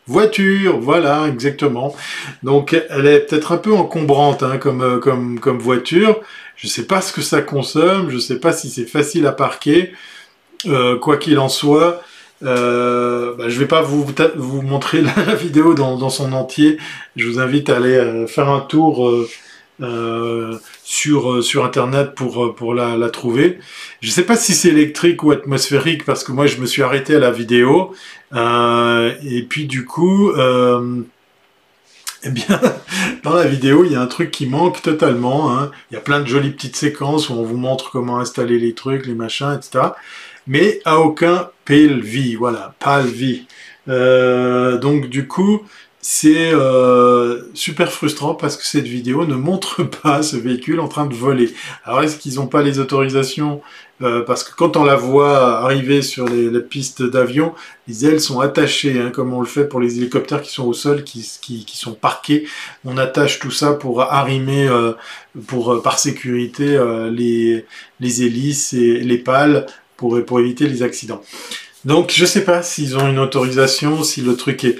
voiture, 0.06 0.78
voilà, 0.80 1.26
exactement. 1.28 1.94
Donc 2.42 2.74
elle 2.90 3.06
est 3.06 3.20
peut-être 3.20 3.52
un 3.52 3.56
peu 3.56 3.72
encombrante 3.72 4.42
hein, 4.42 4.58
comme, 4.58 4.82
euh, 4.82 4.98
comme, 4.98 5.38
comme 5.40 5.58
voiture. 5.58 6.20
Je 6.56 6.66
ne 6.66 6.70
sais 6.70 6.86
pas 6.86 7.00
ce 7.00 7.12
que 7.12 7.22
ça 7.22 7.42
consomme, 7.42 8.10
je 8.10 8.16
ne 8.16 8.20
sais 8.20 8.38
pas 8.38 8.52
si 8.52 8.70
c'est 8.70 8.86
facile 8.86 9.26
à 9.26 9.32
parquer. 9.32 9.92
Euh, 10.66 10.96
quoi 10.96 11.16
qu'il 11.16 11.40
en 11.40 11.48
soit, 11.48 12.02
euh, 12.44 13.34
bah, 13.36 13.48
je 13.48 13.54
ne 13.54 13.60
vais 13.60 13.66
pas 13.66 13.82
vous, 13.82 14.06
vous 14.36 14.62
montrer 14.62 15.02
la, 15.26 15.34
vidéo 15.34 15.74
dans, 15.74 15.96
dans, 15.96 16.10
son 16.10 16.32
entier. 16.32 16.78
Je 17.16 17.26
vous 17.26 17.40
invite 17.40 17.68
à 17.68 17.76
aller 17.76 18.26
faire 18.28 18.48
un 18.48 18.60
tour 18.60 19.26
euh, 19.82 20.60
sur, 20.92 21.32
euh, 21.32 21.40
sur 21.40 21.64
internet 21.64 22.14
pour, 22.14 22.44
euh, 22.44 22.54
pour 22.54 22.74
la, 22.74 23.08
trouver. 23.08 23.58
Je 24.02 24.10
sais 24.10 24.24
pas 24.24 24.36
si 24.36 24.52
c'est 24.52 24.68
électrique 24.68 25.22
ou 25.22 25.30
atmosphérique 25.30 26.04
parce 26.04 26.22
que 26.22 26.32
moi 26.32 26.46
je 26.46 26.58
me 26.58 26.66
suis 26.66 26.82
arrêté 26.82 27.14
à 27.16 27.18
la 27.18 27.30
vidéo 27.30 27.94
et 28.34 29.46
puis 29.48 29.66
du 29.66 29.86
coup 29.86 30.32
eh 32.24 32.30
bien, 32.30 32.60
dans 33.24 33.34
la 33.34 33.46
vidéo, 33.46 33.84
il 33.84 33.92
y 33.92 33.96
a 33.96 34.00
un 34.02 34.06
truc 34.06 34.30
qui 34.30 34.46
manque 34.46 34.82
totalement. 34.82 35.56
Hein. 35.56 35.70
Il 35.90 35.94
y 35.94 35.96
a 35.96 36.00
plein 36.00 36.20
de 36.20 36.26
jolies 36.26 36.50
petites 36.50 36.76
séquences 36.76 37.30
où 37.30 37.32
on 37.32 37.42
vous 37.42 37.56
montre 37.56 37.90
comment 37.90 38.18
installer 38.18 38.58
les 38.58 38.74
trucs, 38.74 39.06
les 39.06 39.14
machins, 39.14 39.54
etc. 39.56 39.86
Mais 40.46 40.80
à 40.84 41.00
aucun 41.00 41.48
PLV, 41.64 42.36
voilà, 42.36 42.74
PALV. 42.78 43.46
Euh, 43.88 44.78
donc 44.78 45.08
du 45.08 45.26
coup, 45.26 45.62
c'est 46.04 46.52
euh, 46.52 47.42
super 47.54 47.92
frustrant 47.92 48.34
parce 48.34 48.56
que 48.56 48.66
cette 48.66 48.88
vidéo 48.88 49.24
ne 49.24 49.36
montre 49.36 49.84
pas 50.02 50.24
ce 50.24 50.36
véhicule 50.36 50.80
en 50.80 50.88
train 50.88 51.06
de 51.06 51.14
voler. 51.14 51.54
Alors 51.84 52.02
est-ce 52.02 52.16
qu'ils 52.16 52.34
n'ont 52.34 52.48
pas 52.48 52.62
les 52.62 52.80
autorisations? 52.80 53.62
Euh, 54.02 54.24
Parce 54.24 54.42
que 54.42 54.52
quand 54.56 54.76
on 54.76 54.82
la 54.82 54.96
voit 54.96 55.60
arriver 55.60 56.02
sur 56.02 56.28
les, 56.28 56.50
pistes 56.60 57.04
d'avion, 57.04 57.54
les 57.86 58.04
ailes 58.04 58.20
sont 58.20 58.40
attachées, 58.40 58.98
hein, 58.98 59.10
comme 59.10 59.32
on 59.32 59.40
le 59.40 59.46
fait 59.46 59.64
pour 59.64 59.78
les 59.78 59.98
hélicoptères 59.98 60.42
qui 60.42 60.50
sont 60.50 60.66
au 60.66 60.72
sol, 60.72 61.04
qui, 61.04 61.22
sont 61.22 61.94
parqués. 61.94 62.48
On 62.84 62.98
attache 62.98 63.38
tout 63.38 63.52
ça 63.52 63.74
pour 63.74 64.02
arrimer, 64.02 64.66
euh, 64.66 64.94
pour, 65.46 65.80
par 65.82 66.00
sécurité, 66.00 66.80
les, 67.12 67.64
les 68.00 68.22
hélices 68.24 68.72
et 68.72 68.98
les 68.98 69.18
pales 69.18 69.66
pour, 69.96 70.40
éviter 70.40 70.66
les 70.66 70.82
accidents. 70.82 71.22
Donc 71.84 72.12
je 72.12 72.24
sais 72.24 72.44
pas 72.44 72.62
s'ils 72.62 72.96
ont 72.96 73.08
une 73.08 73.20
autorisation, 73.20 74.02
si 74.02 74.20
le 74.20 74.36
truc 74.36 74.64
est 74.64 74.78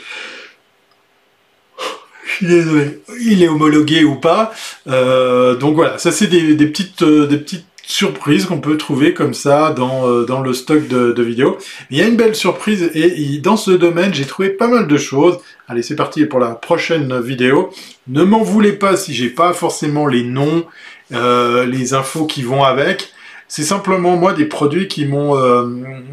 désolé, 2.40 3.00
il 3.20 3.42
est 3.42 3.48
homologué 3.48 4.04
ou 4.04 4.16
pas. 4.16 4.52
Euh, 4.88 5.56
donc 5.56 5.74
voilà, 5.74 5.98
ça 5.98 6.12
c'est 6.12 6.26
des, 6.26 6.54
petites, 6.66 7.02
euh, 7.02 7.26
des 7.26 7.38
petites 7.38 7.66
surprises 7.82 8.46
qu'on 8.46 8.60
peut 8.60 8.76
trouver 8.76 9.12
comme 9.12 9.34
ça 9.34 9.72
dans, 9.72 10.08
euh, 10.08 10.24
dans 10.24 10.40
le 10.40 10.52
stock 10.52 10.86
de, 10.88 11.22
vidéos. 11.22 11.58
Il 11.90 11.98
y 11.98 12.02
a 12.02 12.06
une 12.06 12.16
belle 12.16 12.34
surprise 12.34 12.90
et, 12.94 13.38
dans 13.38 13.56
ce 13.56 13.70
domaine 13.70 14.14
j'ai 14.14 14.24
trouvé 14.24 14.50
pas 14.50 14.68
mal 14.68 14.86
de 14.86 14.96
choses. 14.96 15.38
Allez 15.68 15.82
c'est 15.82 15.96
parti 15.96 16.24
pour 16.26 16.38
la 16.38 16.54
prochaine 16.54 17.20
vidéo. 17.20 17.70
Ne 18.08 18.24
m'en 18.24 18.42
voulez 18.42 18.72
pas 18.72 18.96
si 18.96 19.14
j'ai 19.14 19.30
pas 19.30 19.52
forcément 19.52 20.06
les 20.06 20.22
noms, 20.22 20.64
les 21.10 21.94
infos 21.94 22.26
qui 22.26 22.42
vont 22.42 22.64
avec. 22.64 23.12
C'est 23.48 23.64
simplement 23.64 24.16
moi 24.16 24.32
des 24.32 24.46
produits 24.46 24.88
qui 24.88 25.04
m'ont 25.04 25.34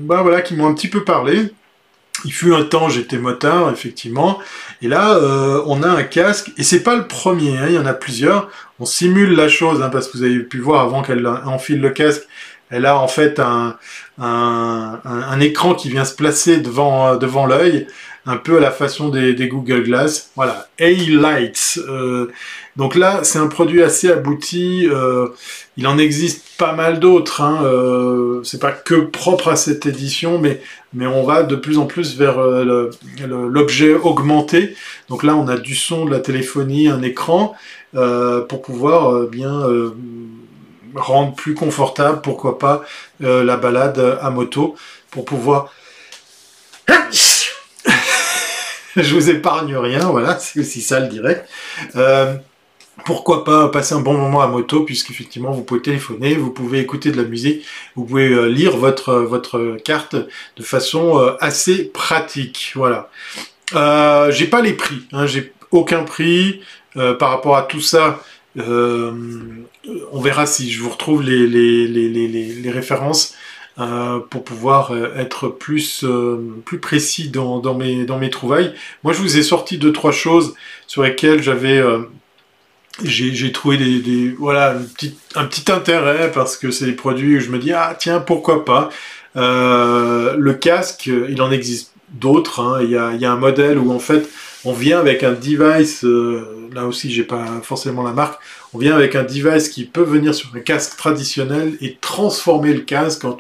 bah, 0.02 0.22
voilà, 0.22 0.42
qui 0.42 0.56
m'ont 0.56 0.68
un 0.68 0.74
petit 0.74 0.90
peu 0.90 1.04
parlé. 1.04 1.52
Il 2.26 2.34
fut 2.34 2.54
un 2.54 2.64
temps, 2.64 2.90
j'étais 2.90 3.18
motard, 3.18 3.72
effectivement. 3.72 4.40
Et 4.82 4.88
là, 4.88 5.16
euh, 5.16 5.62
on 5.66 5.84
a 5.84 5.88
un 5.88 6.04
casque, 6.04 6.52
et 6.58 6.64
c'est 6.64 6.84
pas 6.84 6.96
le 6.96 7.08
premier, 7.08 7.58
hein, 7.58 7.66
il 7.68 7.76
y 7.76 7.80
en 7.80 7.86
a 7.86 7.94
plusieurs. 7.94 8.50
On 8.80 8.86
simule 8.86 9.36
la 9.36 9.48
chose, 9.48 9.82
hein, 9.82 9.90
parce 9.90 10.08
que 10.08 10.18
vous 10.18 10.24
avez 10.24 10.40
pu 10.40 10.60
voir 10.60 10.82
avant 10.82 11.02
qu'elle 11.02 11.26
enfile 11.28 11.82
le 11.82 11.90
casque, 11.90 12.24
elle 12.72 12.86
a 12.86 13.00
en 13.00 13.08
fait 13.08 13.40
un, 13.40 13.78
un, 14.20 15.40
écran 15.40 15.74
qui 15.74 15.90
vient 15.90 16.06
se 16.06 16.14
placer 16.14 16.58
devant, 16.58 17.16
devant 17.16 17.48
l'œil, 17.48 17.88
un 18.30 18.38
peu 18.38 18.58
à 18.58 18.60
la 18.60 18.70
façon 18.70 19.10
des, 19.10 19.34
Google 19.48 19.82
Glass. 19.82 20.30
Voilà, 20.36 20.68
A-Lights. 20.80 21.80
Euh, 21.90 22.32
donc 22.76 22.94
là, 22.94 23.22
c'est 23.24 23.40
un 23.40 23.48
produit 23.48 23.82
assez 23.82 24.12
abouti. 24.12 24.88
Euh, 24.88 25.30
il 25.78 25.88
en 25.88 25.98
existe 25.98 26.46
pas 26.60 26.74
mal 26.74 27.00
d'autres. 27.00 27.42
Hein, 27.42 27.62
euh, 27.64 28.42
c'est 28.44 28.62
pas 28.62 28.72
que 28.72 28.94
propre 28.94 29.48
à 29.48 29.56
cette 29.56 29.88
édition, 29.88 30.38
mais, 30.38 30.62
on 31.08 31.24
va 31.24 31.42
de 31.42 31.56
plus 31.56 31.80
en 31.80 31.88
plus 31.88 32.18
vers 32.18 32.40
l'objet 33.28 33.96
augmenté. 33.96 34.76
Donc 35.10 35.24
là, 35.24 35.36
on 35.36 35.48
a 35.48 35.58
du 35.58 35.74
son, 35.74 36.06
de 36.06 36.12
la 36.12 36.20
téléphonie, 36.20 36.88
un 36.88 37.02
écran, 37.02 37.56
pour 37.94 38.62
pouvoir 38.62 39.28
bien 39.28 39.64
rendre 40.96 41.34
plus 41.34 41.56
confortable, 41.56 42.22
pourquoi 42.22 42.60
pas, 42.60 42.84
la 43.20 43.58
balade 43.58 44.20
à 44.22 44.30
moto, 44.30 44.76
pour 45.10 45.26
pouvoir... 45.26 45.74
Je 49.04 49.14
vous 49.16 49.30
épargne 49.30 49.76
rien, 49.76 50.10
voilà, 50.10 50.38
c'est 50.40 50.60
aussi 50.60 50.82
ça 50.82 51.00
le 51.00 51.08
direct 51.08 51.48
pourquoi 53.06 53.44
pas 53.44 53.70
passer 53.70 53.96
un 53.96 54.02
bon 54.02 54.18
moment 54.18 54.42
à 54.42 54.48
moto, 54.48 54.84
puisqu'effectivement 54.84 55.52
vous 55.52 55.64
pouvez 55.64 55.82
téléphoner, 55.82 56.36
vous 56.36 56.52
pouvez 56.52 56.80
écouter 56.80 57.12
de 57.12 57.18
la 57.18 57.28
musique, 57.28 57.66
vous 57.96 58.06
pouvez 58.06 58.30
euh, 58.30 58.48
lire 58.48 58.78
votre, 58.78 59.16
votre 59.16 59.78
carte 59.84 60.16
de 60.16 60.64
façon 60.64 61.20
euh, 61.20 61.32
assez 61.40 61.86
pratique. 61.86 62.74
Voilà. 62.76 63.10
Euh, 63.76 64.32
j'ai 64.32 64.48
pas 64.48 64.62
les 64.62 64.74
prix, 64.74 65.08
hein, 65.12 65.26
j'ai 65.26 65.54
aucun 65.72 66.04
prix 66.04 66.62
par 67.20 67.30
rapport 67.30 67.56
à 67.56 67.62
tout 67.62 67.82
ça. 67.82 68.20
on 68.58 70.22
verra 70.22 70.46
si 70.46 70.72
je 70.72 70.82
vous 70.82 70.90
retrouve 70.90 71.22
les, 71.22 71.48
les, 71.48 71.88
les, 71.88 72.28
les 72.28 72.72
références 72.72 73.36
pour 74.30 74.44
pouvoir 74.44 74.92
être 75.16 75.48
plus, 75.48 76.06
plus 76.66 76.80
précis 76.80 77.30
dans, 77.30 77.74
mes, 77.76 78.06
dans 78.06 78.20
mes 78.20 78.30
trouvailles. 78.30 78.74
Moi, 79.04 79.14
je 79.14 79.20
vous 79.20 79.38
ai 79.38 79.44
sorti 79.44 79.78
deux, 79.78 79.94
trois 79.94 80.12
choses 80.12 80.54
sur 80.86 81.04
lesquelles 81.04 81.42
j'avais 81.42 81.82
j'ai 83.04 83.52
trouvé 83.52 83.78
des, 83.78 84.36
voilà 84.38 84.76
un 85.36 85.46
petit, 85.46 85.72
intérêt 85.72 86.32
parce 86.32 86.58
que 86.58 86.72
c'est 86.72 86.86
des 86.86 86.94
produits 86.94 87.38
où 87.38 87.40
je 87.40 87.50
me 87.50 87.60
dis 87.60 87.72
ah 87.72 87.96
tiens 87.98 88.20
pourquoi 88.20 88.66
pas 88.66 88.90
euh, 89.36 90.36
le 90.38 90.54
casque 90.54 91.08
il 91.08 91.42
en 91.42 91.52
existe 91.52 91.94
d'autres 92.10 92.60
hein. 92.60 92.80
il 92.82 92.90
y 92.90 93.26
a 93.26 93.32
un 93.32 93.38
modèle 93.38 93.78
où 93.78 93.92
en 93.92 94.00
fait 94.00 94.28
on 94.66 94.74
vient 94.74 95.00
avec 95.00 95.24
un 95.24 95.32
device 95.32 96.04
euh, 96.04 96.70
là 96.74 96.86
aussi 96.86 97.12
j'ai 97.12 97.24
pas 97.24 97.46
forcément 97.64 98.04
la 98.04 98.14
marque 98.14 98.40
on 98.74 98.78
vient 98.78 98.96
avec 98.96 99.16
un 99.16 99.24
device 99.24 99.70
qui 99.70 99.86
peut 99.86 100.04
venir 100.04 100.36
sur 100.36 100.50
un 100.56 100.60
casque 100.60 100.98
traditionnel 100.98 101.78
et 101.82 101.98
transformer 102.02 102.74
le 102.74 102.82
casque 102.82 103.26
en 103.26 103.38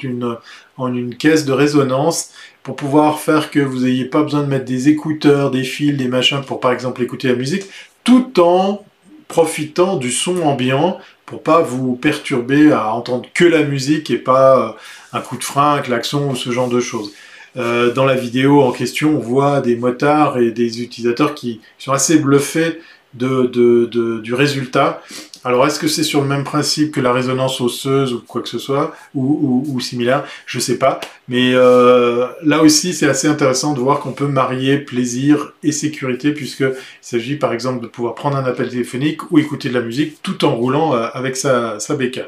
une 0.93 1.15
caisse 1.15 1.45
de 1.45 1.51
résonance 1.51 2.31
pour 2.63 2.75
pouvoir 2.75 3.19
faire 3.19 3.51
que 3.51 3.59
vous 3.59 3.79
n'ayez 3.79 4.05
pas 4.05 4.23
besoin 4.23 4.41
de 4.41 4.47
mettre 4.47 4.65
des 4.65 4.89
écouteurs, 4.89 5.51
des 5.51 5.63
fils, 5.63 5.97
des 5.97 6.07
machins 6.07 6.41
pour 6.45 6.59
par 6.59 6.71
exemple 6.71 7.01
écouter 7.01 7.27
la 7.27 7.35
musique, 7.35 7.65
tout 8.03 8.39
en 8.39 8.85
profitant 9.27 9.95
du 9.95 10.11
son 10.11 10.41
ambiant 10.41 10.99
pour 11.25 11.43
pas 11.43 11.61
vous 11.61 11.95
perturber 11.95 12.71
à 12.71 12.93
entendre 12.93 13.29
que 13.33 13.45
la 13.45 13.63
musique 13.63 14.09
et 14.09 14.17
pas 14.17 14.59
euh, 14.59 14.71
un 15.13 15.21
coup 15.21 15.37
de 15.37 15.43
frein, 15.43 15.75
un 15.75 15.81
klaxon 15.81 16.31
ou 16.31 16.35
ce 16.35 16.51
genre 16.51 16.69
de 16.69 16.79
choses. 16.79 17.13
Euh, 17.59 17.91
dans 17.91 18.05
la 18.05 18.15
vidéo 18.15 18.61
en 18.61 18.71
question, 18.71 19.17
on 19.17 19.19
voit 19.19 19.61
des 19.61 19.75
motards 19.75 20.39
et 20.39 20.51
des 20.51 20.81
utilisateurs 20.81 21.35
qui 21.35 21.59
sont 21.77 21.91
assez 21.91 22.17
bluffés 22.17 22.79
du 23.13 24.33
résultat 24.33 25.01
alors, 25.45 25.65
est-ce 25.65 25.79
que 25.79 25.87
c'est 25.87 26.03
sur 26.03 26.21
le 26.21 26.27
même 26.27 26.43
principe 26.43 26.91
que 26.91 26.99
la 26.99 27.13
résonance 27.13 27.61
osseuse 27.61 28.13
ou 28.13 28.21
quoi 28.27 28.41
que 28.41 28.49
ce 28.49 28.59
soit, 28.59 28.93
ou, 29.15 29.79
similaire? 29.79 30.25
Je 30.45 30.59
sais 30.59 30.77
pas. 30.77 30.99
Mais 31.29 31.53
euh, 31.53 32.27
là 32.43 32.61
aussi, 32.61 32.93
c'est 32.93 33.07
assez 33.07 33.27
intéressant 33.27 33.73
de 33.73 33.79
voir 33.79 34.01
qu'on 34.01 34.11
peut 34.11 34.27
marier 34.27 34.79
plaisir 34.79 35.53
et 35.63 35.71
sécurité, 35.71 36.33
puisqu'il 36.33 36.73
s'agit 37.01 37.37
par 37.37 37.53
exemple 37.53 37.81
de 37.81 37.87
pouvoir 37.87 38.15
prendre 38.15 38.35
un 38.35 38.43
appel 38.43 38.69
téléphonique 38.69 39.31
ou 39.31 39.39
écouter 39.39 39.69
de 39.69 39.75
la 39.75 39.81
musique 39.81 40.21
tout 40.23 40.43
en 40.43 40.55
roulant 40.55 40.93
euh, 40.93 41.07
avec 41.13 41.37
sa, 41.37 41.79
sa 41.79 41.95
bécane. 41.95 42.25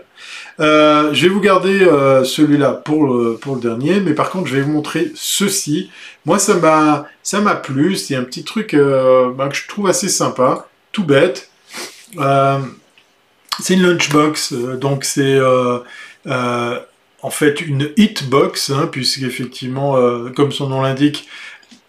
Euh, 0.60 1.14
je 1.14 1.24
vais 1.24 1.34
vous 1.34 1.40
garder 1.40 1.80
celui-là 2.24 2.72
pour 2.72 3.08
le, 3.08 3.36
pour 3.36 3.56
le 3.56 3.62
dernier, 3.62 4.00
mais 4.00 4.14
par 4.14 4.30
contre, 4.30 4.48
je 4.48 4.56
vais 4.56 4.62
vous 4.62 4.72
montrer 4.72 5.12
ceci. 5.16 5.90
Moi, 6.26 6.40
ça 6.40 6.56
m'a 6.56 7.06
ça 7.24 7.42
m'a 7.42 7.56
plu. 7.56 7.96
C'est 7.96 8.16
un 8.16 8.24
petit 8.24 8.44
truc 8.44 8.76
bah, 8.76 9.48
que 9.50 9.56
je 9.56 9.68
trouve 9.68 9.88
assez 9.88 10.10
sympa, 10.10 10.68
tout 10.92 11.04
bête. 11.04 11.50
C'est 13.60 13.76
une 13.76 13.84
lunchbox, 13.84 14.54
euh, 14.54 14.78
donc 14.78 15.04
c'est 15.04 15.36
euh, 15.36 15.80
euh, 16.28 16.80
en 17.22 17.30
fait 17.30 17.62
une 17.62 17.92
hitbox, 17.98 18.72
hein, 18.72 18.90
puisqu'effectivement, 18.92 19.96
comme 20.36 20.52
son 20.52 20.70
nom 20.70 20.82
l'indique, 20.82 21.28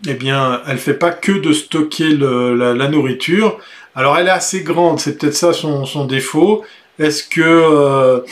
eh 0.07 0.15
bien, 0.15 0.61
elle 0.67 0.77
fait 0.77 0.95
pas 0.95 1.11
que 1.11 1.33
de 1.33 1.53
stocker 1.53 2.11
la, 2.11 2.89
nourriture. 2.89 3.59
Alors, 3.95 4.19
elle 4.19 4.27
est 4.27 4.31
assez 4.31 4.63
grande, 4.63 5.01
c'est 5.01 5.17
peut-être 5.19 5.35
ça 5.35 5.55
son, 5.55 6.05
défaut. 6.05 6.65
Est-ce 7.03 7.25
que 7.25 8.23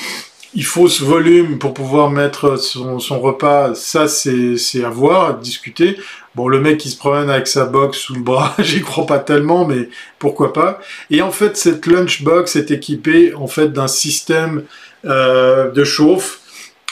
il 0.55 0.65
faut 0.65 0.89
ce 0.89 1.05
volume 1.05 1.59
pour 1.59 1.75
pouvoir 1.75 2.11
mettre 2.11 2.57
son, 2.57 2.99
repas? 3.21 3.75
Ça, 3.75 4.09
c'est 4.09 4.85
à 4.85 4.89
voir, 4.89 5.31
à 5.31 5.33
discuter. 5.35 5.97
Bon, 6.35 6.49
le 6.49 6.61
mec 6.61 6.79
qui 6.79 6.91
se 6.91 6.97
promène 6.97 7.29
avec 7.29 7.47
sa 7.47 7.67
box 7.67 7.99
sous 7.99 8.15
le 8.15 8.21
bras, 8.21 8.55
j'y 8.61 8.81
crois 8.83 9.07
pas 9.07 9.19
tellement, 9.19 9.65
mais 9.65 9.89
pourquoi 10.19 10.53
pas? 10.53 10.81
Et 11.11 11.23
en 11.23 11.33
fait, 11.33 11.57
cette 11.57 11.87
lunchbox 11.87 12.55
est 12.57 12.71
équipée 12.71 13.35
en 13.35 13.49
fait 13.49 13.73
d'un 13.73 13.89
système 13.89 14.63
euh, 15.05 15.71
de 15.73 15.83
chauffe, 15.83 16.41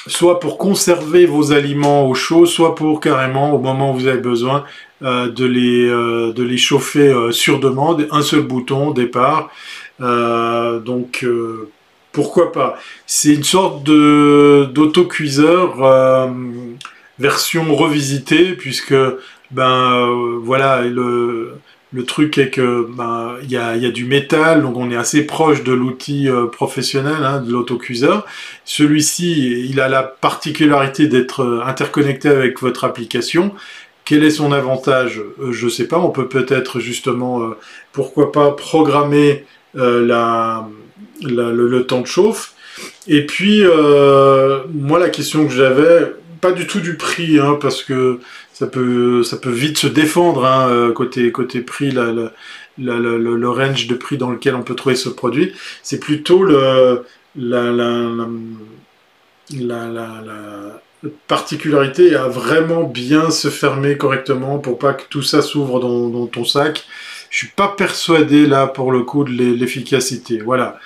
soit 0.09 0.41
pour 0.41 0.59
conserver 0.59 1.27
vos 1.27 1.53
aliments 1.53 2.09
au 2.09 2.15
chaud, 2.15 2.47
soit 2.47 2.75
pour 2.75 3.01
carrément, 3.01 3.55
au 3.55 3.59
moment 3.59 3.93
où 3.93 3.95
vous 3.95 4.07
avez 4.09 4.21
besoin, 4.21 4.65
de, 5.01 5.45
les, 5.45 5.87
de 5.89 6.43
les 6.43 6.57
chauffer 6.57 7.15
sur 7.31 7.61
demande, 7.61 8.09
un 8.11 8.23
seul 8.23 8.41
bouton, 8.41 8.91
départ. 8.91 9.49
Donc 10.01 11.27
pourquoi 12.13 12.53
pas 12.53 12.79
C'est 13.07 13.35
une 13.35 13.45
sorte 13.45 13.85
de 13.85 14.69
d'autocuiseur 14.73 15.77
version 17.19 17.75
revisitée, 17.75 18.53
puisque 18.53 18.95
ben 19.51 20.39
voilà 20.43 20.83
le 20.83 21.59
le 21.93 22.05
truc 22.05 22.37
est 22.39 22.51
que 22.51 22.87
ben, 22.91 23.37
il 23.43 23.51
y, 23.51 23.57
a, 23.57 23.77
y, 23.77 23.87
a, 23.87 23.91
du 23.91 24.05
métal, 24.05 24.63
donc 24.63 24.77
on 24.77 24.91
est 24.91 24.97
assez 24.97 25.25
proche 25.27 25.65
de 25.65 25.73
l'outil 25.73 26.29
euh, 26.29 26.47
professionnel, 26.47 27.25
hein, 27.25 27.41
de 27.41 27.51
l'autocuiseur. 27.51 28.27
Celui-ci, 28.65 29.67
il 29.69 29.81
a 29.81 29.89
la 29.89 30.03
particularité 30.03 31.07
d'être 31.07 31.41
euh, 31.43 31.63
interconnecté 31.65 32.29
avec 32.29 32.61
votre 32.61 32.85
application. 32.85 33.55
Quel 34.05 34.23
est 34.23 34.31
son 34.31 34.53
avantage? 34.53 35.23
Euh, 35.41 35.53
Je 35.53 35.65
ne 35.65 35.71
sais 35.71 35.89
pas. 35.89 35.99
On 35.99 36.11
peut 36.11 36.29
peut-être 36.29 36.79
justement, 36.79 37.41
pourquoi 37.93 38.33
pas, 38.33 38.51
programmer 38.53 39.47
la, 39.75 40.69
la 41.23 41.53
le, 41.53 41.85
temps 41.87 42.01
de 42.01 42.07
chauffe. 42.07 42.55
Et 43.07 43.27
puis, 43.27 43.63
moi, 44.73 44.99
la 44.99 45.09
question 45.09 45.47
que 45.47 45.53
j'avais, 45.53 46.13
pas 46.41 46.53
du 46.53 46.67
tout 46.67 46.81
du 46.81 46.97
prix, 46.97 47.39
hein, 47.39 47.59
parce 47.61 47.83
que 47.83 48.21
ça 48.59 48.67
peut, 48.67 49.23
ça 49.23 49.37
peut 49.37 49.53
vite 49.53 49.79
se 49.79 49.87
défendre 49.87 50.45
hein, 50.45 50.69
euh, 50.69 50.93
côté, 50.93 51.31
côté 51.31 51.61
prix, 51.61 51.93
la, 51.93 52.13
le 52.77 53.49
range 53.49 53.87
de 53.87 53.95
prix 53.95 54.19
dans 54.19 54.31
lequel 54.31 54.57
on 54.57 54.63
peut 54.63 54.75
trouver 54.75 54.97
ce 54.97 55.09
produit. 55.09 55.53
C'est 55.85 56.01
plutôt 56.01 56.43
le, 56.43 57.05
la, 57.37 57.71
la, 57.71 58.29
particularité 61.29 62.17
à 62.17 62.27
vraiment 62.27 62.83
bien 62.83 63.31
se 63.31 63.49
fermer 63.49 63.97
correctement 63.97 64.59
pour 64.59 64.79
pas 64.79 64.93
que 64.93 65.05
tout 65.09 65.23
ça 65.23 65.41
s'ouvre 65.41 65.79
dans, 65.79 66.27
ton 66.27 66.45
sac. 66.45 66.85
Je 67.31 67.39
suis 67.39 67.49
pas 67.49 67.69
persuadé 67.69 68.47
là 68.47 68.67
pour 68.67 68.93
le 68.93 69.03
coup 69.03 69.25
de 69.25 69.31
l'efficacité. 69.31 70.41
Voilà. 70.41 70.79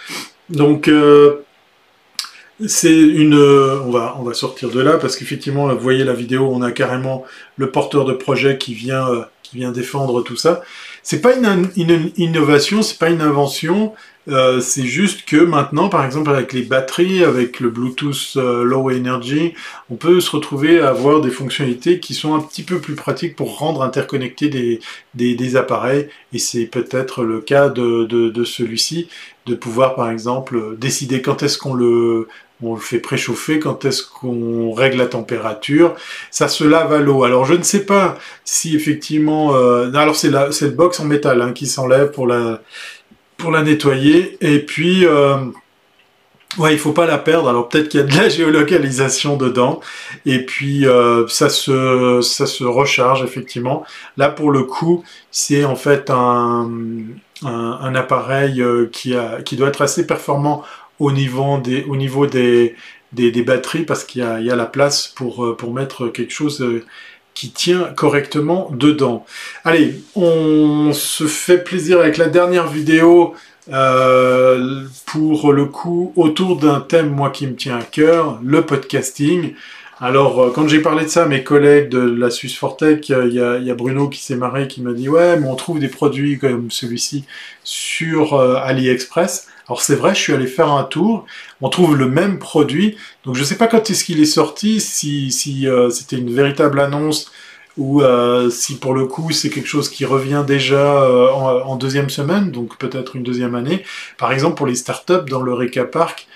Donc 0.49 0.89
euh, 0.89 1.45
c'est 2.67 2.97
une, 2.97 3.35
euh, 3.35 3.81
on 3.85 3.91
va, 3.91 4.17
on 4.19 4.23
va 4.23 4.35
sortir 4.35 4.71
de 4.71 4.81
là 4.81 4.99
parce 4.99 5.17
qu'effectivement, 5.17 5.69
vous 5.69 5.81
voyez 5.81 6.05
la 6.05 6.15
vidéo, 6.15 6.51
on 6.53 6.63
a 6.63 6.71
carrément 6.73 7.25
le 7.57 7.71
porteur 7.71 8.05
de 8.05 8.13
projet 8.13 8.59
qui 8.59 8.75
vient, 8.75 9.09
euh, 9.09 9.23
qui 9.43 9.57
vient 9.57 9.73
défendre 9.73 10.23
tout 10.23 10.37
ça. 10.37 10.63
C'est 11.03 11.21
pas 11.21 11.35
une, 11.35 11.69
innovation, 12.17 12.83
c'est 12.83 12.99
pas 12.99 13.11
une 13.11 13.23
invention, 13.23 13.93
euh, 14.29 14.61
c'est 14.61 14.87
juste 14.87 15.25
que 15.25 15.37
maintenant, 15.37 15.89
par 15.89 16.05
exemple, 16.05 16.31
avec 16.31 16.53
les 16.53 16.63
batteries, 16.63 17.25
avec 17.25 17.59
le 17.59 17.71
Bluetooth 17.71 18.35
euh, 18.37 18.63
Low 18.63 18.89
Energy, 18.91 19.55
on 19.91 19.97
peut 19.97 20.21
se 20.21 20.31
retrouver 20.31 20.81
à 20.81 20.91
avoir 20.91 21.21
des 21.21 21.31
fonctionnalités 21.31 21.99
qui 21.99 22.15
sont 22.15 22.35
un 22.35 22.41
petit 22.41 22.63
peu 22.63 22.79
plus 22.79 22.95
pratiques 22.95 23.35
pour 23.35 23.59
rendre 23.59 23.83
interconnectés 23.83 24.49
des, 24.49 24.81
des, 25.15 25.35
des 25.35 25.57
appareils. 25.57 26.09
Et 26.33 26.39
c'est 26.39 26.67
peut-être 26.67 27.25
le 27.25 27.41
cas 27.41 27.69
de, 27.69 28.05
de, 28.05 28.29
de 28.29 28.45
celui-ci, 28.45 29.09
de 29.47 29.57
pouvoir, 29.57 29.97
par 29.97 30.09
exemple, 30.09 30.77
décider 30.79 31.21
quand 31.21 31.43
est-ce 31.43 31.59
qu'on 31.59 31.75
le, 31.75 32.29
on 32.63 32.75
le 32.75 32.81
fait 32.81 32.99
préchauffer, 32.99 33.59
quand 33.59 33.85
est-ce 33.85 34.03
qu'on 34.03 34.73
règle 34.73 34.99
la 34.99 35.07
température, 35.07 35.95
ça 36.31 36.49
se 36.49 36.65
lave 36.65 36.93
à 36.93 36.99
l'eau. 36.99 37.25
Alors 37.25 37.45
je 37.45 37.55
ne 37.55 37.63
sais 37.63 37.85
pas 37.85 38.19
si 38.45 38.77
effectivement, 38.77 39.55
euh, 39.55 39.93
alors 39.95 40.17
c'est 40.17 40.31
le 40.31 40.71
box 40.71 41.01
en 41.01 41.05
métal 41.05 41.43
hein, 41.43 41.53
qui 41.53 41.67
s'enlève 41.67 42.11
pour 42.11 42.27
la 42.27 42.61
pour 43.43 43.51
la 43.51 43.63
nettoyer. 43.63 44.39
Et 44.41 44.61
puis, 44.61 45.05
euh, 45.05 45.37
ouais, 46.59 46.73
il 46.73 46.79
faut 46.79 46.93
pas 46.93 47.07
la 47.07 47.19
perdre. 47.19 47.49
Alors 47.49 47.69
peut-être 47.69 47.89
qu'il 47.89 48.01
y 48.01 48.03
a 48.03 48.07
de 48.07 48.17
la 48.17 48.29
géolocalisation 48.31 49.37
dedans. 49.37 49.81
Et 50.25 50.47
puis, 50.47 50.87
euh, 50.87 51.27
ça, 51.29 51.49
se, 51.51 52.65
recharge, 52.65 53.23
effectivement. 53.23 53.85
Là, 54.17 54.31
pour 54.31 54.51
le 54.51 54.63
coup, 54.63 55.05
c'est 55.31 55.65
en 55.65 55.77
fait 55.77 56.09
un, 56.11 56.65
appareil 57.95 58.63
euh, 58.63 58.89
qui 58.93 59.57
doit 59.57 59.69
être 59.69 59.83
assez 59.83 60.07
performant 60.07 60.63
au 61.03 61.13
niveau 61.13 61.59
des, 61.59 61.85
au 61.85 61.97
niveau 61.97 62.27
des, 62.27 62.77
des, 63.13 63.43
batteries 63.43 63.85
parce 63.85 64.05
qu'il 64.05 64.23
y, 64.23 64.45
y 64.45 64.51
a, 64.51 64.57
la 64.57 64.67
place 64.67 65.09
pour, 65.09 65.57
pour 65.57 65.73
mettre 65.73 66.09
quelque 66.09 66.33
chose 66.33 66.65
qui 67.35 67.51
tient 67.51 67.85
correctement 67.97 68.71
dedans. 68.73 69.25
Allez, 69.65 70.01
on 70.15 70.93
se 70.93 71.27
fait 71.27 71.59
plaisir 71.59 72.01
avec 72.01 72.17
la 72.17 72.29
dernière 72.29 72.67
vidéo 72.67 73.35
euh, 73.71 74.85
pour 75.07 75.53
le 75.53 75.67
coup 75.67 76.13
autour 76.17 76.59
d'un 76.59 76.81
thème 76.81 77.11
moi 77.11 77.31
qui 77.31 77.47
me 77.47 77.55
tient 77.55 77.79
à 77.79 77.83
cœur, 77.83 78.41
le 78.43 78.63
podcasting. 78.63 79.55
Alors, 80.01 80.41
euh, 80.41 80.51
quand 80.53 80.67
j'ai 80.67 80.81
parlé 80.81 81.05
de 81.05 81.09
ça 81.09 81.27
mes 81.27 81.45
collègues 81.45 81.89
de 81.89 82.01
la 82.01 82.31
Suisse 82.31 82.57
Fortech, 82.57 83.09
il 83.09 83.33
y, 83.33 83.71
a, 83.71 83.75
Bruno 83.75 84.09
qui 84.09 84.21
s'est 84.21 84.35
marré, 84.35 84.67
qui 84.67 84.83
m'a 84.83 84.93
dit 84.93 85.09
Ouais, 85.09 85.39
mais 85.39 85.47
on 85.47 85.55
trouve 85.55 85.79
des 85.79 85.89
produits 85.89 86.39
comme 86.39 86.73
celui-ci 86.73 87.25
sur 87.63 88.35
euh, 88.35 88.57
AliExpress. 88.57 89.47
Alors 89.69 89.83
c'est 89.83 89.95
vrai, 89.95 90.15
je 90.15 90.21
suis 90.21 90.33
allé 90.33 90.47
faire 90.47 90.71
un 90.71 90.85
tour, 90.85 91.27
on 91.61 91.69
trouve 91.69 91.97
le 91.97 92.09
même 92.09 92.39
produit, 92.39 92.97
donc 93.25 93.37
je 93.37 93.41
ne 93.41 93.45
sais 93.45 93.57
pas 93.57 93.69
quand 93.69 93.91
est-ce 93.91 94.05
qu'il 94.05 94.21
est 94.21 94.25
sorti, 94.25 94.81
si, 94.81 95.69
euh, 95.69 95.91
c'était 95.91 96.17
une 96.17 96.33
véritable 96.33 96.81
annonce 96.81 97.31
ou 97.79 98.03
euh, 98.03 98.51
si 98.51 98.77
pour 98.79 98.93
le 98.93 99.07
coup 99.07 99.31
c'est 99.31 99.49
quelque 99.49 99.69
chose 99.69 99.89
qui 99.89 100.05
revient 100.05 100.45
déjà 100.47 101.05
euh, 101.05 101.31
en, 101.31 101.77
deuxième 101.77 102.11
semaine, 102.11 102.51
donc 102.51 102.77
peut-être 102.77 103.17
une 103.17 103.23
deuxième 103.23 103.55
année. 103.55 103.85
Par 104.19 104.33
exemple 104.33 104.57
pour 104.57 104.67
les 104.67 104.75
startups 104.75 105.25
dans 105.29 105.41
le 105.41 105.55
Reka 105.55 105.85
Park, 105.85 106.27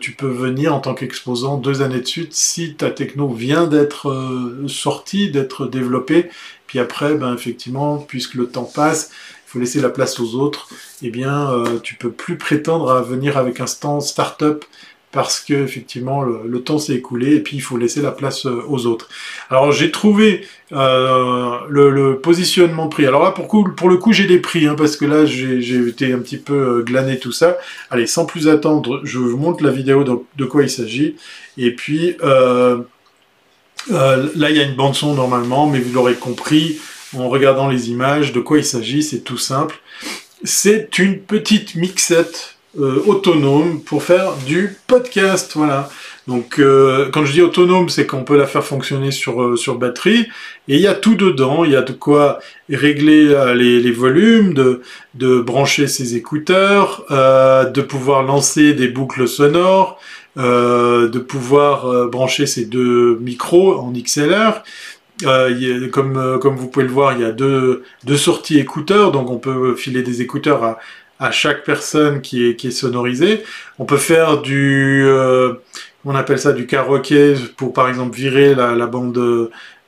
tu 0.00 0.12
peux 0.12 0.28
venir 0.28 0.74
en 0.74 0.80
tant 0.80 0.94
qu'exposant 0.94 1.56
deux 1.56 1.80
années 1.80 2.00
de 2.00 2.06
suite 2.06 2.34
si 2.34 2.74
ta 2.74 2.90
techno 2.90 3.28
vient 3.28 3.66
d'être 3.66 4.14
sortie, 4.68 5.30
d'être 5.30 5.66
développée, 5.66 6.28
puis 6.74 6.80
après, 6.80 7.14
ben, 7.14 7.32
effectivement, 7.32 7.98
puisque 7.98 8.34
le 8.34 8.48
temps 8.48 8.64
passe, 8.64 9.12
laisser 9.58 9.80
la 9.80 9.90
place 9.90 10.20
aux 10.20 10.34
autres, 10.34 10.68
eh 11.02 11.10
bien, 11.10 11.50
euh, 11.50 11.78
tu 11.82 11.94
peux 11.94 12.10
plus 12.10 12.36
prétendre 12.36 12.90
à 12.90 13.02
venir 13.02 13.36
avec 13.36 13.60
un 13.60 13.66
stand 13.66 14.02
start-up 14.02 14.64
parce 15.12 15.38
que 15.38 15.54
effectivement 15.54 16.22
le, 16.24 16.60
temps 16.60 16.78
s'est 16.78 16.94
écoulé 16.94 17.36
et 17.36 17.40
puis 17.40 17.56
il 17.56 17.60
faut 17.60 17.76
laisser 17.76 18.02
la 18.02 18.10
place 18.10 18.46
euh, 18.46 18.64
aux 18.66 18.86
autres. 18.86 19.08
Alors 19.48 19.70
j'ai 19.70 19.92
trouvé 19.92 20.44
euh, 20.72 21.58
le, 21.68 22.18
positionnement 22.18 22.88
prix. 22.88 23.06
Alors 23.06 23.22
là 23.22 23.30
pour, 23.30 23.46
pour 23.76 23.88
le 23.88 23.96
coup 23.96 24.12
j'ai 24.12 24.26
des 24.26 24.40
prix 24.40 24.66
hein, 24.66 24.74
parce 24.76 24.96
que 24.96 25.04
là 25.04 25.24
j'ai 25.24 25.86
été 25.86 26.12
un 26.12 26.18
petit 26.18 26.36
peu 26.36 26.82
glané 26.82 27.20
tout 27.20 27.30
ça. 27.30 27.58
Allez 27.90 28.08
sans 28.08 28.26
plus 28.26 28.48
attendre 28.48 29.02
je 29.04 29.18
vous 29.18 29.36
montre 29.36 29.62
la 29.62 29.70
vidéo 29.70 30.02
de, 30.02 30.14
de 30.36 30.44
quoi 30.46 30.64
il 30.64 30.70
s'agit 30.70 31.14
et 31.58 31.70
puis 31.76 32.16
là 32.20 32.80
il 33.88 34.56
y 34.56 34.60
a 34.60 34.64
une 34.64 34.74
bande 34.74 34.96
son 34.96 35.14
normalement 35.14 35.68
mais 35.68 35.78
vous 35.78 35.94
l'aurez 35.94 36.14
compris 36.14 36.80
en 37.18 37.28
regardant 37.28 37.68
les 37.68 37.90
images. 37.90 38.32
De 38.32 38.40
quoi 38.40 38.58
il 38.58 38.64
s'agit 38.64 39.02
C'est 39.02 39.20
tout 39.20 39.38
simple. 39.38 39.80
C'est 40.42 40.98
une 40.98 41.20
petite 41.20 41.74
mixette 41.74 42.54
euh, 42.80 43.00
autonome 43.06 43.82
pour 43.82 44.02
faire 44.02 44.32
du 44.46 44.76
podcast. 44.88 45.52
Voilà. 45.54 45.88
Donc 46.26 46.58
euh, 46.58 47.08
quand 47.12 47.24
je 47.24 47.32
dis 47.32 47.40
autonome, 47.40 47.88
c'est 47.88 48.04
qu'on 48.04 48.24
peut 48.24 48.36
la 48.36 48.46
faire 48.46 48.64
fonctionner 48.64 49.12
sur, 49.12 49.40
euh, 49.40 49.56
sur 49.56 49.76
batterie. 49.76 50.26
Et 50.66 50.74
il 50.74 50.80
y 50.80 50.88
a 50.88 50.94
tout 50.94 51.14
dedans. 51.14 51.64
Il 51.64 51.70
y 51.70 51.76
a 51.76 51.82
de 51.82 51.92
quoi 51.92 52.40
régler 52.68 53.28
les, 53.54 53.80
les, 53.80 53.92
volumes, 53.92 54.54
de, 54.54 54.82
de 55.14 55.40
brancher 55.40 55.86
ses 55.86 56.16
écouteurs, 56.16 57.04
de 57.10 57.80
pouvoir 57.80 58.22
lancer 58.22 58.72
des 58.72 58.88
boucles 58.88 59.28
sonores, 59.28 60.00
de 60.36 61.18
pouvoir 61.18 62.08
brancher 62.08 62.46
ses 62.46 62.64
deux 62.64 63.18
micros 63.20 63.78
en 63.78 63.92
XLR. 63.92 64.62
Euh, 65.22 65.88
comme, 65.90 66.16
euh, 66.16 66.38
comme 66.38 66.56
vous 66.56 66.68
pouvez 66.68 66.86
le 66.86 66.92
voir, 66.92 67.12
il 67.12 67.20
y 67.20 67.24
a 67.24 67.30
deux, 67.30 67.84
sorties 68.16 68.58
écouteurs, 68.58 69.12
donc 69.12 69.30
on 69.30 69.38
peut 69.38 69.74
filer 69.76 70.02
des 70.02 70.22
écouteurs 70.22 70.78
à, 71.18 71.30
chaque 71.30 71.64
personne 71.64 72.20
qui 72.20 72.44
est, 72.44 72.70
sonorisée. 72.70 73.44
On 73.78 73.84
peut 73.84 73.96
faire 73.96 74.42
du, 74.42 75.04
euh, 75.06 75.54
on 76.04 76.14
appelle 76.14 76.38
ça 76.38 76.52
du 76.52 76.66
karaoké 76.66 77.34
pour 77.56 77.72
par 77.72 77.88
exemple 77.88 78.14
virer 78.16 78.54
la, 78.54 78.86
bande, 78.86 79.16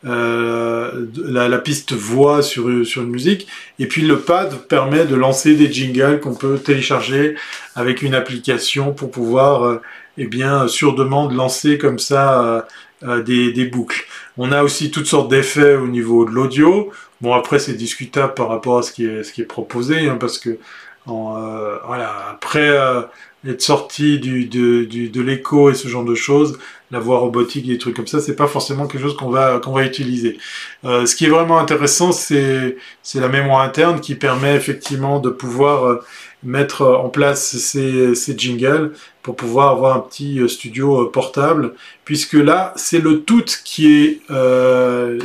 euh, 0.05 1.07
la, 1.16 1.49
la, 1.49 1.59
piste 1.59 1.93
voix 1.93 2.43
sur, 2.43 2.68
une 2.68 3.11
musique. 3.11 3.49
Et 3.79 3.87
puis 3.87 4.03
le 4.03 4.20
pad 4.20 4.55
permet 4.68 5.05
de 5.05 5.16
lancer 5.16 5.57
des 5.57 5.70
jingles 5.70 6.20
qu'on 6.20 6.35
peut 6.35 6.59
télécharger 6.59 7.35
avec 7.74 8.03
une 8.03 8.14
application 8.14 8.93
pour 8.95 9.11
pouvoir, 9.11 9.81
eh 10.16 10.27
bien, 10.27 10.68
sur 10.68 10.95
demande 10.95 11.35
lancer 11.35 11.77
comme 11.79 11.99
ça 11.99 12.66
des 13.03 13.66
boucles. 13.66 14.07
On 14.39 14.53
a 14.53 14.62
aussi 14.62 14.91
toutes 14.91 15.07
sortes 15.07 15.30
d'effets 15.30 15.74
au 15.76 15.89
niveau 15.89 16.24
de 16.24 16.30
l'audio. 16.30 16.91
Bon, 17.20 17.32
après, 17.32 17.59
c'est 17.59 17.74
discutable 17.74 18.34
par 18.34 18.49
rapport 18.49 18.78
à 18.78 18.82
ce 18.82 18.93
qui 18.93 19.05
est, 19.07 19.45
proposé, 19.45 20.09
hein, 20.09 20.18
parce 20.20 20.39
que 20.39 20.59
euh, 21.09 21.78
voilà, 21.87 22.05
euh, 22.61 23.02
être 23.46 23.62
sorti 23.62 24.18
du, 24.18 24.46
de, 24.46 24.84
de 24.84 25.20
l'écho 25.20 25.70
et 25.70 25.74
ce 25.74 25.88
genre 25.88 26.04
de 26.04 26.14
choses, 26.14 26.59
la 26.90 26.98
voix 26.98 27.18
robotique 27.18 27.66
et 27.66 27.72
des 27.72 27.78
trucs 27.78 27.94
comme 27.94 28.07
ça, 28.07 28.20
c'est 28.20 28.34
pas 28.34 28.46
forcément 28.48 28.86
quelque 28.86 29.02
chose 29.02 29.16
qu'on 29.16 29.30
va, 29.30 29.61
qu'on 29.61 29.72
va 29.72 29.84
utiliser. 29.84 30.38
Euh, 30.84 31.07
ce 31.07 31.14
qui 31.14 31.26
est 31.26 31.28
vraiment 31.28 31.59
intéressant, 31.59 32.12
c'est, 32.12 32.76
la 33.14 33.28
mémoire 33.28 33.62
interne 33.62 34.00
qui 34.00 34.14
permet 34.14 34.54
effectivement 34.57 35.20
de 35.20 35.30
pouvoir 35.30 35.84
euh, 35.84 36.00
mettre 36.42 36.84
en 36.86 37.09
place 37.09 37.57
ces, 37.57 38.14
ces 38.14 38.36
jingles 38.36 38.92
pour 39.22 39.36
pouvoir 39.36 39.70
avoir 39.70 39.96
un 39.96 40.00
petit 40.00 40.40
studio 40.48 41.07
portable, 41.07 41.74
puisque 42.04 42.34
là, 42.34 42.72
c'est 42.76 43.00
le 43.00 43.22
tout 43.22 43.44
qui 43.64 43.86
est 43.92 44.20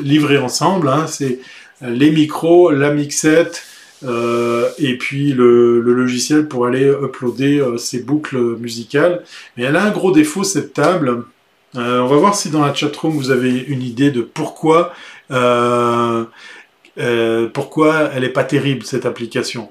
livré 0.01 0.37
ensemble. 0.37 0.87
Hein, 0.89 1.05
c'est 1.07 1.39
les 1.81 2.11
micros, 2.11 2.71
la 2.71 2.91
mixette, 2.91 3.63
euh, 4.03 4.69
et 4.77 4.97
puis 4.97 5.33
le, 5.33 5.79
logiciel 5.81 6.47
pour 6.47 6.65
aller 6.65 6.85
uploader 6.85 7.63
ces 7.77 8.03
boucles 8.03 8.37
musicales. 8.57 9.23
Mais 9.57 9.63
elle 9.63 9.75
a 9.75 9.83
un 9.83 9.91
gros 9.91 10.11
défaut 10.11 10.43
cette 10.43 10.73
table. 10.73 11.23
on 11.75 12.07
va 12.07 12.15
voir 12.15 12.35
si 12.35 12.49
dans 12.49 12.65
la 12.65 12.73
chatroom 12.73 13.13
vous 13.13 13.31
avez 13.31 13.51
une 13.67 13.83
idée 13.83 14.11
de 14.11 14.21
pourquoi 14.21 14.93
pourquoi 17.53 18.09
elle 18.13 18.23
n'est 18.23 18.29
pas 18.29 18.43
terrible 18.43 18.85
cette 18.85 19.05
application. 19.05 19.69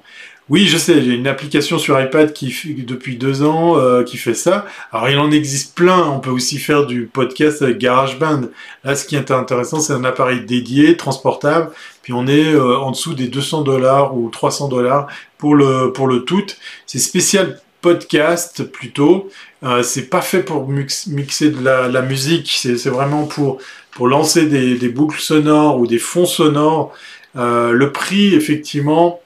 Oui, 0.51 0.67
je 0.67 0.77
sais, 0.77 1.01
j'ai 1.01 1.13
une 1.13 1.27
application 1.27 1.79
sur 1.79 1.97
iPad 2.01 2.33
qui 2.33 2.53
depuis 2.85 3.15
deux 3.15 3.41
ans 3.41 3.79
euh, 3.79 4.03
qui 4.03 4.17
fait 4.17 4.33
ça. 4.33 4.65
Alors 4.91 5.07
il 5.09 5.17
en 5.17 5.31
existe 5.31 5.75
plein. 5.77 6.05
On 6.09 6.19
peut 6.19 6.29
aussi 6.29 6.57
faire 6.57 6.85
du 6.85 7.05
podcast 7.05 7.61
avec 7.61 7.77
GarageBand. 7.77 8.49
Là, 8.83 8.95
ce 8.95 9.05
qui 9.05 9.15
est 9.15 9.31
intéressant, 9.31 9.79
c'est 9.79 9.93
un 9.93 10.03
appareil 10.03 10.41
dédié, 10.41 10.97
transportable. 10.97 11.71
Puis 12.03 12.13
on 12.13 12.27
est 12.27 12.53
euh, 12.53 12.77
en 12.77 12.91
dessous 12.91 13.13
des 13.13 13.27
200 13.27 13.61
dollars 13.61 14.15
ou 14.17 14.29
300 14.29 14.67
dollars 14.69 15.07
pour 15.37 15.55
le 15.55 15.91
pour 15.93 16.07
le 16.07 16.23
tout. 16.23 16.45
C'est 16.85 16.99
spécial 16.99 17.59
podcast 17.81 18.63
plutôt. 18.63 19.29
Euh, 19.63 19.83
c'est 19.83 20.09
pas 20.09 20.21
fait 20.21 20.43
pour 20.43 20.67
mixer 20.67 21.49
de 21.51 21.63
la, 21.63 22.01
musique. 22.01 22.51
C'est 22.61 22.89
vraiment 22.89 23.25
pour 23.25 23.59
pour 23.91 24.07
lancer 24.07 24.45
des, 24.45 24.75
des, 24.75 24.89
boucles 24.89 25.19
sonores 25.19 25.79
ou 25.79 25.87
des 25.87 25.99
fonds 25.99 26.25
sonores. 26.25 26.93
le 27.35 27.91
prix, 27.91 28.33
effectivement 28.35 29.21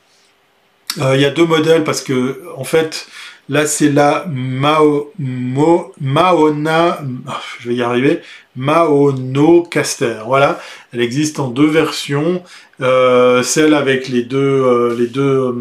euh, 1.00 1.16
il 1.16 1.22
y 1.22 1.26
a 1.26 1.30
deux 1.30 1.46
modèles 1.46 1.84
parce 1.84 2.02
que, 2.02 2.42
en 2.56 2.64
fait, 2.64 3.08
là 3.50 3.66
c'est 3.66 3.92
la 3.92 4.26
Mao, 4.28 5.12
Maona, 5.20 7.00
ah, 7.28 7.42
je 7.60 7.70
vais 7.70 7.76
y 7.76 7.82
arriver, 7.82 8.22
Maono 8.56 9.64
Caster. 9.64 10.20
Voilà, 10.26 10.60
elle 10.94 11.02
existe 11.02 11.40
en 11.40 11.50
deux 11.50 11.68
versions. 11.68 12.44
Euh, 12.82 13.42
celle 13.44 13.74
avec 13.74 14.10
les 14.10 14.24
deux, 14.24 14.38
euh, 14.38 14.96
les 14.98 15.08
deux 15.08 15.56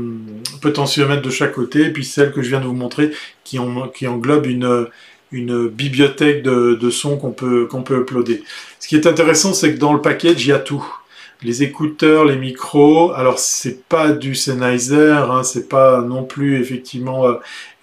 potentiomètres 0.61 1.23
de 1.23 1.31
chaque 1.31 1.53
côté, 1.53 1.91
puis 1.91 2.05
celle 2.05 2.33
que 2.33 2.43
je 2.43 2.49
viens 2.49 2.61
de 2.61 2.67
vous 2.67 2.73
montrer 2.73 3.13
qui, 3.45 3.59
qui 3.95 4.07
englobe 4.07 4.47
une, 4.47 4.89
une 5.31 5.69
bibliothèque 5.69 6.43
de, 6.43 6.75
de 6.75 6.91
sons 6.91 7.17
qu'on 7.17 7.33
peut, 7.33 7.67
qu'on 7.67 7.83
peut 7.83 8.01
uploader. 8.01 8.43
Ce 8.81 8.89
qui 8.89 8.97
est 8.97 9.07
intéressant, 9.07 9.53
c'est 9.53 9.75
que 9.75 9.79
dans 9.79 9.93
le 9.93 10.01
package, 10.01 10.45
il 10.45 10.49
y 10.49 10.53
a 10.53 10.59
tout 10.59 10.85
les 11.45 11.63
écouteurs, 11.63 12.25
les 12.25 12.37
micros. 12.37 13.13
Alors 13.13 13.39
c'est 13.39 13.87
pas 13.89 14.11
du 14.11 14.35
Sennheiser, 14.35 15.13
hein, 15.13 15.43
c'est 15.45 15.69
pas 15.69 16.01
non 16.01 16.25
plus 16.25 16.61
effectivement 16.61 17.27
euh, 17.27 17.35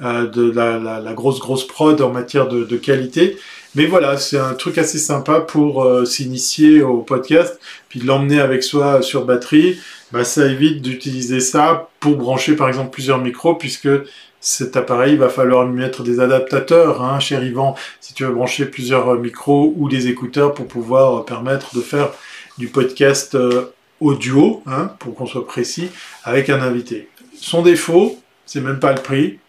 euh, 0.01 0.27
de 0.27 0.51
la, 0.51 1.13
grosse 1.13 1.39
grosse 1.39 1.65
prod 1.65 2.01
en 2.01 2.11
matière 2.11 2.47
de, 2.47 2.77
qualité. 2.77 3.37
Mais 3.75 3.85
voilà, 3.85 4.17
c'est 4.17 4.39
un 4.39 4.53
truc 4.53 4.77
assez 4.77 4.97
sympa 4.97 5.39
pour 5.39 5.83
euh, 5.83 6.03
s'initier 6.03 6.81
au 6.81 6.97
podcast, 6.97 7.59
puis 7.87 8.01
de 8.01 8.07
l'emmener 8.07 8.41
avec 8.41 8.63
soi 8.63 9.01
sur 9.01 9.25
batterie. 9.25 9.79
Bah, 10.11 10.25
ça 10.25 10.45
évite 10.47 10.81
d'utiliser 10.81 11.39
ça 11.39 11.89
pour 12.01 12.17
brancher 12.17 12.55
par 12.55 12.67
exemple 12.67 12.89
plusieurs 12.89 13.19
micros, 13.19 13.55
puisque 13.55 13.87
cet 14.41 14.75
appareil, 14.75 15.13
il 15.13 15.19
va 15.19 15.29
falloir 15.29 15.65
lui 15.65 15.79
mettre 15.79 16.01
des 16.01 16.19
adaptateurs, 16.19 17.03
hein, 17.03 17.19
cher 17.19 17.43
Yvan, 17.43 17.75
si 18.01 18.15
tu 18.15 18.25
veux 18.25 18.33
brancher 18.33 18.65
plusieurs 18.65 19.13
micros 19.19 19.73
ou 19.77 19.87
des 19.87 20.07
écouteurs 20.07 20.55
pour 20.55 20.67
pouvoir 20.67 21.25
permettre 21.25 21.75
de 21.75 21.81
faire 21.81 22.09
podcast 22.67 23.35
euh, 23.35 23.65
audio, 23.99 24.63
hein, 24.65 24.91
pour 24.99 25.15
qu'on 25.15 25.27
soit 25.27 25.45
précis, 25.45 25.89
avec 26.23 26.49
un 26.49 26.61
invité. 26.61 27.07
Son 27.35 27.61
défaut, 27.61 28.19
c'est 28.45 28.61
même 28.61 28.79
pas 28.79 28.93
le 28.93 29.01
prix. 29.01 29.39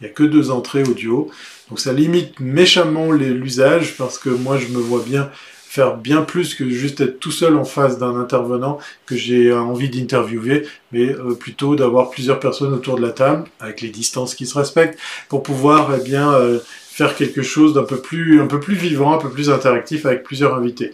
Il 0.00 0.04
n'y 0.04 0.10
a 0.10 0.12
que 0.12 0.24
deux 0.24 0.50
entrées 0.50 0.82
audio. 0.82 1.30
Donc 1.68 1.80
ça 1.80 1.92
limite 1.92 2.40
méchamment 2.40 3.12
l'usage 3.12 3.96
parce 3.96 4.18
que 4.18 4.28
moi 4.28 4.58
je 4.58 4.68
me 4.68 4.78
vois 4.78 5.02
bien 5.06 5.30
faire 5.72 5.96
bien 5.96 6.20
plus 6.20 6.54
que 6.54 6.68
juste 6.68 7.00
être 7.00 7.18
tout 7.18 7.30
seul 7.30 7.56
en 7.56 7.64
face 7.64 7.98
d'un 7.98 8.14
intervenant 8.16 8.76
que 9.06 9.16
j'ai 9.16 9.50
envie 9.54 9.88
d'interviewer, 9.88 10.66
mais 10.92 11.08
euh, 11.08 11.34
plutôt 11.34 11.76
d'avoir 11.76 12.10
plusieurs 12.10 12.40
personnes 12.40 12.74
autour 12.74 12.96
de 12.96 13.00
la 13.00 13.08
table, 13.08 13.44
avec 13.58 13.80
les 13.80 13.88
distances 13.88 14.34
qui 14.34 14.44
se 14.44 14.58
respectent, 14.58 14.98
pour 15.30 15.42
pouvoir 15.42 15.90
eh 15.98 16.04
bien, 16.04 16.30
euh, 16.34 16.58
faire 16.90 17.16
quelque 17.16 17.40
chose 17.40 17.72
d'un 17.72 17.84
peu 17.84 18.02
plus, 18.02 18.42
un 18.42 18.48
peu 18.48 18.60
plus 18.60 18.74
vivant, 18.74 19.14
un 19.14 19.18
peu 19.18 19.30
plus 19.30 19.48
interactif 19.48 20.04
avec 20.04 20.24
plusieurs 20.24 20.54
invités. 20.54 20.92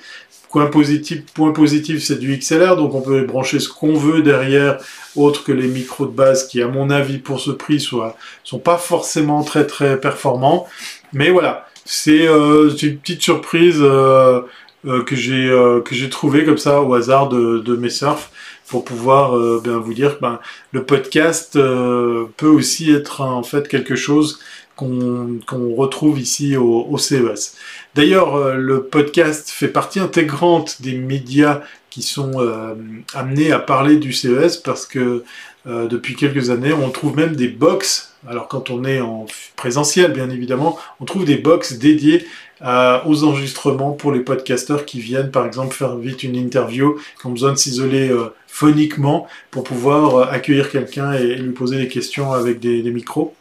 Point 0.50 0.66
positif, 0.66 1.24
point 1.34 1.52
positif, 1.52 2.02
c'est 2.02 2.18
du 2.18 2.36
XLR, 2.36 2.76
donc 2.76 2.94
on 2.94 3.02
peut 3.02 3.22
brancher 3.24 3.60
ce 3.60 3.68
qu'on 3.68 3.94
veut 3.94 4.22
derrière, 4.22 4.78
autre 5.14 5.44
que 5.44 5.52
les 5.52 5.68
micros 5.68 6.06
de 6.06 6.12
base 6.12 6.46
qui, 6.48 6.62
à 6.62 6.68
mon 6.68 6.88
avis, 6.88 7.18
pour 7.18 7.40
ce 7.40 7.50
prix, 7.50 7.80
soit, 7.80 8.16
sont 8.44 8.58
pas 8.58 8.78
forcément 8.78 9.44
très 9.44 9.66
très 9.66 10.00
performants. 10.00 10.66
Mais 11.12 11.30
voilà, 11.30 11.68
c'est 11.84 12.28
euh, 12.28 12.70
une 12.70 12.98
petite 12.98 13.22
surprise 13.22 13.78
euh, 13.80 14.42
euh, 14.86 15.02
que 15.04 15.16
j'ai 15.16 15.48
que 15.84 15.94
j'ai 15.94 16.10
trouvé 16.10 16.44
comme 16.44 16.58
ça 16.58 16.82
au 16.82 16.92
hasard 16.94 17.30
de, 17.30 17.58
de 17.60 17.76
mes 17.76 17.88
surfs 17.90 18.30
pour 18.68 18.84
pouvoir 18.84 19.32
ben, 19.62 19.78
vous 19.78 19.94
dire 19.94 20.16
que 20.16 20.20
ben, 20.20 20.40
le 20.72 20.84
podcast 20.84 21.54
peut 21.54 22.46
aussi 22.46 22.90
être 22.90 23.22
en 23.22 23.42
fait 23.42 23.66
quelque 23.66 23.96
chose 23.96 24.40
qu'on 24.76 25.74
retrouve 25.74 26.20
ici 26.20 26.56
au, 26.56 26.96
CES. 26.98 27.56
D'ailleurs, 27.98 28.36
euh, 28.36 28.54
le 28.54 28.84
podcast 28.84 29.50
fait 29.50 29.66
partie 29.66 29.98
intégrante 29.98 30.80
des 30.82 30.96
médias 30.96 31.62
qui 31.90 32.02
sont 32.02 32.30
euh, 32.36 32.76
amenés 33.12 33.50
à 33.50 33.58
parler 33.58 33.96
du 33.96 34.12
CES 34.12 34.58
parce 34.58 34.86
que 34.86 35.24
euh, 35.66 35.88
depuis 35.88 36.14
quelques 36.14 36.50
années, 36.50 36.72
on 36.72 36.90
trouve 36.90 37.16
même 37.16 37.34
des 37.34 37.48
box. 37.48 38.14
Alors 38.28 38.46
quand 38.46 38.70
on 38.70 38.84
est 38.84 39.00
en 39.00 39.26
présentiel, 39.56 40.12
bien 40.12 40.30
évidemment, 40.30 40.78
on 41.00 41.06
trouve 41.06 41.24
des 41.24 41.38
box 41.38 41.72
dédiées 41.72 42.24
aux 42.60 43.24
enregistrements 43.24 43.90
pour 43.90 44.12
les 44.12 44.20
podcasteurs 44.20 44.84
qui 44.84 45.00
viennent, 45.00 45.32
par 45.32 45.44
exemple, 45.44 45.74
faire 45.74 45.96
vite 45.96 46.22
une 46.22 46.36
interview, 46.36 47.00
qui 47.20 47.26
ont 47.26 47.30
besoin 47.30 47.50
de 47.50 47.56
s'isoler 47.56 48.12
phoniquement 48.46 49.28
pour 49.52 49.62
pouvoir 49.62 50.32
accueillir 50.32 50.70
quelqu'un 50.70 51.12
et, 51.12 51.36
lui 51.36 51.52
poser 51.52 51.78
des 51.78 51.86
questions 51.86 52.32
avec 52.32 52.58
des 52.58 52.90
micros. 52.90 53.34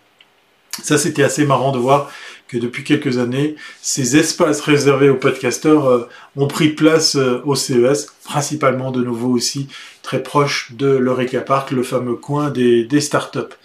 Ça, 0.84 0.98
c'était 0.98 1.24
assez 1.24 1.46
marrant 1.46 1.72
de 1.72 1.80
voir 1.80 2.12
que 2.48 2.58
depuis 2.58 2.84
quelques 2.84 3.18
années, 3.18 3.56
ces 3.82 4.18
espaces 4.18 4.62
réservés 4.62 5.10
aux 5.10 5.16
podcasteurs 5.16 5.88
euh, 5.88 6.10
ont 6.36 6.48
pris 6.48 6.70
place 6.70 7.16
euh, 7.16 7.42
au 7.46 7.56
CES, 7.56 8.08
principalement 8.24 8.92
de 8.92 9.04
nouveau 9.04 9.30
aussi 9.30 9.68
très 10.02 10.24
proche 10.24 10.72
de 10.72 10.88
l'Eureka 10.88 11.42
Park, 11.42 11.72
le 11.72 11.84
fameux 11.84 12.16
coin 12.16 12.50
des, 12.50 13.02
startups. 13.02 13.56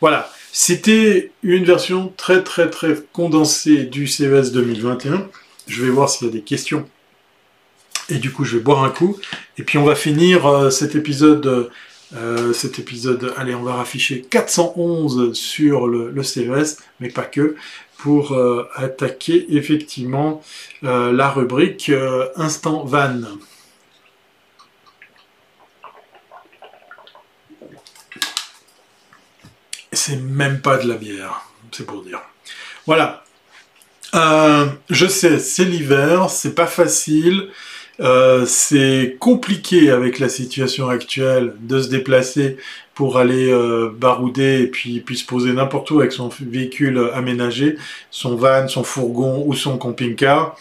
Voilà, 0.00 0.30
c'était 0.52 1.30
une 1.42 1.64
version 1.64 2.12
très 2.16 2.42
très 2.42 2.70
très 2.70 2.96
condensée 3.12 3.84
du 3.84 4.06
CES 4.06 4.52
2021. 4.52 5.28
Je 5.66 5.84
vais 5.84 5.90
voir 5.90 6.08
s'il 6.08 6.26
y 6.26 6.30
a 6.30 6.32
des 6.32 6.40
questions. 6.40 6.88
Et 8.08 8.16
du 8.16 8.32
coup, 8.32 8.44
je 8.44 8.56
vais 8.56 8.62
boire 8.62 8.82
un 8.82 8.90
coup. 8.90 9.18
Et 9.58 9.62
puis, 9.62 9.78
on 9.78 9.84
va 9.84 9.94
finir 9.94 10.46
euh, 10.46 10.70
cet 10.70 10.94
épisode 10.94 11.70
cet 12.52 12.80
épisode, 12.80 13.32
allez, 13.36 13.54
on 13.54 13.62
va 13.62 13.74
rafficher 13.74 14.22
411 14.22 15.32
sur 15.32 15.86
le, 15.86 16.22
CES, 16.24 16.78
mais 16.98 17.08
pas 17.08 17.22
que, 17.22 17.54
pour 18.02 18.32
euh, 18.32 18.68
attaquer 18.74 19.46
effectivement 19.56 20.42
euh, 20.84 21.12
la 21.12 21.30
rubrique 21.30 21.90
Instant 22.36 22.84
Van. 22.84 23.20
C'est 29.92 30.16
même 30.16 30.60
pas 30.60 30.78
de 30.78 30.88
la 30.88 30.96
bière, 30.96 31.42
c'est 31.72 31.84
pour 31.84 32.02
dire. 32.02 32.20
Voilà. 32.86 33.24
je 34.14 35.06
sais, 35.06 35.38
c'est 35.38 35.64
l'hiver, 35.64 36.30
c'est 36.30 36.54
pas 36.54 36.66
facile. 36.66 37.50
Euh, 38.00 38.46
c'est 38.46 39.16
compliqué 39.18 39.90
avec 39.90 40.18
la 40.18 40.28
situation 40.28 40.88
actuelle 40.88 41.54
de 41.60 41.80
se 41.80 41.88
déplacer 41.88 42.56
pour 42.94 43.18
aller 43.18 43.50
euh, 43.50 43.90
barouder 43.94 44.62
et 44.62 44.66
puis, 44.66 45.04
se 45.16 45.24
poser 45.24 45.52
n'importe 45.52 45.90
où 45.90 46.00
avec 46.00 46.12
son 46.12 46.30
véhicule 46.40 47.10
aménagé, 47.14 47.76
son 48.10 48.36
van, 48.36 48.68
son 48.68 48.84
fourgon 48.84 49.44
ou 49.46 49.54
son 49.54 49.78
camping-car. 49.78 50.56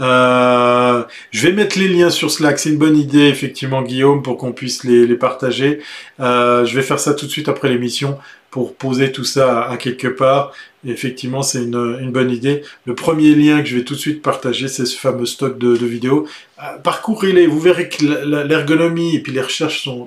Euh, 0.00 1.04
je 1.30 1.46
vais 1.46 1.52
mettre 1.52 1.78
les 1.78 1.88
liens 1.88 2.10
sur 2.10 2.30
Slack, 2.30 2.58
c'est 2.58 2.70
une 2.70 2.78
bonne 2.78 2.96
idée 2.96 3.28
effectivement 3.28 3.82
Guillaume 3.82 4.22
pour 4.22 4.38
qu'on 4.38 4.52
puisse 4.52 4.82
les, 4.84 5.06
les 5.06 5.16
partager. 5.16 5.80
je 6.18 6.74
vais 6.74 6.82
faire 6.82 6.98
ça 6.98 7.14
tout 7.14 7.26
de 7.26 7.30
suite 7.30 7.48
après 7.48 7.68
l'émission 7.68 8.18
pour 8.54 8.76
poser 8.76 9.10
tout 9.10 9.24
ça 9.24 9.64
à, 9.64 9.76
quelque 9.76 10.06
part. 10.06 10.52
Effectivement, 10.92 11.42
c'est 11.42 11.62
une, 11.62 12.10
bonne 12.10 12.30
idée. 12.30 12.62
Le 12.84 12.94
premier 12.94 13.34
lien 13.34 13.60
que 13.62 13.68
je 13.68 13.76
vais 13.76 13.84
tout 13.84 13.94
de 13.94 13.98
suite 13.98 14.22
partager, 14.22 14.68
c'est 14.68 14.86
ce 14.86 14.96
fameux 14.96 15.26
stock 15.26 15.58
de, 15.58 15.86
vidéos. 15.86 16.26
Euh, 16.62 16.78
parcourez-les, 16.82 17.46
vous 17.46 17.60
verrez 17.60 17.88
que 17.88 18.04
l'ergonomie 18.46 19.16
et 19.16 19.20
puis 19.20 19.32
les 19.32 19.40
recherches 19.40 19.84
sont, 19.84 20.06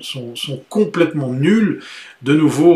complètement 0.68 1.32
nulles. 1.32 1.80
De 2.22 2.34
nouveau, 2.34 2.74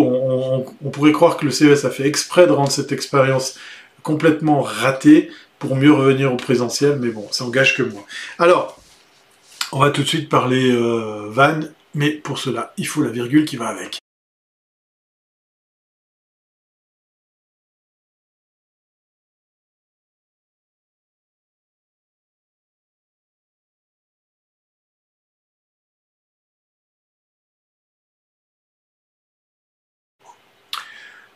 on, 0.85 0.91
pourrait 0.91 1.13
croire 1.13 1.37
que 1.37 1.45
le 1.45 1.51
CES 1.51 1.85
a 1.85 1.91
fait 1.91 2.07
exprès 2.07 2.47
de 2.47 2.53
rendre 2.53 2.71
cette 2.71 2.93
expérience 2.93 3.59
complètement 4.03 4.63
ratée 4.63 5.31
pour 5.59 5.77
mieux 5.77 5.93
revenir 5.93 6.33
au 6.33 6.37
présentiel, 6.37 6.99
mais 7.01 7.11
bon, 7.11 7.27
ça 7.31 7.45
engage 7.45 7.77
que 7.77 7.83
moi. 7.83 8.05
Alors, 8.39 8.81
on 9.71 9.79
va 9.79 9.91
tout 9.91 10.03
de 10.03 10.09
suite 10.09 10.29
parler 10.29 10.71
euh, 10.73 11.29
van, 11.31 11.61
mais 11.95 12.11
pour 12.11 12.39
cela, 12.39 12.73
il 12.77 12.87
faut 12.87 13.03
la 13.03 13.11
virgule 13.11 13.45
qui 13.45 13.57
va 13.57 13.69
avec. 13.69 13.99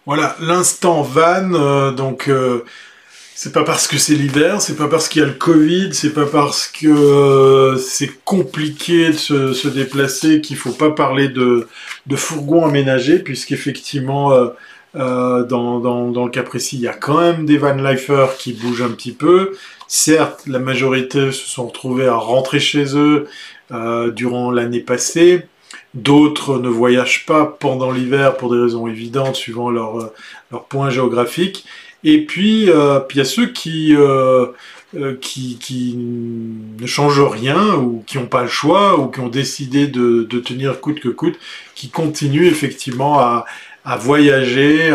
Voilà, 0.06 0.36
l'instant 0.40 1.02
van, 1.02 1.92
donc 1.92 2.30
c'est 3.38 3.52
pas 3.52 3.64
parce 3.64 3.86
que 3.86 3.98
c'est 3.98 4.14
l'hiver, 4.14 4.62
c'est 4.62 4.76
pas 4.76 4.88
parce 4.88 5.10
qu'il 5.10 5.20
y 5.20 5.22
a 5.22 5.28
le 5.28 5.34
Covid, 5.34 5.92
c'est 5.92 6.14
pas 6.14 6.24
parce 6.24 6.68
que 6.68 6.86
euh, 6.88 7.76
c'est 7.76 8.24
compliqué 8.24 9.08
de 9.08 9.52
se, 9.52 9.68
déplacer 9.68 10.40
qu'il 10.40 10.56
faut 10.56 10.72
pas 10.72 10.90
parler 10.90 11.28
de, 11.28 11.68
de 12.06 12.16
fourgon 12.16 12.64
aménagé, 12.64 13.18
puisqu'effectivement, 13.18 14.32
euh, 14.32 14.48
euh, 14.94 15.44
dans, 15.44 15.80
dans, 15.80 16.24
le 16.24 16.30
cas 16.30 16.44
précis, 16.44 16.76
il 16.76 16.82
y 16.82 16.88
a 16.88 16.94
quand 16.94 17.20
même 17.20 17.44
des 17.44 17.58
van 17.58 17.74
lifers 17.74 18.38
qui 18.38 18.54
bougent 18.54 18.80
un 18.80 18.92
petit 18.92 19.12
peu. 19.12 19.52
Certes, 19.86 20.44
la 20.46 20.58
majorité 20.58 21.30
se 21.30 21.46
sont 21.46 21.66
retrouvés 21.66 22.06
à 22.06 22.16
rentrer 22.16 22.58
chez 22.58 22.96
eux 22.96 23.28
euh, 23.70 24.10
durant 24.12 24.50
l'année 24.50 24.80
passée. 24.80 25.46
D'autres 25.96 26.58
ne 26.58 26.68
voyagent 26.68 27.24
pas 27.24 27.46
pendant 27.46 27.90
l'hiver 27.90 28.36
pour 28.36 28.54
des 28.54 28.60
raisons 28.60 28.86
évidentes, 28.86 29.34
suivant 29.34 29.70
leur, 29.70 30.10
leur 30.52 30.64
point 30.64 30.90
géographique. 30.90 31.64
Et 32.04 32.26
puis, 32.26 32.70
euh, 32.70 33.00
il 33.10 33.16
y 33.16 33.20
a 33.20 33.24
ceux 33.24 33.46
qui, 33.46 33.96
euh, 33.96 34.48
euh, 34.94 35.16
qui, 35.18 35.56
qui, 35.58 35.96
ne 35.96 36.86
changent 36.86 37.26
rien 37.26 37.76
ou 37.76 38.04
qui 38.06 38.18
n'ont 38.18 38.26
pas 38.26 38.42
le 38.42 38.48
choix 38.48 39.00
ou 39.00 39.08
qui 39.08 39.20
ont 39.20 39.28
décidé 39.28 39.86
de, 39.86 40.26
de, 40.28 40.38
tenir 40.38 40.82
coûte 40.82 41.00
que 41.00 41.08
coûte, 41.08 41.38
qui 41.74 41.88
continuent 41.88 42.46
effectivement 42.46 43.18
à, 43.18 43.46
à 43.86 43.96
voyager, 43.96 44.94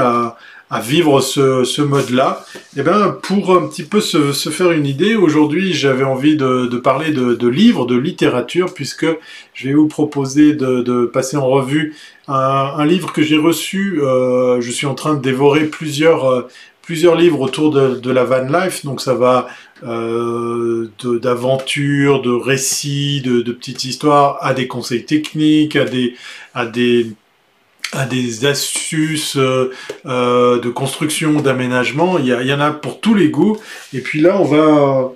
à 0.72 0.80
vivre 0.80 1.20
ce, 1.20 1.66
ce 1.66 1.82
mode-là. 1.82 2.46
Et 2.76 2.80
eh 2.80 2.84
ben, 2.84 3.18
pour 3.22 3.56
un 3.56 3.68
petit 3.68 3.84
peu 3.84 4.00
se, 4.00 4.32
se 4.32 4.50
faire 4.50 4.72
une 4.72 4.86
idée, 4.86 5.16
aujourd'hui 5.16 5.74
j'avais 5.74 6.06
envie 6.06 6.38
de, 6.38 6.66
de 6.66 6.78
parler 6.78 7.12
de, 7.12 7.36
de, 7.36 7.48
livres, 7.50 7.86
de 7.86 7.98
littérature, 7.98 8.74
puisque 8.74 9.06
je 9.54 9.68
vais 9.68 9.74
vous 9.74 9.90
proposer 9.90 10.54
de, 10.54 10.82
de 10.82 11.06
passer 11.06 11.36
en 11.36 11.48
revue 11.48 11.94
un, 12.30 12.86
livre 12.86 13.12
que 13.12 13.22
j'ai 13.22 13.38
reçu. 13.38 14.02
Euh, 14.02 14.62
je 14.62 14.72
suis 14.72 14.88
en 14.88 14.96
train 14.96 15.14
de 15.14 15.22
dévorer 15.22 15.66
plusieurs 15.66 16.48
plusieurs 16.82 17.16
livres 17.16 17.40
autour 17.42 17.72
de, 17.72 18.12
la 18.12 18.24
van 18.24 18.48
life, 18.48 18.84
donc 18.84 19.02
ça 19.02 19.14
va 19.14 19.48
euh, 19.84 20.90
d'aventures, 21.22 22.22
de, 22.22 22.32
récits, 22.32 23.22
de, 23.22 23.52
petites 23.52 23.86
histoires, 23.86 24.38
à 24.42 24.54
des 24.54 24.68
conseils 24.68 25.06
techniques, 25.06 25.76
à 25.76 25.86
des, 25.86 26.16
à 26.54 26.66
des, 26.66 27.12
à 27.92 28.06
des 28.06 28.46
astuces 28.46 29.36
euh, 29.38 29.72
euh, 30.06 30.60
de 30.60 30.70
construction, 30.70 31.42
d'aménagement. 31.42 32.18
Il 32.18 32.26
y, 32.26 32.54
en 32.54 32.60
a 32.60 32.72
pour 32.72 33.00
tous 33.00 33.14
les 33.14 33.30
goûts. 33.30 33.58
Et 33.94 34.02
puis 34.02 34.22
là, 34.22 34.40
on 34.40 34.46
va 34.46 35.14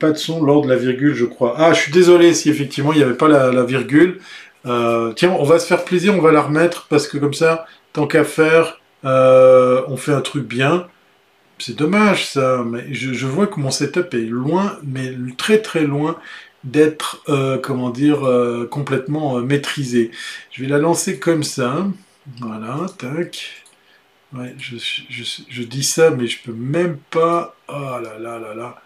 pas 0.00 0.10
de 0.10 0.16
son 0.16 0.42
lors 0.42 0.62
de 0.62 0.68
la 0.68 0.76
virgule, 0.76 1.14
je 1.14 1.24
crois. 1.24 1.54
Ah, 1.56 1.72
je 1.72 1.82
suis 1.82 1.92
désolé 1.92 2.34
si 2.34 2.50
effectivement 2.50 2.92
il 2.92 2.96
n'y 2.96 3.04
avait 3.04 3.14
pas 3.14 3.28
la, 3.28 3.62
virgule. 3.62 4.18
tiens, 4.64 5.36
on 5.38 5.44
va 5.44 5.60
se 5.60 5.66
faire 5.66 5.84
plaisir, 5.84 6.14
on 6.16 6.20
va 6.20 6.32
la 6.32 6.42
remettre 6.42 6.86
parce 6.90 7.06
que 7.06 7.16
comme 7.16 7.34
ça, 7.34 7.64
tant 7.92 8.08
qu'à 8.08 8.24
faire, 8.24 8.80
on 9.04 9.96
fait 9.96 10.12
un 10.12 10.20
truc 10.20 10.48
bien. 10.48 10.88
C'est 11.60 11.76
dommage 11.76 12.26
ça, 12.26 12.64
mais 12.66 12.92
je, 12.92 13.26
vois 13.26 13.46
que 13.46 13.60
mon 13.60 13.70
setup 13.70 14.14
est 14.14 14.28
loin, 14.28 14.78
mais 14.84 15.12
très 15.36 15.58
très 15.58 15.84
loin 15.84 16.16
d'être, 16.64 17.22
euh, 17.28 17.58
comment 17.58 17.90
dire, 17.90 18.26
euh, 18.26 18.66
complètement 18.70 19.38
euh, 19.38 19.42
maîtrisé. 19.42 20.10
Je 20.50 20.62
vais 20.62 20.68
la 20.68 20.78
lancer 20.78 21.18
comme 21.18 21.42
ça. 21.42 21.86
Voilà, 22.40 22.86
tac. 22.98 23.64
Je, 24.58 25.62
dis 25.62 25.84
ça, 25.84 26.10
mais 26.10 26.26
je 26.26 26.42
peux 26.42 26.52
même 26.52 26.98
pas... 27.10 27.56
Oh 27.68 27.98
là 28.02 28.18
là 28.18 28.38
là 28.38 28.54
là. 28.54 28.82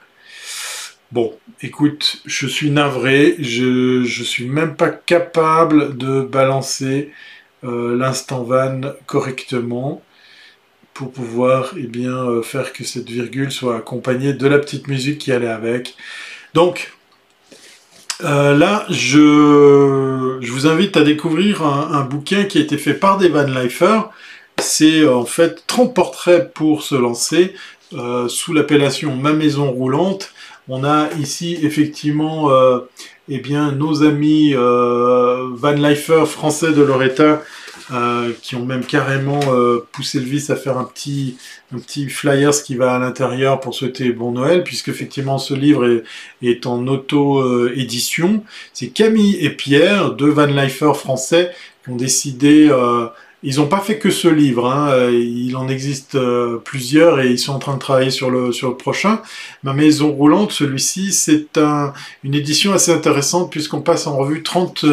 Bon, 1.11 1.39
écoute, 1.61 2.23
je 2.25 2.47
suis 2.47 2.71
navré, 2.71 3.37
je, 3.39 4.05
je 4.05 4.23
suis 4.25 4.47
même 4.47 4.77
pas 4.77 4.89
capable 4.89 5.97
de 5.99 6.23
balancer 6.23 7.13
l'instant 7.63 8.43
van 8.45 8.81
correctement 9.07 10.03
pour 10.95 11.13
pouvoir 11.13 11.75
eh 11.77 11.87
bien, 11.87 12.15
euh, 12.15 12.43
faire 12.43 12.73
que 12.73 12.85
cette 12.85 13.09
virgule 13.09 13.51
soit 13.51 13.77
accompagnée 13.77 14.35
de 14.35 14.47
la 14.47 14.59
petite 14.59 14.89
musique 14.89 15.19
qui 15.19 15.33
allait 15.33 15.49
avec. 15.49 15.97
Donc, 16.55 16.93
euh, 18.25 18.57
là, 18.57 18.87
je, 18.89 20.39
je, 20.41 20.53
vous 20.53 20.67
invite 20.67 20.97
à 20.97 21.03
découvrir 21.03 21.63
un, 21.63 22.03
bouquin 22.05 22.45
qui 22.45 22.59
a 22.59 22.61
été 22.61 22.79
fait 22.79 22.95
par 22.95 23.19
des 23.19 23.29
Van 23.29 23.45
Lifers. 23.45 24.11
C'est 24.59 25.01
euh, 25.01 25.15
en 25.15 25.25
fait 25.25 25.65
30 25.67 25.95
portraits 25.95 26.53
pour 26.53 26.83
se 26.83 26.95
lancer 26.95 27.55
sous 28.29 28.55
l'appellation 28.55 29.17
Ma 29.17 29.33
maison 29.33 29.71
roulante. 29.71 30.33
On 30.69 30.83
a 30.83 31.11
ici 31.21 31.59
effectivement 31.63 32.51
eh 33.29 33.39
bien, 33.39 33.73
nos 33.73 34.03
amis 34.03 34.55
Van 34.55 35.73
Lifer 35.73 36.25
français 36.25 36.73
de 36.73 36.81
Loretta 36.81 37.43
euh, 37.91 38.33
qui 38.43 38.55
ont 38.57 38.65
même 38.65 38.85
carrément 38.85 39.41
euh, 39.49 39.87
poussé 39.93 40.21
vice 40.21 40.51
à 40.51 40.57
faire 40.57 40.79
un 40.79 40.85
petit, 40.85 41.37
un 41.75 41.79
petit 41.79 42.09
flyer 42.09 42.55
ce 42.55 42.63
qui 42.63 42.77
va 42.77 42.95
à 42.95 42.99
l'intérieur 42.99 43.61
pour 43.61 43.75
souhaiter 43.75 44.13
bon 44.13 44.33
Noël, 44.33 44.63
puisque 44.63 44.89
effectivement 44.89 45.39
ce 45.39 45.55
livre 45.55 46.03
est, 46.43 46.67
en 46.67 46.87
auto-édition. 46.87 48.45
C'est 48.73 48.89
Camille 48.89 49.37
et 49.41 49.51
Pierre, 49.51 50.13
deux 50.13 50.31
Van 50.31 50.47
Lifer 50.47 50.93
français, 50.95 51.53
qui 51.85 51.91
ont 51.91 51.97
décidé... 51.97 52.69
Euh, 52.71 53.09
ils 53.45 53.57
n'ont 53.57 53.67
pas 53.67 53.81
fait 53.81 53.99
que 53.99 54.11
ce 54.11 54.29
livre, 54.29 54.71
hein, 54.71 55.11
il 55.11 55.57
en 55.57 55.67
existe 55.67 56.17
plusieurs 56.63 57.21
et 57.21 57.29
ils 57.29 57.41
sont 57.41 57.53
en 57.53 57.59
train 57.59 57.75
de 57.75 57.81
travailler 57.81 58.13
sur 58.13 58.31
le, 58.31 58.53
sur 58.53 58.69
le 58.69 58.77
prochain. 58.77 59.21
Ma 59.65 59.73
maison 59.73 60.13
roulante, 60.13 60.53
celui-ci, 60.53 61.13
c'est 61.13 61.59
un, 61.59 61.93
une 62.23 62.37
édition 62.37 62.73
assez 62.73 62.93
intéressante 62.93 63.51
puisqu'on 63.51 63.81
passe 63.81 64.07
en 64.07 64.17
revue 64.17 64.45
30 64.45 64.85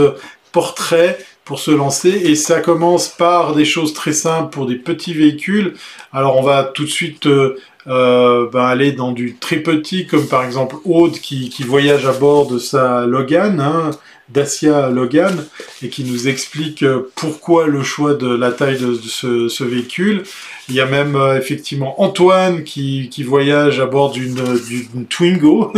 portraits 0.51 1.23
pour 1.49 1.57
se 1.57 1.71
lancer 1.71 2.09
et 2.11 2.35
ça 2.35 2.59
commence 2.59 3.07
par 3.07 3.55
des 3.55 3.65
choses 3.65 3.95
très 3.95 4.13
simples 4.13 4.51
pour 4.51 4.67
des 4.67 4.75
petits 4.75 5.15
véhicules. 5.15 5.73
Alors 6.13 6.37
on 6.37 6.43
va 6.43 6.63
tout 6.63 6.83
de 6.83 6.89
suite 6.89 7.25
euh, 7.25 7.55
euh, 7.87 8.47
ben, 8.53 8.65
aller 8.65 8.91
dans 8.91 9.11
du 9.11 9.35
très 9.35 9.55
petit 9.55 10.05
comme 10.05 10.27
par 10.27 10.43
exemple 10.43 10.75
Aude 10.85 11.17
qui, 11.17 11.51
voyage 11.63 12.05
à 12.05 12.11
bord 12.11 12.45
de 12.45 12.59
sa 12.59 13.07
Logan, 13.07 13.59
hein, 13.59 13.89
Dacia 14.29 14.91
Logan 14.91 15.43
et 15.81 15.89
qui 15.89 16.03
nous 16.03 16.27
explique 16.27 16.83
euh, 16.83 17.11
pourquoi 17.15 17.65
le 17.65 17.81
choix 17.81 18.13
de 18.13 18.27
la 18.27 18.51
taille 18.51 18.77
de, 18.77 18.93
ce, 18.93 19.47
ce, 19.47 19.63
véhicule. 19.63 20.21
Il 20.67 20.75
y 20.75 20.81
a 20.81 20.85
même 20.85 21.17
effectivement 21.35 21.99
Antoine 21.99 22.63
qui, 22.63 23.09
qui, 23.09 23.23
voyage 23.23 23.79
à 23.79 23.87
bord 23.87 24.11
d'une 24.11 25.07
Twingo. 25.09 25.73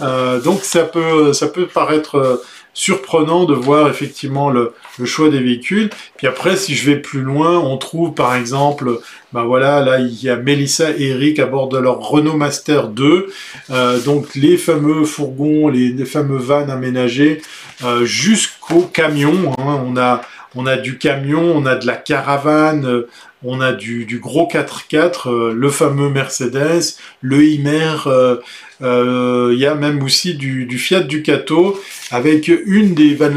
donc 0.44 0.64
ça 0.64 0.82
peut, 0.82 1.32
ça 1.32 1.46
peut 1.46 1.66
paraître 1.66 2.42
surprenant 2.78 3.44
de 3.44 3.54
voir 3.54 3.88
effectivement 3.88 4.50
le, 4.50 4.72
choix 5.04 5.30
des 5.30 5.40
véhicules. 5.40 5.90
Puis 6.16 6.28
après, 6.28 6.54
si 6.54 6.76
je 6.76 6.88
vais 6.88 6.96
plus 6.96 7.22
loin, 7.22 7.58
on 7.58 7.76
trouve 7.76 8.14
par 8.14 8.36
exemple, 8.36 9.00
ben 9.32 9.42
voilà, 9.42 9.80
là 9.80 9.98
il 9.98 10.22
y 10.22 10.30
a 10.30 10.36
Melissa 10.36 10.92
et 10.92 11.08
Eric 11.08 11.40
à 11.40 11.46
bord 11.46 11.68
de 11.68 11.76
leur 11.76 11.98
Renault 11.98 12.36
Master 12.36 12.86
2, 12.86 13.32
euh, 13.70 13.98
donc 14.00 14.36
les 14.36 14.56
fameux 14.56 15.04
fourgons, 15.04 15.66
les, 15.66 16.04
fameux 16.04 16.38
vannes 16.38 16.70
aménagés 16.70 17.42
euh, 17.82 18.04
jusqu'au 18.04 18.82
camion. 18.82 19.56
Hein. 19.58 20.20
On 20.54 20.66
a 20.66 20.76
du 20.76 20.98
camion, 20.98 21.42
on 21.56 21.66
a 21.66 21.74
de 21.74 21.86
la 21.86 21.96
caravane, 21.96 22.86
euh, 22.86 23.08
on 23.44 23.60
a 23.60 23.72
du, 23.72 24.18
gros 24.20 24.48
4x4, 24.48 25.28
euh, 25.28 25.52
le 25.54 25.70
fameux 25.70 26.08
Mercedes, 26.08 26.96
le 27.20 27.44
Imer, 27.44 27.96
euh, 28.06 28.36
il 28.80 29.58
y 29.58 29.66
a 29.66 29.74
même 29.74 30.02
aussi 30.02 30.34
du, 30.34 30.78
Fiat 30.78 31.00
Ducato, 31.00 31.80
avec 32.10 32.48
une 32.48 32.94
des 32.94 33.14
van 33.14 33.34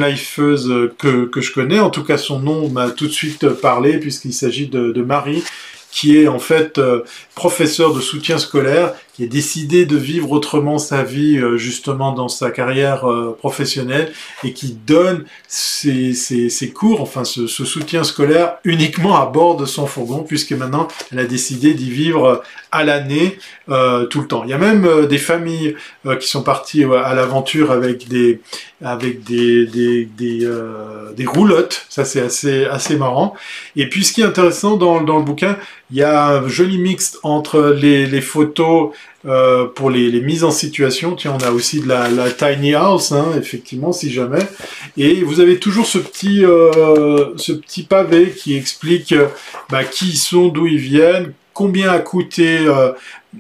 que, 0.98 1.26
que 1.26 1.42
je 1.42 1.52
connais, 1.52 1.80
en 1.80 1.90
tout 1.90 2.04
cas 2.04 2.18
son 2.18 2.40
nom 2.40 2.70
m'a 2.70 2.90
tout 2.90 3.08
de 3.08 3.12
suite 3.12 3.48
parlé, 3.50 3.98
puisqu'il 3.98 4.34
s'agit 4.34 4.68
de, 4.68 4.92
de 4.92 5.02
Marie, 5.02 5.44
qui 5.92 6.18
est 6.18 6.28
en 6.28 6.40
fait 6.40 6.78
euh, 6.78 7.02
professeur 7.42 7.92
de 7.92 8.02
soutien 8.02 8.38
scolaire, 8.38 8.94
qui 9.16 9.24
a 9.24 9.28
décidé 9.28 9.88
de 9.88 9.98
vivre 9.98 10.32
autrement 10.32 10.78
sa 10.78 11.02
vie 11.02 11.40
euh, 11.40 11.58
justement 11.58 12.12
dans 12.12 12.30
sa 12.30 12.52
carrière 12.52 13.10
euh, 13.10 13.36
professionnelle 13.36 14.14
et 14.44 14.54
qui 14.54 14.78
donne 14.86 15.26
ses, 15.48 16.14
cours, 16.72 17.02
enfin 17.02 17.24
ce, 17.24 17.48
soutien 17.48 18.04
scolaire 18.04 18.58
uniquement 18.64 19.20
à 19.20 19.26
bord 19.26 19.58
de 19.58 19.66
son 19.66 19.88
fourgon, 19.88 20.22
puisque 20.22 20.52
maintenant 20.52 20.88
elle 21.12 21.18
a 21.18 21.26
décidé 21.26 21.74
d'y 21.74 21.90
vivre 21.90 22.44
à 22.72 22.84
l'année 22.84 23.40
tout 24.10 24.22
le 24.22 24.28
temps. 24.28 24.44
Il 24.46 24.50
y 24.50 24.54
a 24.54 24.58
même 24.58 25.08
des 25.08 25.18
familles 25.18 25.76
qui 26.20 26.28
sont 26.28 26.44
parties 26.44 26.86
à 26.86 27.14
l'aventure 27.14 27.72
avec 27.72 28.08
des 28.08 28.40
avec 28.82 29.24
des 29.24 29.66
des, 29.66 30.06
des, 30.06 30.48
des 31.18 31.26
roulottes, 31.26 31.86
ça 31.90 32.06
c'est 32.06 32.22
assez 32.22 32.66
assez 32.66 32.96
marrant. 32.96 33.36
Et 33.76 33.90
puis 33.90 34.06
ce 34.06 34.14
qui 34.14 34.22
est 34.22 34.26
intéressant 34.26 34.78
dans, 34.78 35.02
dans 35.02 35.18
le 35.18 35.26
bouquin, 35.26 35.58
il 35.92 35.98
y 35.98 36.04
a 36.04 36.28
un 36.28 36.48
joli 36.48 36.78
mix 36.78 37.18
entre 37.24 37.31
les, 37.82 38.06
les 38.06 38.22
photos 38.22 38.92
euh, 39.28 39.68
pour 39.68 39.92
les, 39.92 40.20
mises 40.20 40.44
en 40.44 40.50
situation. 40.50 41.16
Tiens, 41.16 41.38
on 41.40 41.44
a 41.46 41.52
aussi 41.52 41.80
de 41.80 41.88
la, 41.88 42.32
tiny 42.32 42.74
house, 42.74 43.12
hein, 43.12 43.28
effectivement, 43.38 43.92
si 43.92 44.12
jamais. 44.12 44.42
Et 44.98 45.22
vous 45.22 45.40
avez 45.40 45.60
toujours 45.60 45.86
ce 45.86 46.00
petit, 46.00 46.44
euh, 46.44 47.38
ce 47.38 47.52
petit 47.52 47.84
pavé 47.84 48.32
qui 48.32 48.56
explique 48.56 49.14
bah, 49.70 49.84
qui 49.84 50.10
ils 50.10 50.18
sont, 50.18 50.48
d'où 50.48 50.66
ils 50.66 50.80
viennent, 50.80 51.34
combien 51.54 51.92
a 51.92 52.00
coûté 52.00 52.62
euh, 52.62 52.94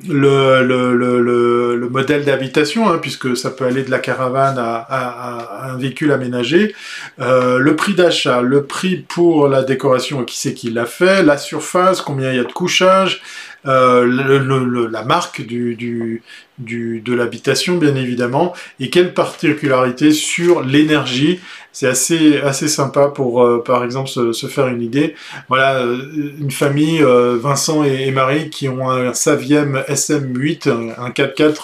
le, 0.08 0.64
le, 0.64 0.96
le, 0.96 1.76
le 1.76 1.90
modèle 1.90 2.24
d'habitation, 2.24 2.90
hein, 2.90 2.98
puisque 3.02 3.36
ça 3.36 3.50
peut 3.50 3.66
aller 3.66 3.84
de 3.84 3.92
la 3.92 4.00
caravane 4.00 4.58
à, 4.58 5.70
un 5.72 5.78
véhicule 5.78 6.12
aménagé, 6.12 6.74
euh, 7.20 7.60
le 7.60 7.76
prix 7.76 7.94
d'achat, 7.94 8.42
le 8.42 8.64
prix 8.64 8.98
pour 9.08 9.48
la 9.48 9.64
décoration, 9.64 10.24
qui 10.24 10.40
c'est 10.40 10.54
qui 10.54 10.70
l'a 10.70 10.86
fait, 10.86 11.24
la 11.24 11.38
surface, 11.38 12.02
combien 12.02 12.32
il 12.32 12.38
y 12.38 12.40
a 12.40 12.46
de 12.46 12.52
couchage, 12.52 13.22
euh, 13.68 14.90
la 14.90 15.04
marque 15.04 15.46
du, 15.46 15.76
du, 15.76 16.24
du 16.58 17.02
de 17.02 17.14
l'habitation, 17.14 17.78
bien 17.78 17.96
évidemment, 17.96 18.54
et 18.80 18.90
quelle 18.90 19.14
particularité 19.14 20.12
sur 20.12 20.62
l'énergie. 20.62 21.40
C'est 21.74 21.88
assez, 21.88 22.38
assez 22.40 22.68
sympa 22.68 23.08
pour, 23.08 23.42
euh, 23.42 23.64
par 23.64 23.86
exemple, 23.86 24.10
se, 24.10 24.48
faire 24.48 24.68
une 24.68 24.82
idée. 24.82 25.16
Voilà, 25.48 25.84
une 25.84 26.52
famille, 26.52 27.02
Vincent 27.02 27.86
et, 27.86 28.12
Marie, 28.12 28.50
qui 28.50 28.68
ont 28.68 28.90
un 28.90 29.14
Saviem 29.14 29.81
SM8, 29.82 30.70
un, 30.70 31.04
un 31.04 31.10
4x4, 31.10 31.56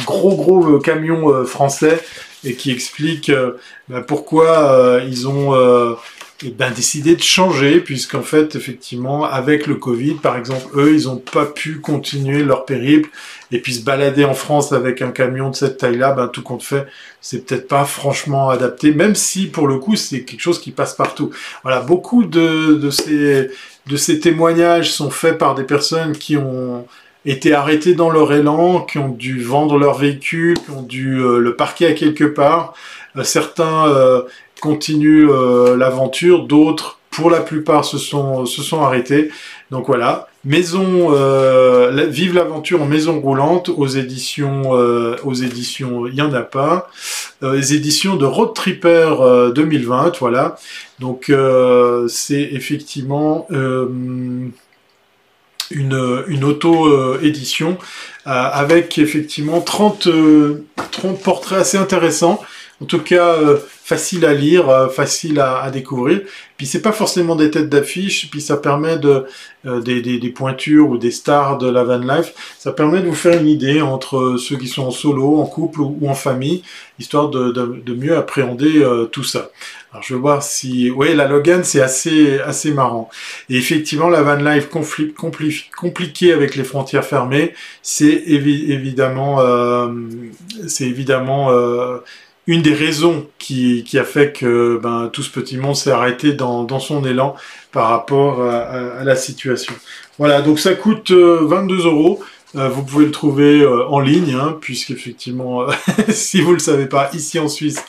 un 0.00 0.04
gros, 0.04 0.36
gros 0.36 0.78
camion 0.78 1.44
français, 1.44 2.02
et 2.44 2.54
qui 2.54 2.70
explique 2.70 3.30
bah, 3.88 4.02
pourquoi 4.02 5.00
ils 5.06 5.26
ont 5.28 5.54
et 6.44 6.50
ben, 6.50 6.70
décidé 6.72 7.14
de 7.16 7.22
changer, 7.22 7.80
puisqu'en 7.80 8.22
fait, 8.22 8.54
effectivement, 8.56 9.24
avec 9.24 9.66
le 9.66 9.76
Covid, 9.76 10.14
par 10.14 10.36
exemple, 10.36 10.66
eux, 10.78 10.94
ils 10.94 11.04
n'ont 11.04 11.16
pas 11.16 11.46
pu 11.46 11.80
continuer 11.80 12.42
leur 12.42 12.66
périple, 12.66 13.08
et 13.50 13.60
puis 13.60 13.74
se 13.74 13.84
balader 13.84 14.24
en 14.24 14.34
France 14.34 14.72
avec 14.72 15.00
un 15.00 15.10
camion 15.10 15.50
de 15.50 15.54
cette 15.54 15.78
taille-là, 15.78 16.12
ben, 16.12 16.28
tout 16.28 16.42
compte 16.42 16.62
fait, 16.62 16.86
c'est 17.20 17.46
peut-être 17.46 17.68
pas 17.68 17.84
franchement 17.84 18.50
adapté, 18.50 18.92
même 18.92 19.14
si, 19.14 19.46
pour 19.46 19.68
le 19.68 19.78
coup, 19.78 19.96
c'est 19.96 20.24
quelque 20.24 20.40
chose 20.40 20.60
qui 20.60 20.72
passe 20.72 20.94
partout. 20.94 21.30
Voilà, 21.62 21.80
beaucoup 21.80 22.24
de, 22.24 22.74
de, 22.74 22.90
ces, 22.90 23.50
de 23.86 23.96
ces 23.96 24.20
témoignages 24.20 24.92
sont 24.92 25.10
faits 25.10 25.38
par 25.38 25.54
des 25.54 25.64
personnes 25.64 26.12
qui 26.16 26.36
ont 26.36 26.86
été 27.26 27.54
arrêtés 27.54 27.94
dans 27.94 28.10
leur 28.10 28.32
élan, 28.32 28.80
qui 28.80 28.98
ont 28.98 29.08
dû 29.08 29.42
vendre 29.42 29.78
leur 29.78 29.96
véhicule, 29.98 30.58
qui 30.58 30.70
ont 30.70 30.82
dû 30.82 31.18
euh, 31.18 31.38
le 31.38 31.56
parquer 31.56 31.86
à 31.86 31.92
quelque 31.92 32.24
part. 32.24 32.74
Euh, 33.16 33.24
certains 33.24 33.88
euh, 33.88 34.22
continuent 34.60 35.28
euh, 35.30 35.76
l'aventure, 35.76 36.46
d'autres, 36.46 36.98
pour 37.10 37.30
la 37.30 37.40
plupart, 37.40 37.84
se 37.84 37.96
sont, 37.96 38.44
se 38.44 38.62
sont 38.62 38.82
arrêtés. 38.82 39.30
Donc 39.70 39.86
voilà, 39.86 40.28
maison, 40.44 41.14
euh, 41.14 42.06
vive 42.08 42.34
l'aventure 42.34 42.82
en 42.82 42.86
maison 42.86 43.20
roulante 43.20 43.68
aux 43.68 43.86
éditions, 43.86 44.70
aux 44.70 45.34
éditions, 45.34 46.06
il 46.06 46.14
y 46.14 46.22
en 46.22 46.34
a 46.34 46.42
pas, 46.42 46.90
les 47.40 47.74
éditions 47.74 48.16
de 48.16 48.26
Road 48.26 48.52
Tripper 48.52 49.14
2020, 49.54 50.18
voilà. 50.18 50.56
Donc 50.98 51.32
c'est 52.08 52.42
effectivement 52.52 53.46
une, 55.70 56.24
une 56.28 56.44
auto-édition 56.44 57.78
avec 58.24 58.98
effectivement 58.98 59.60
30, 59.60 60.08
30 60.90 61.22
portraits 61.22 61.60
assez 61.60 61.76
intéressants. 61.76 62.42
En 62.80 62.86
tout 62.86 63.00
cas, 63.00 63.36
facile 63.84 64.24
à 64.24 64.32
lire, 64.32 64.70
euh, 64.70 64.88
facile 64.88 65.38
à, 65.40 65.70
découvrir. 65.70 66.22
C'est 66.64 66.82
pas 66.82 66.92
forcément 66.92 67.36
des 67.36 67.50
têtes 67.50 67.68
d'affiche, 67.68 68.30
puis 68.30 68.40
ça 68.40 68.56
permet 68.56 68.98
de 68.98 69.26
euh, 69.66 69.80
des, 69.80 70.02
des, 70.02 70.30
pointures 70.30 70.90
ou 70.90 70.98
des 70.98 71.10
stars 71.10 71.56
de 71.58 71.68
la 71.68 71.84
van 71.84 71.98
life. 71.98 72.34
Ça 72.58 72.70
permet 72.72 73.00
de 73.00 73.06
vous 73.06 73.14
faire 73.14 73.40
une 73.40 73.48
idée 73.48 73.80
entre 73.80 74.36
ceux 74.38 74.56
qui 74.56 74.68
sont 74.68 74.84
en 74.84 74.90
solo, 74.90 75.40
en 75.40 75.46
couple 75.46 75.80
ou, 75.80 75.98
en 76.06 76.14
famille, 76.14 76.62
histoire 76.98 77.30
de, 77.30 77.50
de, 77.50 77.94
mieux 77.94 78.16
appréhender 78.16 78.82
euh, 78.82 79.06
tout 79.06 79.24
ça. 79.24 79.50
Alors 79.90 80.02
je 80.02 80.14
vais 80.14 80.20
voir 80.20 80.42
si, 80.42 80.90
oui, 80.90 81.14
la 81.14 81.28
Logan 81.28 81.62
c'est 81.64 81.80
assez 81.80 82.38
assez 82.40 82.72
marrant. 82.72 83.08
Et 83.48 83.56
effectivement, 83.56 84.08
la 84.08 84.22
van 84.22 84.36
life 84.36 84.68
compliquée 84.68 86.32
avec 86.32 86.56
les 86.56 86.64
frontières 86.64 87.04
fermées, 87.04 87.54
c'est 87.82 88.22
évi 88.26 88.70
évidemment, 88.72 89.40
euh, 89.40 89.88
c'est 90.66 90.84
évidemment 90.84 91.52
une 92.46 92.62
des 92.62 92.74
raisons 92.74 93.26
qui, 93.38 93.84
qui, 93.84 93.98
a 93.98 94.04
fait 94.04 94.32
que 94.32 94.78
ben, 94.82 95.08
tout 95.12 95.22
ce 95.22 95.30
petit 95.30 95.56
monde 95.56 95.76
s'est 95.76 95.90
arrêté 95.90 96.32
dans, 96.32 96.64
dans, 96.64 96.80
son 96.80 97.04
élan 97.04 97.36
par 97.72 97.88
rapport 97.88 98.42
à, 98.42 98.58
à, 98.58 99.04
la 99.04 99.16
situation. 99.16 99.74
Voilà, 100.18 100.42
donc 100.42 100.58
ça 100.58 100.74
coûte 100.74 101.10
22 101.10 101.14
euh, 101.14 101.88
euros. 101.88 102.20
Euh, 102.56 102.68
vous 102.68 102.84
pouvez 102.84 103.06
le 103.06 103.10
trouver 103.10 103.62
euh, 103.62 103.84
en 103.88 103.98
ligne, 103.98 104.34
hein, 104.34 104.56
puisqu'effectivement, 104.60 105.66
si 106.08 106.40
vous 106.40 106.50
ne 106.50 106.54
le 106.54 106.60
savez 106.60 106.86
pas, 106.86 107.10
ici 107.12 107.38
en 107.40 107.48
Suisse, 107.48 107.82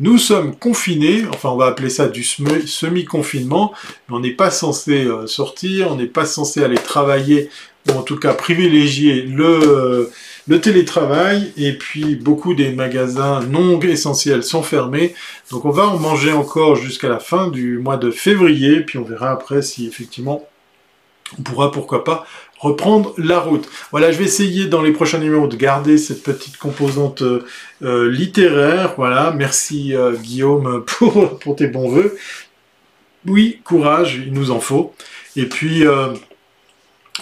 nous 0.00 0.18
sommes 0.18 0.56
confinés, 0.56 1.24
enfin 1.32 1.50
on 1.50 1.56
va 1.56 1.66
appeler 1.66 1.90
ça 1.90 2.08
du 2.08 2.24
semi-confinement, 2.24 3.72
on 4.10 4.18
n'est 4.18 4.32
pas 4.32 4.50
censé 4.50 5.06
sortir, 5.26 5.92
on 5.92 5.96
n'est 5.96 6.06
pas 6.06 6.24
censé 6.24 6.64
aller 6.64 6.78
travailler, 6.78 7.48
ou 7.88 7.92
en 7.92 8.02
tout 8.02 8.18
cas 8.18 8.34
privilégier 8.34 9.22
le 9.22 10.10
le 10.48 10.60
télétravail 10.60 11.52
et 11.56 11.74
puis 11.74 12.16
beaucoup 12.16 12.54
des 12.54 12.72
magasins 12.72 13.40
non 13.40 13.78
essentiels 13.80 14.42
sont 14.42 14.62
fermés. 14.62 15.14
Donc 15.50 15.64
on 15.64 15.70
va 15.70 15.86
en 15.86 15.98
manger 15.98 16.32
encore 16.32 16.76
jusqu'à 16.76 17.08
la 17.08 17.18
fin 17.18 17.48
du 17.48 17.78
mois 17.78 17.98
de 17.98 18.10
février, 18.10 18.80
puis 18.80 18.98
on 18.98 19.04
verra 19.04 19.30
après 19.30 19.62
si 19.62 19.86
effectivement 19.86 20.48
on 21.38 21.42
pourra 21.42 21.70
pourquoi 21.70 22.04
pas 22.04 22.26
reprendre 22.58 23.14
la 23.18 23.38
route. 23.38 23.68
Voilà, 23.90 24.10
je 24.10 24.18
vais 24.18 24.24
essayer 24.24 24.66
dans 24.66 24.82
les 24.82 24.92
prochains 24.92 25.18
numéros 25.18 25.46
de 25.46 25.56
garder 25.56 25.98
cette 25.98 26.22
petite 26.22 26.56
composante 26.56 27.22
euh, 27.22 28.10
littéraire. 28.10 28.94
Voilà, 28.96 29.32
merci 29.36 29.94
euh, 29.94 30.14
Guillaume 30.14 30.84
pour, 30.86 31.56
tes 31.56 31.66
bons 31.66 31.88
voeux. 31.88 32.16
Oui, 33.26 33.60
courage, 33.64 34.20
il 34.26 34.32
nous 34.32 34.50
en 34.50 34.60
faut. 34.60 34.94
Et 35.36 35.46
puis, 35.46 35.86
euh, 35.86 36.14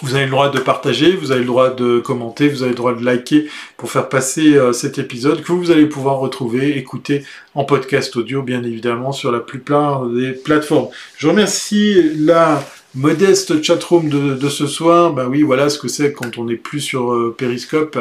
vous 0.03 0.14
avez 0.14 0.24
le 0.24 0.30
droit 0.30 0.51
de 0.51 0.59
partager, 0.59 1.16
vous 1.16 1.32
avez 1.32 1.40
le 1.40 1.47
droit 1.47 1.70
de 1.70 1.99
commenter, 1.99 2.49
vous 2.49 2.62
avez 2.62 2.72
le 2.72 2.76
droit 2.76 2.94
de 2.94 3.05
liker 3.05 3.49
pour 3.76 3.90
faire 3.90 4.09
passer 4.09 4.57
euh, 4.57 4.72
cet 4.72 4.99
épisode 4.99 5.42
que 5.42 5.53
vous 5.53 5.70
allez 5.70 5.86
pouvoir 5.86 6.18
retrouver, 6.18 6.76
écouter 6.76 7.24
en 7.55 7.64
podcast 7.64 8.14
audio, 8.16 8.42
bien 8.42 8.62
évidemment, 8.62 9.12
sur 9.12 9.32
la 9.32 9.40
plupart 9.40 10.07
des 10.07 10.32
plateformes. 10.32 10.88
Je 11.16 11.28
remercie 11.28 12.11
la 12.16 12.62
modeste 12.97 13.62
chatroom 13.62 14.09
de, 14.09 14.34
de 14.34 14.49
ce 14.49 14.66
soir, 14.66 15.12
ben 15.12 15.28
oui, 15.28 15.42
voilà 15.42 15.68
ce 15.68 15.78
que 15.78 15.86
c'est 15.86 16.12
quand 16.12 16.38
on 16.38 16.44
n'est 16.44 16.57
plus 16.57 16.80
sur 16.80 17.12
euh, 17.12 17.34
Periscope. 17.36 17.97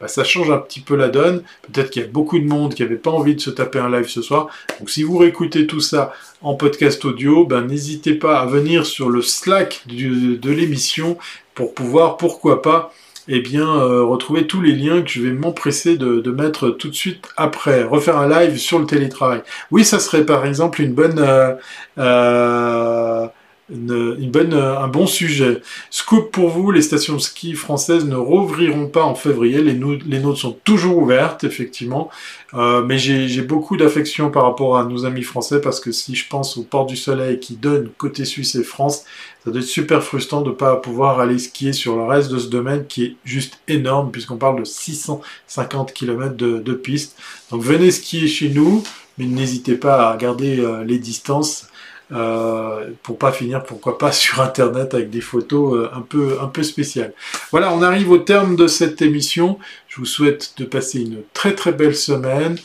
Ben, 0.00 0.06
ça 0.06 0.22
change 0.22 0.50
un 0.50 0.58
petit 0.58 0.80
peu 0.80 0.96
la 0.96 1.08
donne. 1.08 1.42
Peut-être 1.62 1.90
qu'il 1.90 2.02
y 2.02 2.04
a 2.04 2.08
beaucoup 2.08 2.38
de 2.38 2.46
monde 2.46 2.74
qui 2.74 2.82
n'avait 2.82 2.96
pas 2.96 3.10
envie 3.10 3.34
de 3.34 3.40
se 3.40 3.50
taper 3.50 3.78
un 3.78 3.90
live 3.90 4.08
ce 4.08 4.22
soir. 4.22 4.48
Donc 4.78 4.90
si 4.90 5.02
vous 5.02 5.16
réécoutez 5.16 5.66
tout 5.66 5.80
ça 5.80 6.12
en 6.42 6.54
podcast 6.54 7.04
audio, 7.06 7.46
ben 7.46 7.62
n'hésitez 7.62 8.14
pas 8.14 8.38
à 8.38 8.46
venir 8.46 8.84
sur 8.84 9.08
le 9.08 9.22
Slack 9.22 9.82
de 9.86 10.50
l'émission 10.50 11.16
pour 11.54 11.72
pouvoir, 11.72 12.18
pourquoi 12.18 12.60
pas, 12.60 12.92
eh 13.28 13.40
bien, 13.40 13.66
euh, 13.66 14.02
retrouver 14.04 14.46
tous 14.46 14.60
les 14.60 14.72
liens 14.72 15.02
que 15.02 15.08
je 15.08 15.22
vais 15.22 15.32
m'empresser 15.32 15.96
de, 15.96 16.20
de, 16.20 16.30
mettre 16.30 16.68
tout 16.68 16.88
de 16.88 16.94
suite 16.94 17.26
après. 17.36 17.82
Refaire 17.84 18.18
un 18.18 18.28
live 18.28 18.58
sur 18.58 18.78
le 18.78 18.86
télétravail. 18.86 19.42
Oui, 19.70 19.84
ça 19.84 19.98
serait 19.98 20.26
par 20.26 20.44
exemple 20.44 20.82
une 20.82 20.92
bonne... 20.92 21.18
Euh, 21.18 21.54
euh, 21.98 23.26
une, 23.70 24.30
bonne, 24.30 24.52
un 24.52 24.88
bon 24.88 25.06
sujet. 25.06 25.62
Scoop 25.90 26.30
pour 26.30 26.50
vous, 26.50 26.70
les 26.70 26.82
stations 26.82 27.14
de 27.14 27.20
ski 27.20 27.54
françaises 27.54 28.04
ne 28.04 28.16
rouvriront 28.16 28.88
pas 28.88 29.04
en 29.04 29.14
février, 29.14 29.62
les, 29.62 29.74
nôtres 29.74 30.38
sont 30.38 30.58
toujours 30.64 30.98
ouvertes, 30.98 31.44
effectivement, 31.44 32.10
euh, 32.52 32.82
mais 32.84 32.98
j'ai 32.98 33.42
beaucoup 33.42 33.76
d'affection 33.76 34.30
par 34.30 34.44
rapport 34.44 34.76
à 34.76 34.84
nos 34.84 35.06
amis 35.06 35.22
français, 35.22 35.60
parce 35.60 35.80
que 35.80 35.92
si 35.92 36.14
je 36.14 36.28
pense 36.28 36.58
au 36.58 36.62
port 36.62 36.86
du 36.86 36.96
soleil 36.96 37.40
qui 37.40 37.56
donne 37.56 37.90
côté 37.96 38.24
Suisse 38.24 38.54
et 38.54 38.64
France, 38.64 39.04
ça 39.44 39.50
doit 39.50 39.60
être 39.60 39.66
super 39.66 40.02
frustrant 40.02 40.42
de 40.42 40.50
ne 40.50 40.54
pas 40.54 40.76
pouvoir 40.76 41.20
aller 41.20 41.38
skier 41.38 41.72
sur 41.72 41.96
le 41.96 42.04
reste 42.04 42.30
de 42.30 42.38
ce 42.38 42.48
domaine 42.48 42.86
qui 42.86 43.04
est 43.04 43.16
juste 43.24 43.60
énorme, 43.68 44.10
puisqu'on 44.10 44.36
parle 44.36 44.60
de 44.60 44.64
650 44.64 45.92
km 45.92 46.34
de, 46.34 46.58
de 46.58 46.72
piste. 46.72 47.16
Donc 47.50 47.62
venez 47.62 47.90
skier 47.90 48.26
chez 48.26 48.50
nous, 48.50 48.82
mais 49.16 49.26
n'hésitez 49.26 49.76
pas 49.76 50.10
à 50.10 50.16
garder 50.16 50.60
euh, 50.60 50.84
les 50.84 50.98
distances 50.98 51.68
euh, 52.14 52.90
pour 53.02 53.18
pas 53.18 53.32
finir, 53.32 53.64
pourquoi 53.64 53.98
pas, 53.98 54.12
sur 54.24 54.40
Internet 54.40 54.94
avec 54.94 55.10
des 55.10 55.20
photos 55.20 55.74
euh, 55.74 55.90
un, 55.94 56.00
peu, 56.00 56.38
un 56.40 56.46
peu 56.46 56.62
spéciales. 56.62 57.12
Voilà, 57.50 57.72
on 57.72 57.82
arrive 57.82 58.10
au 58.10 58.18
terme 58.18 58.56
de 58.56 58.66
cette 58.66 59.02
émission. 59.02 59.58
Je 59.88 59.96
vous 59.96 60.06
souhaite 60.06 60.54
de 60.58 60.64
passer 60.64 61.00
une 61.00 61.22
très 61.32 61.54
très 61.54 61.72
belle 61.72 61.96
semaine. 61.96 62.56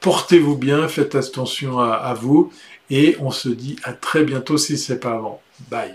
Portez-vous 0.00 0.56
bien, 0.56 0.88
faites 0.88 1.14
attention 1.14 1.78
à, 1.80 2.14
vous 2.14 2.52
et 2.90 3.16
on 3.20 3.30
se 3.30 3.48
dit 3.48 3.76
à 3.82 3.92
très 3.92 4.22
bientôt 4.22 4.58
si 4.58 4.76
c'est 4.76 5.00
pas 5.00 5.12
avant. 5.12 5.40
Bye. 5.70 5.94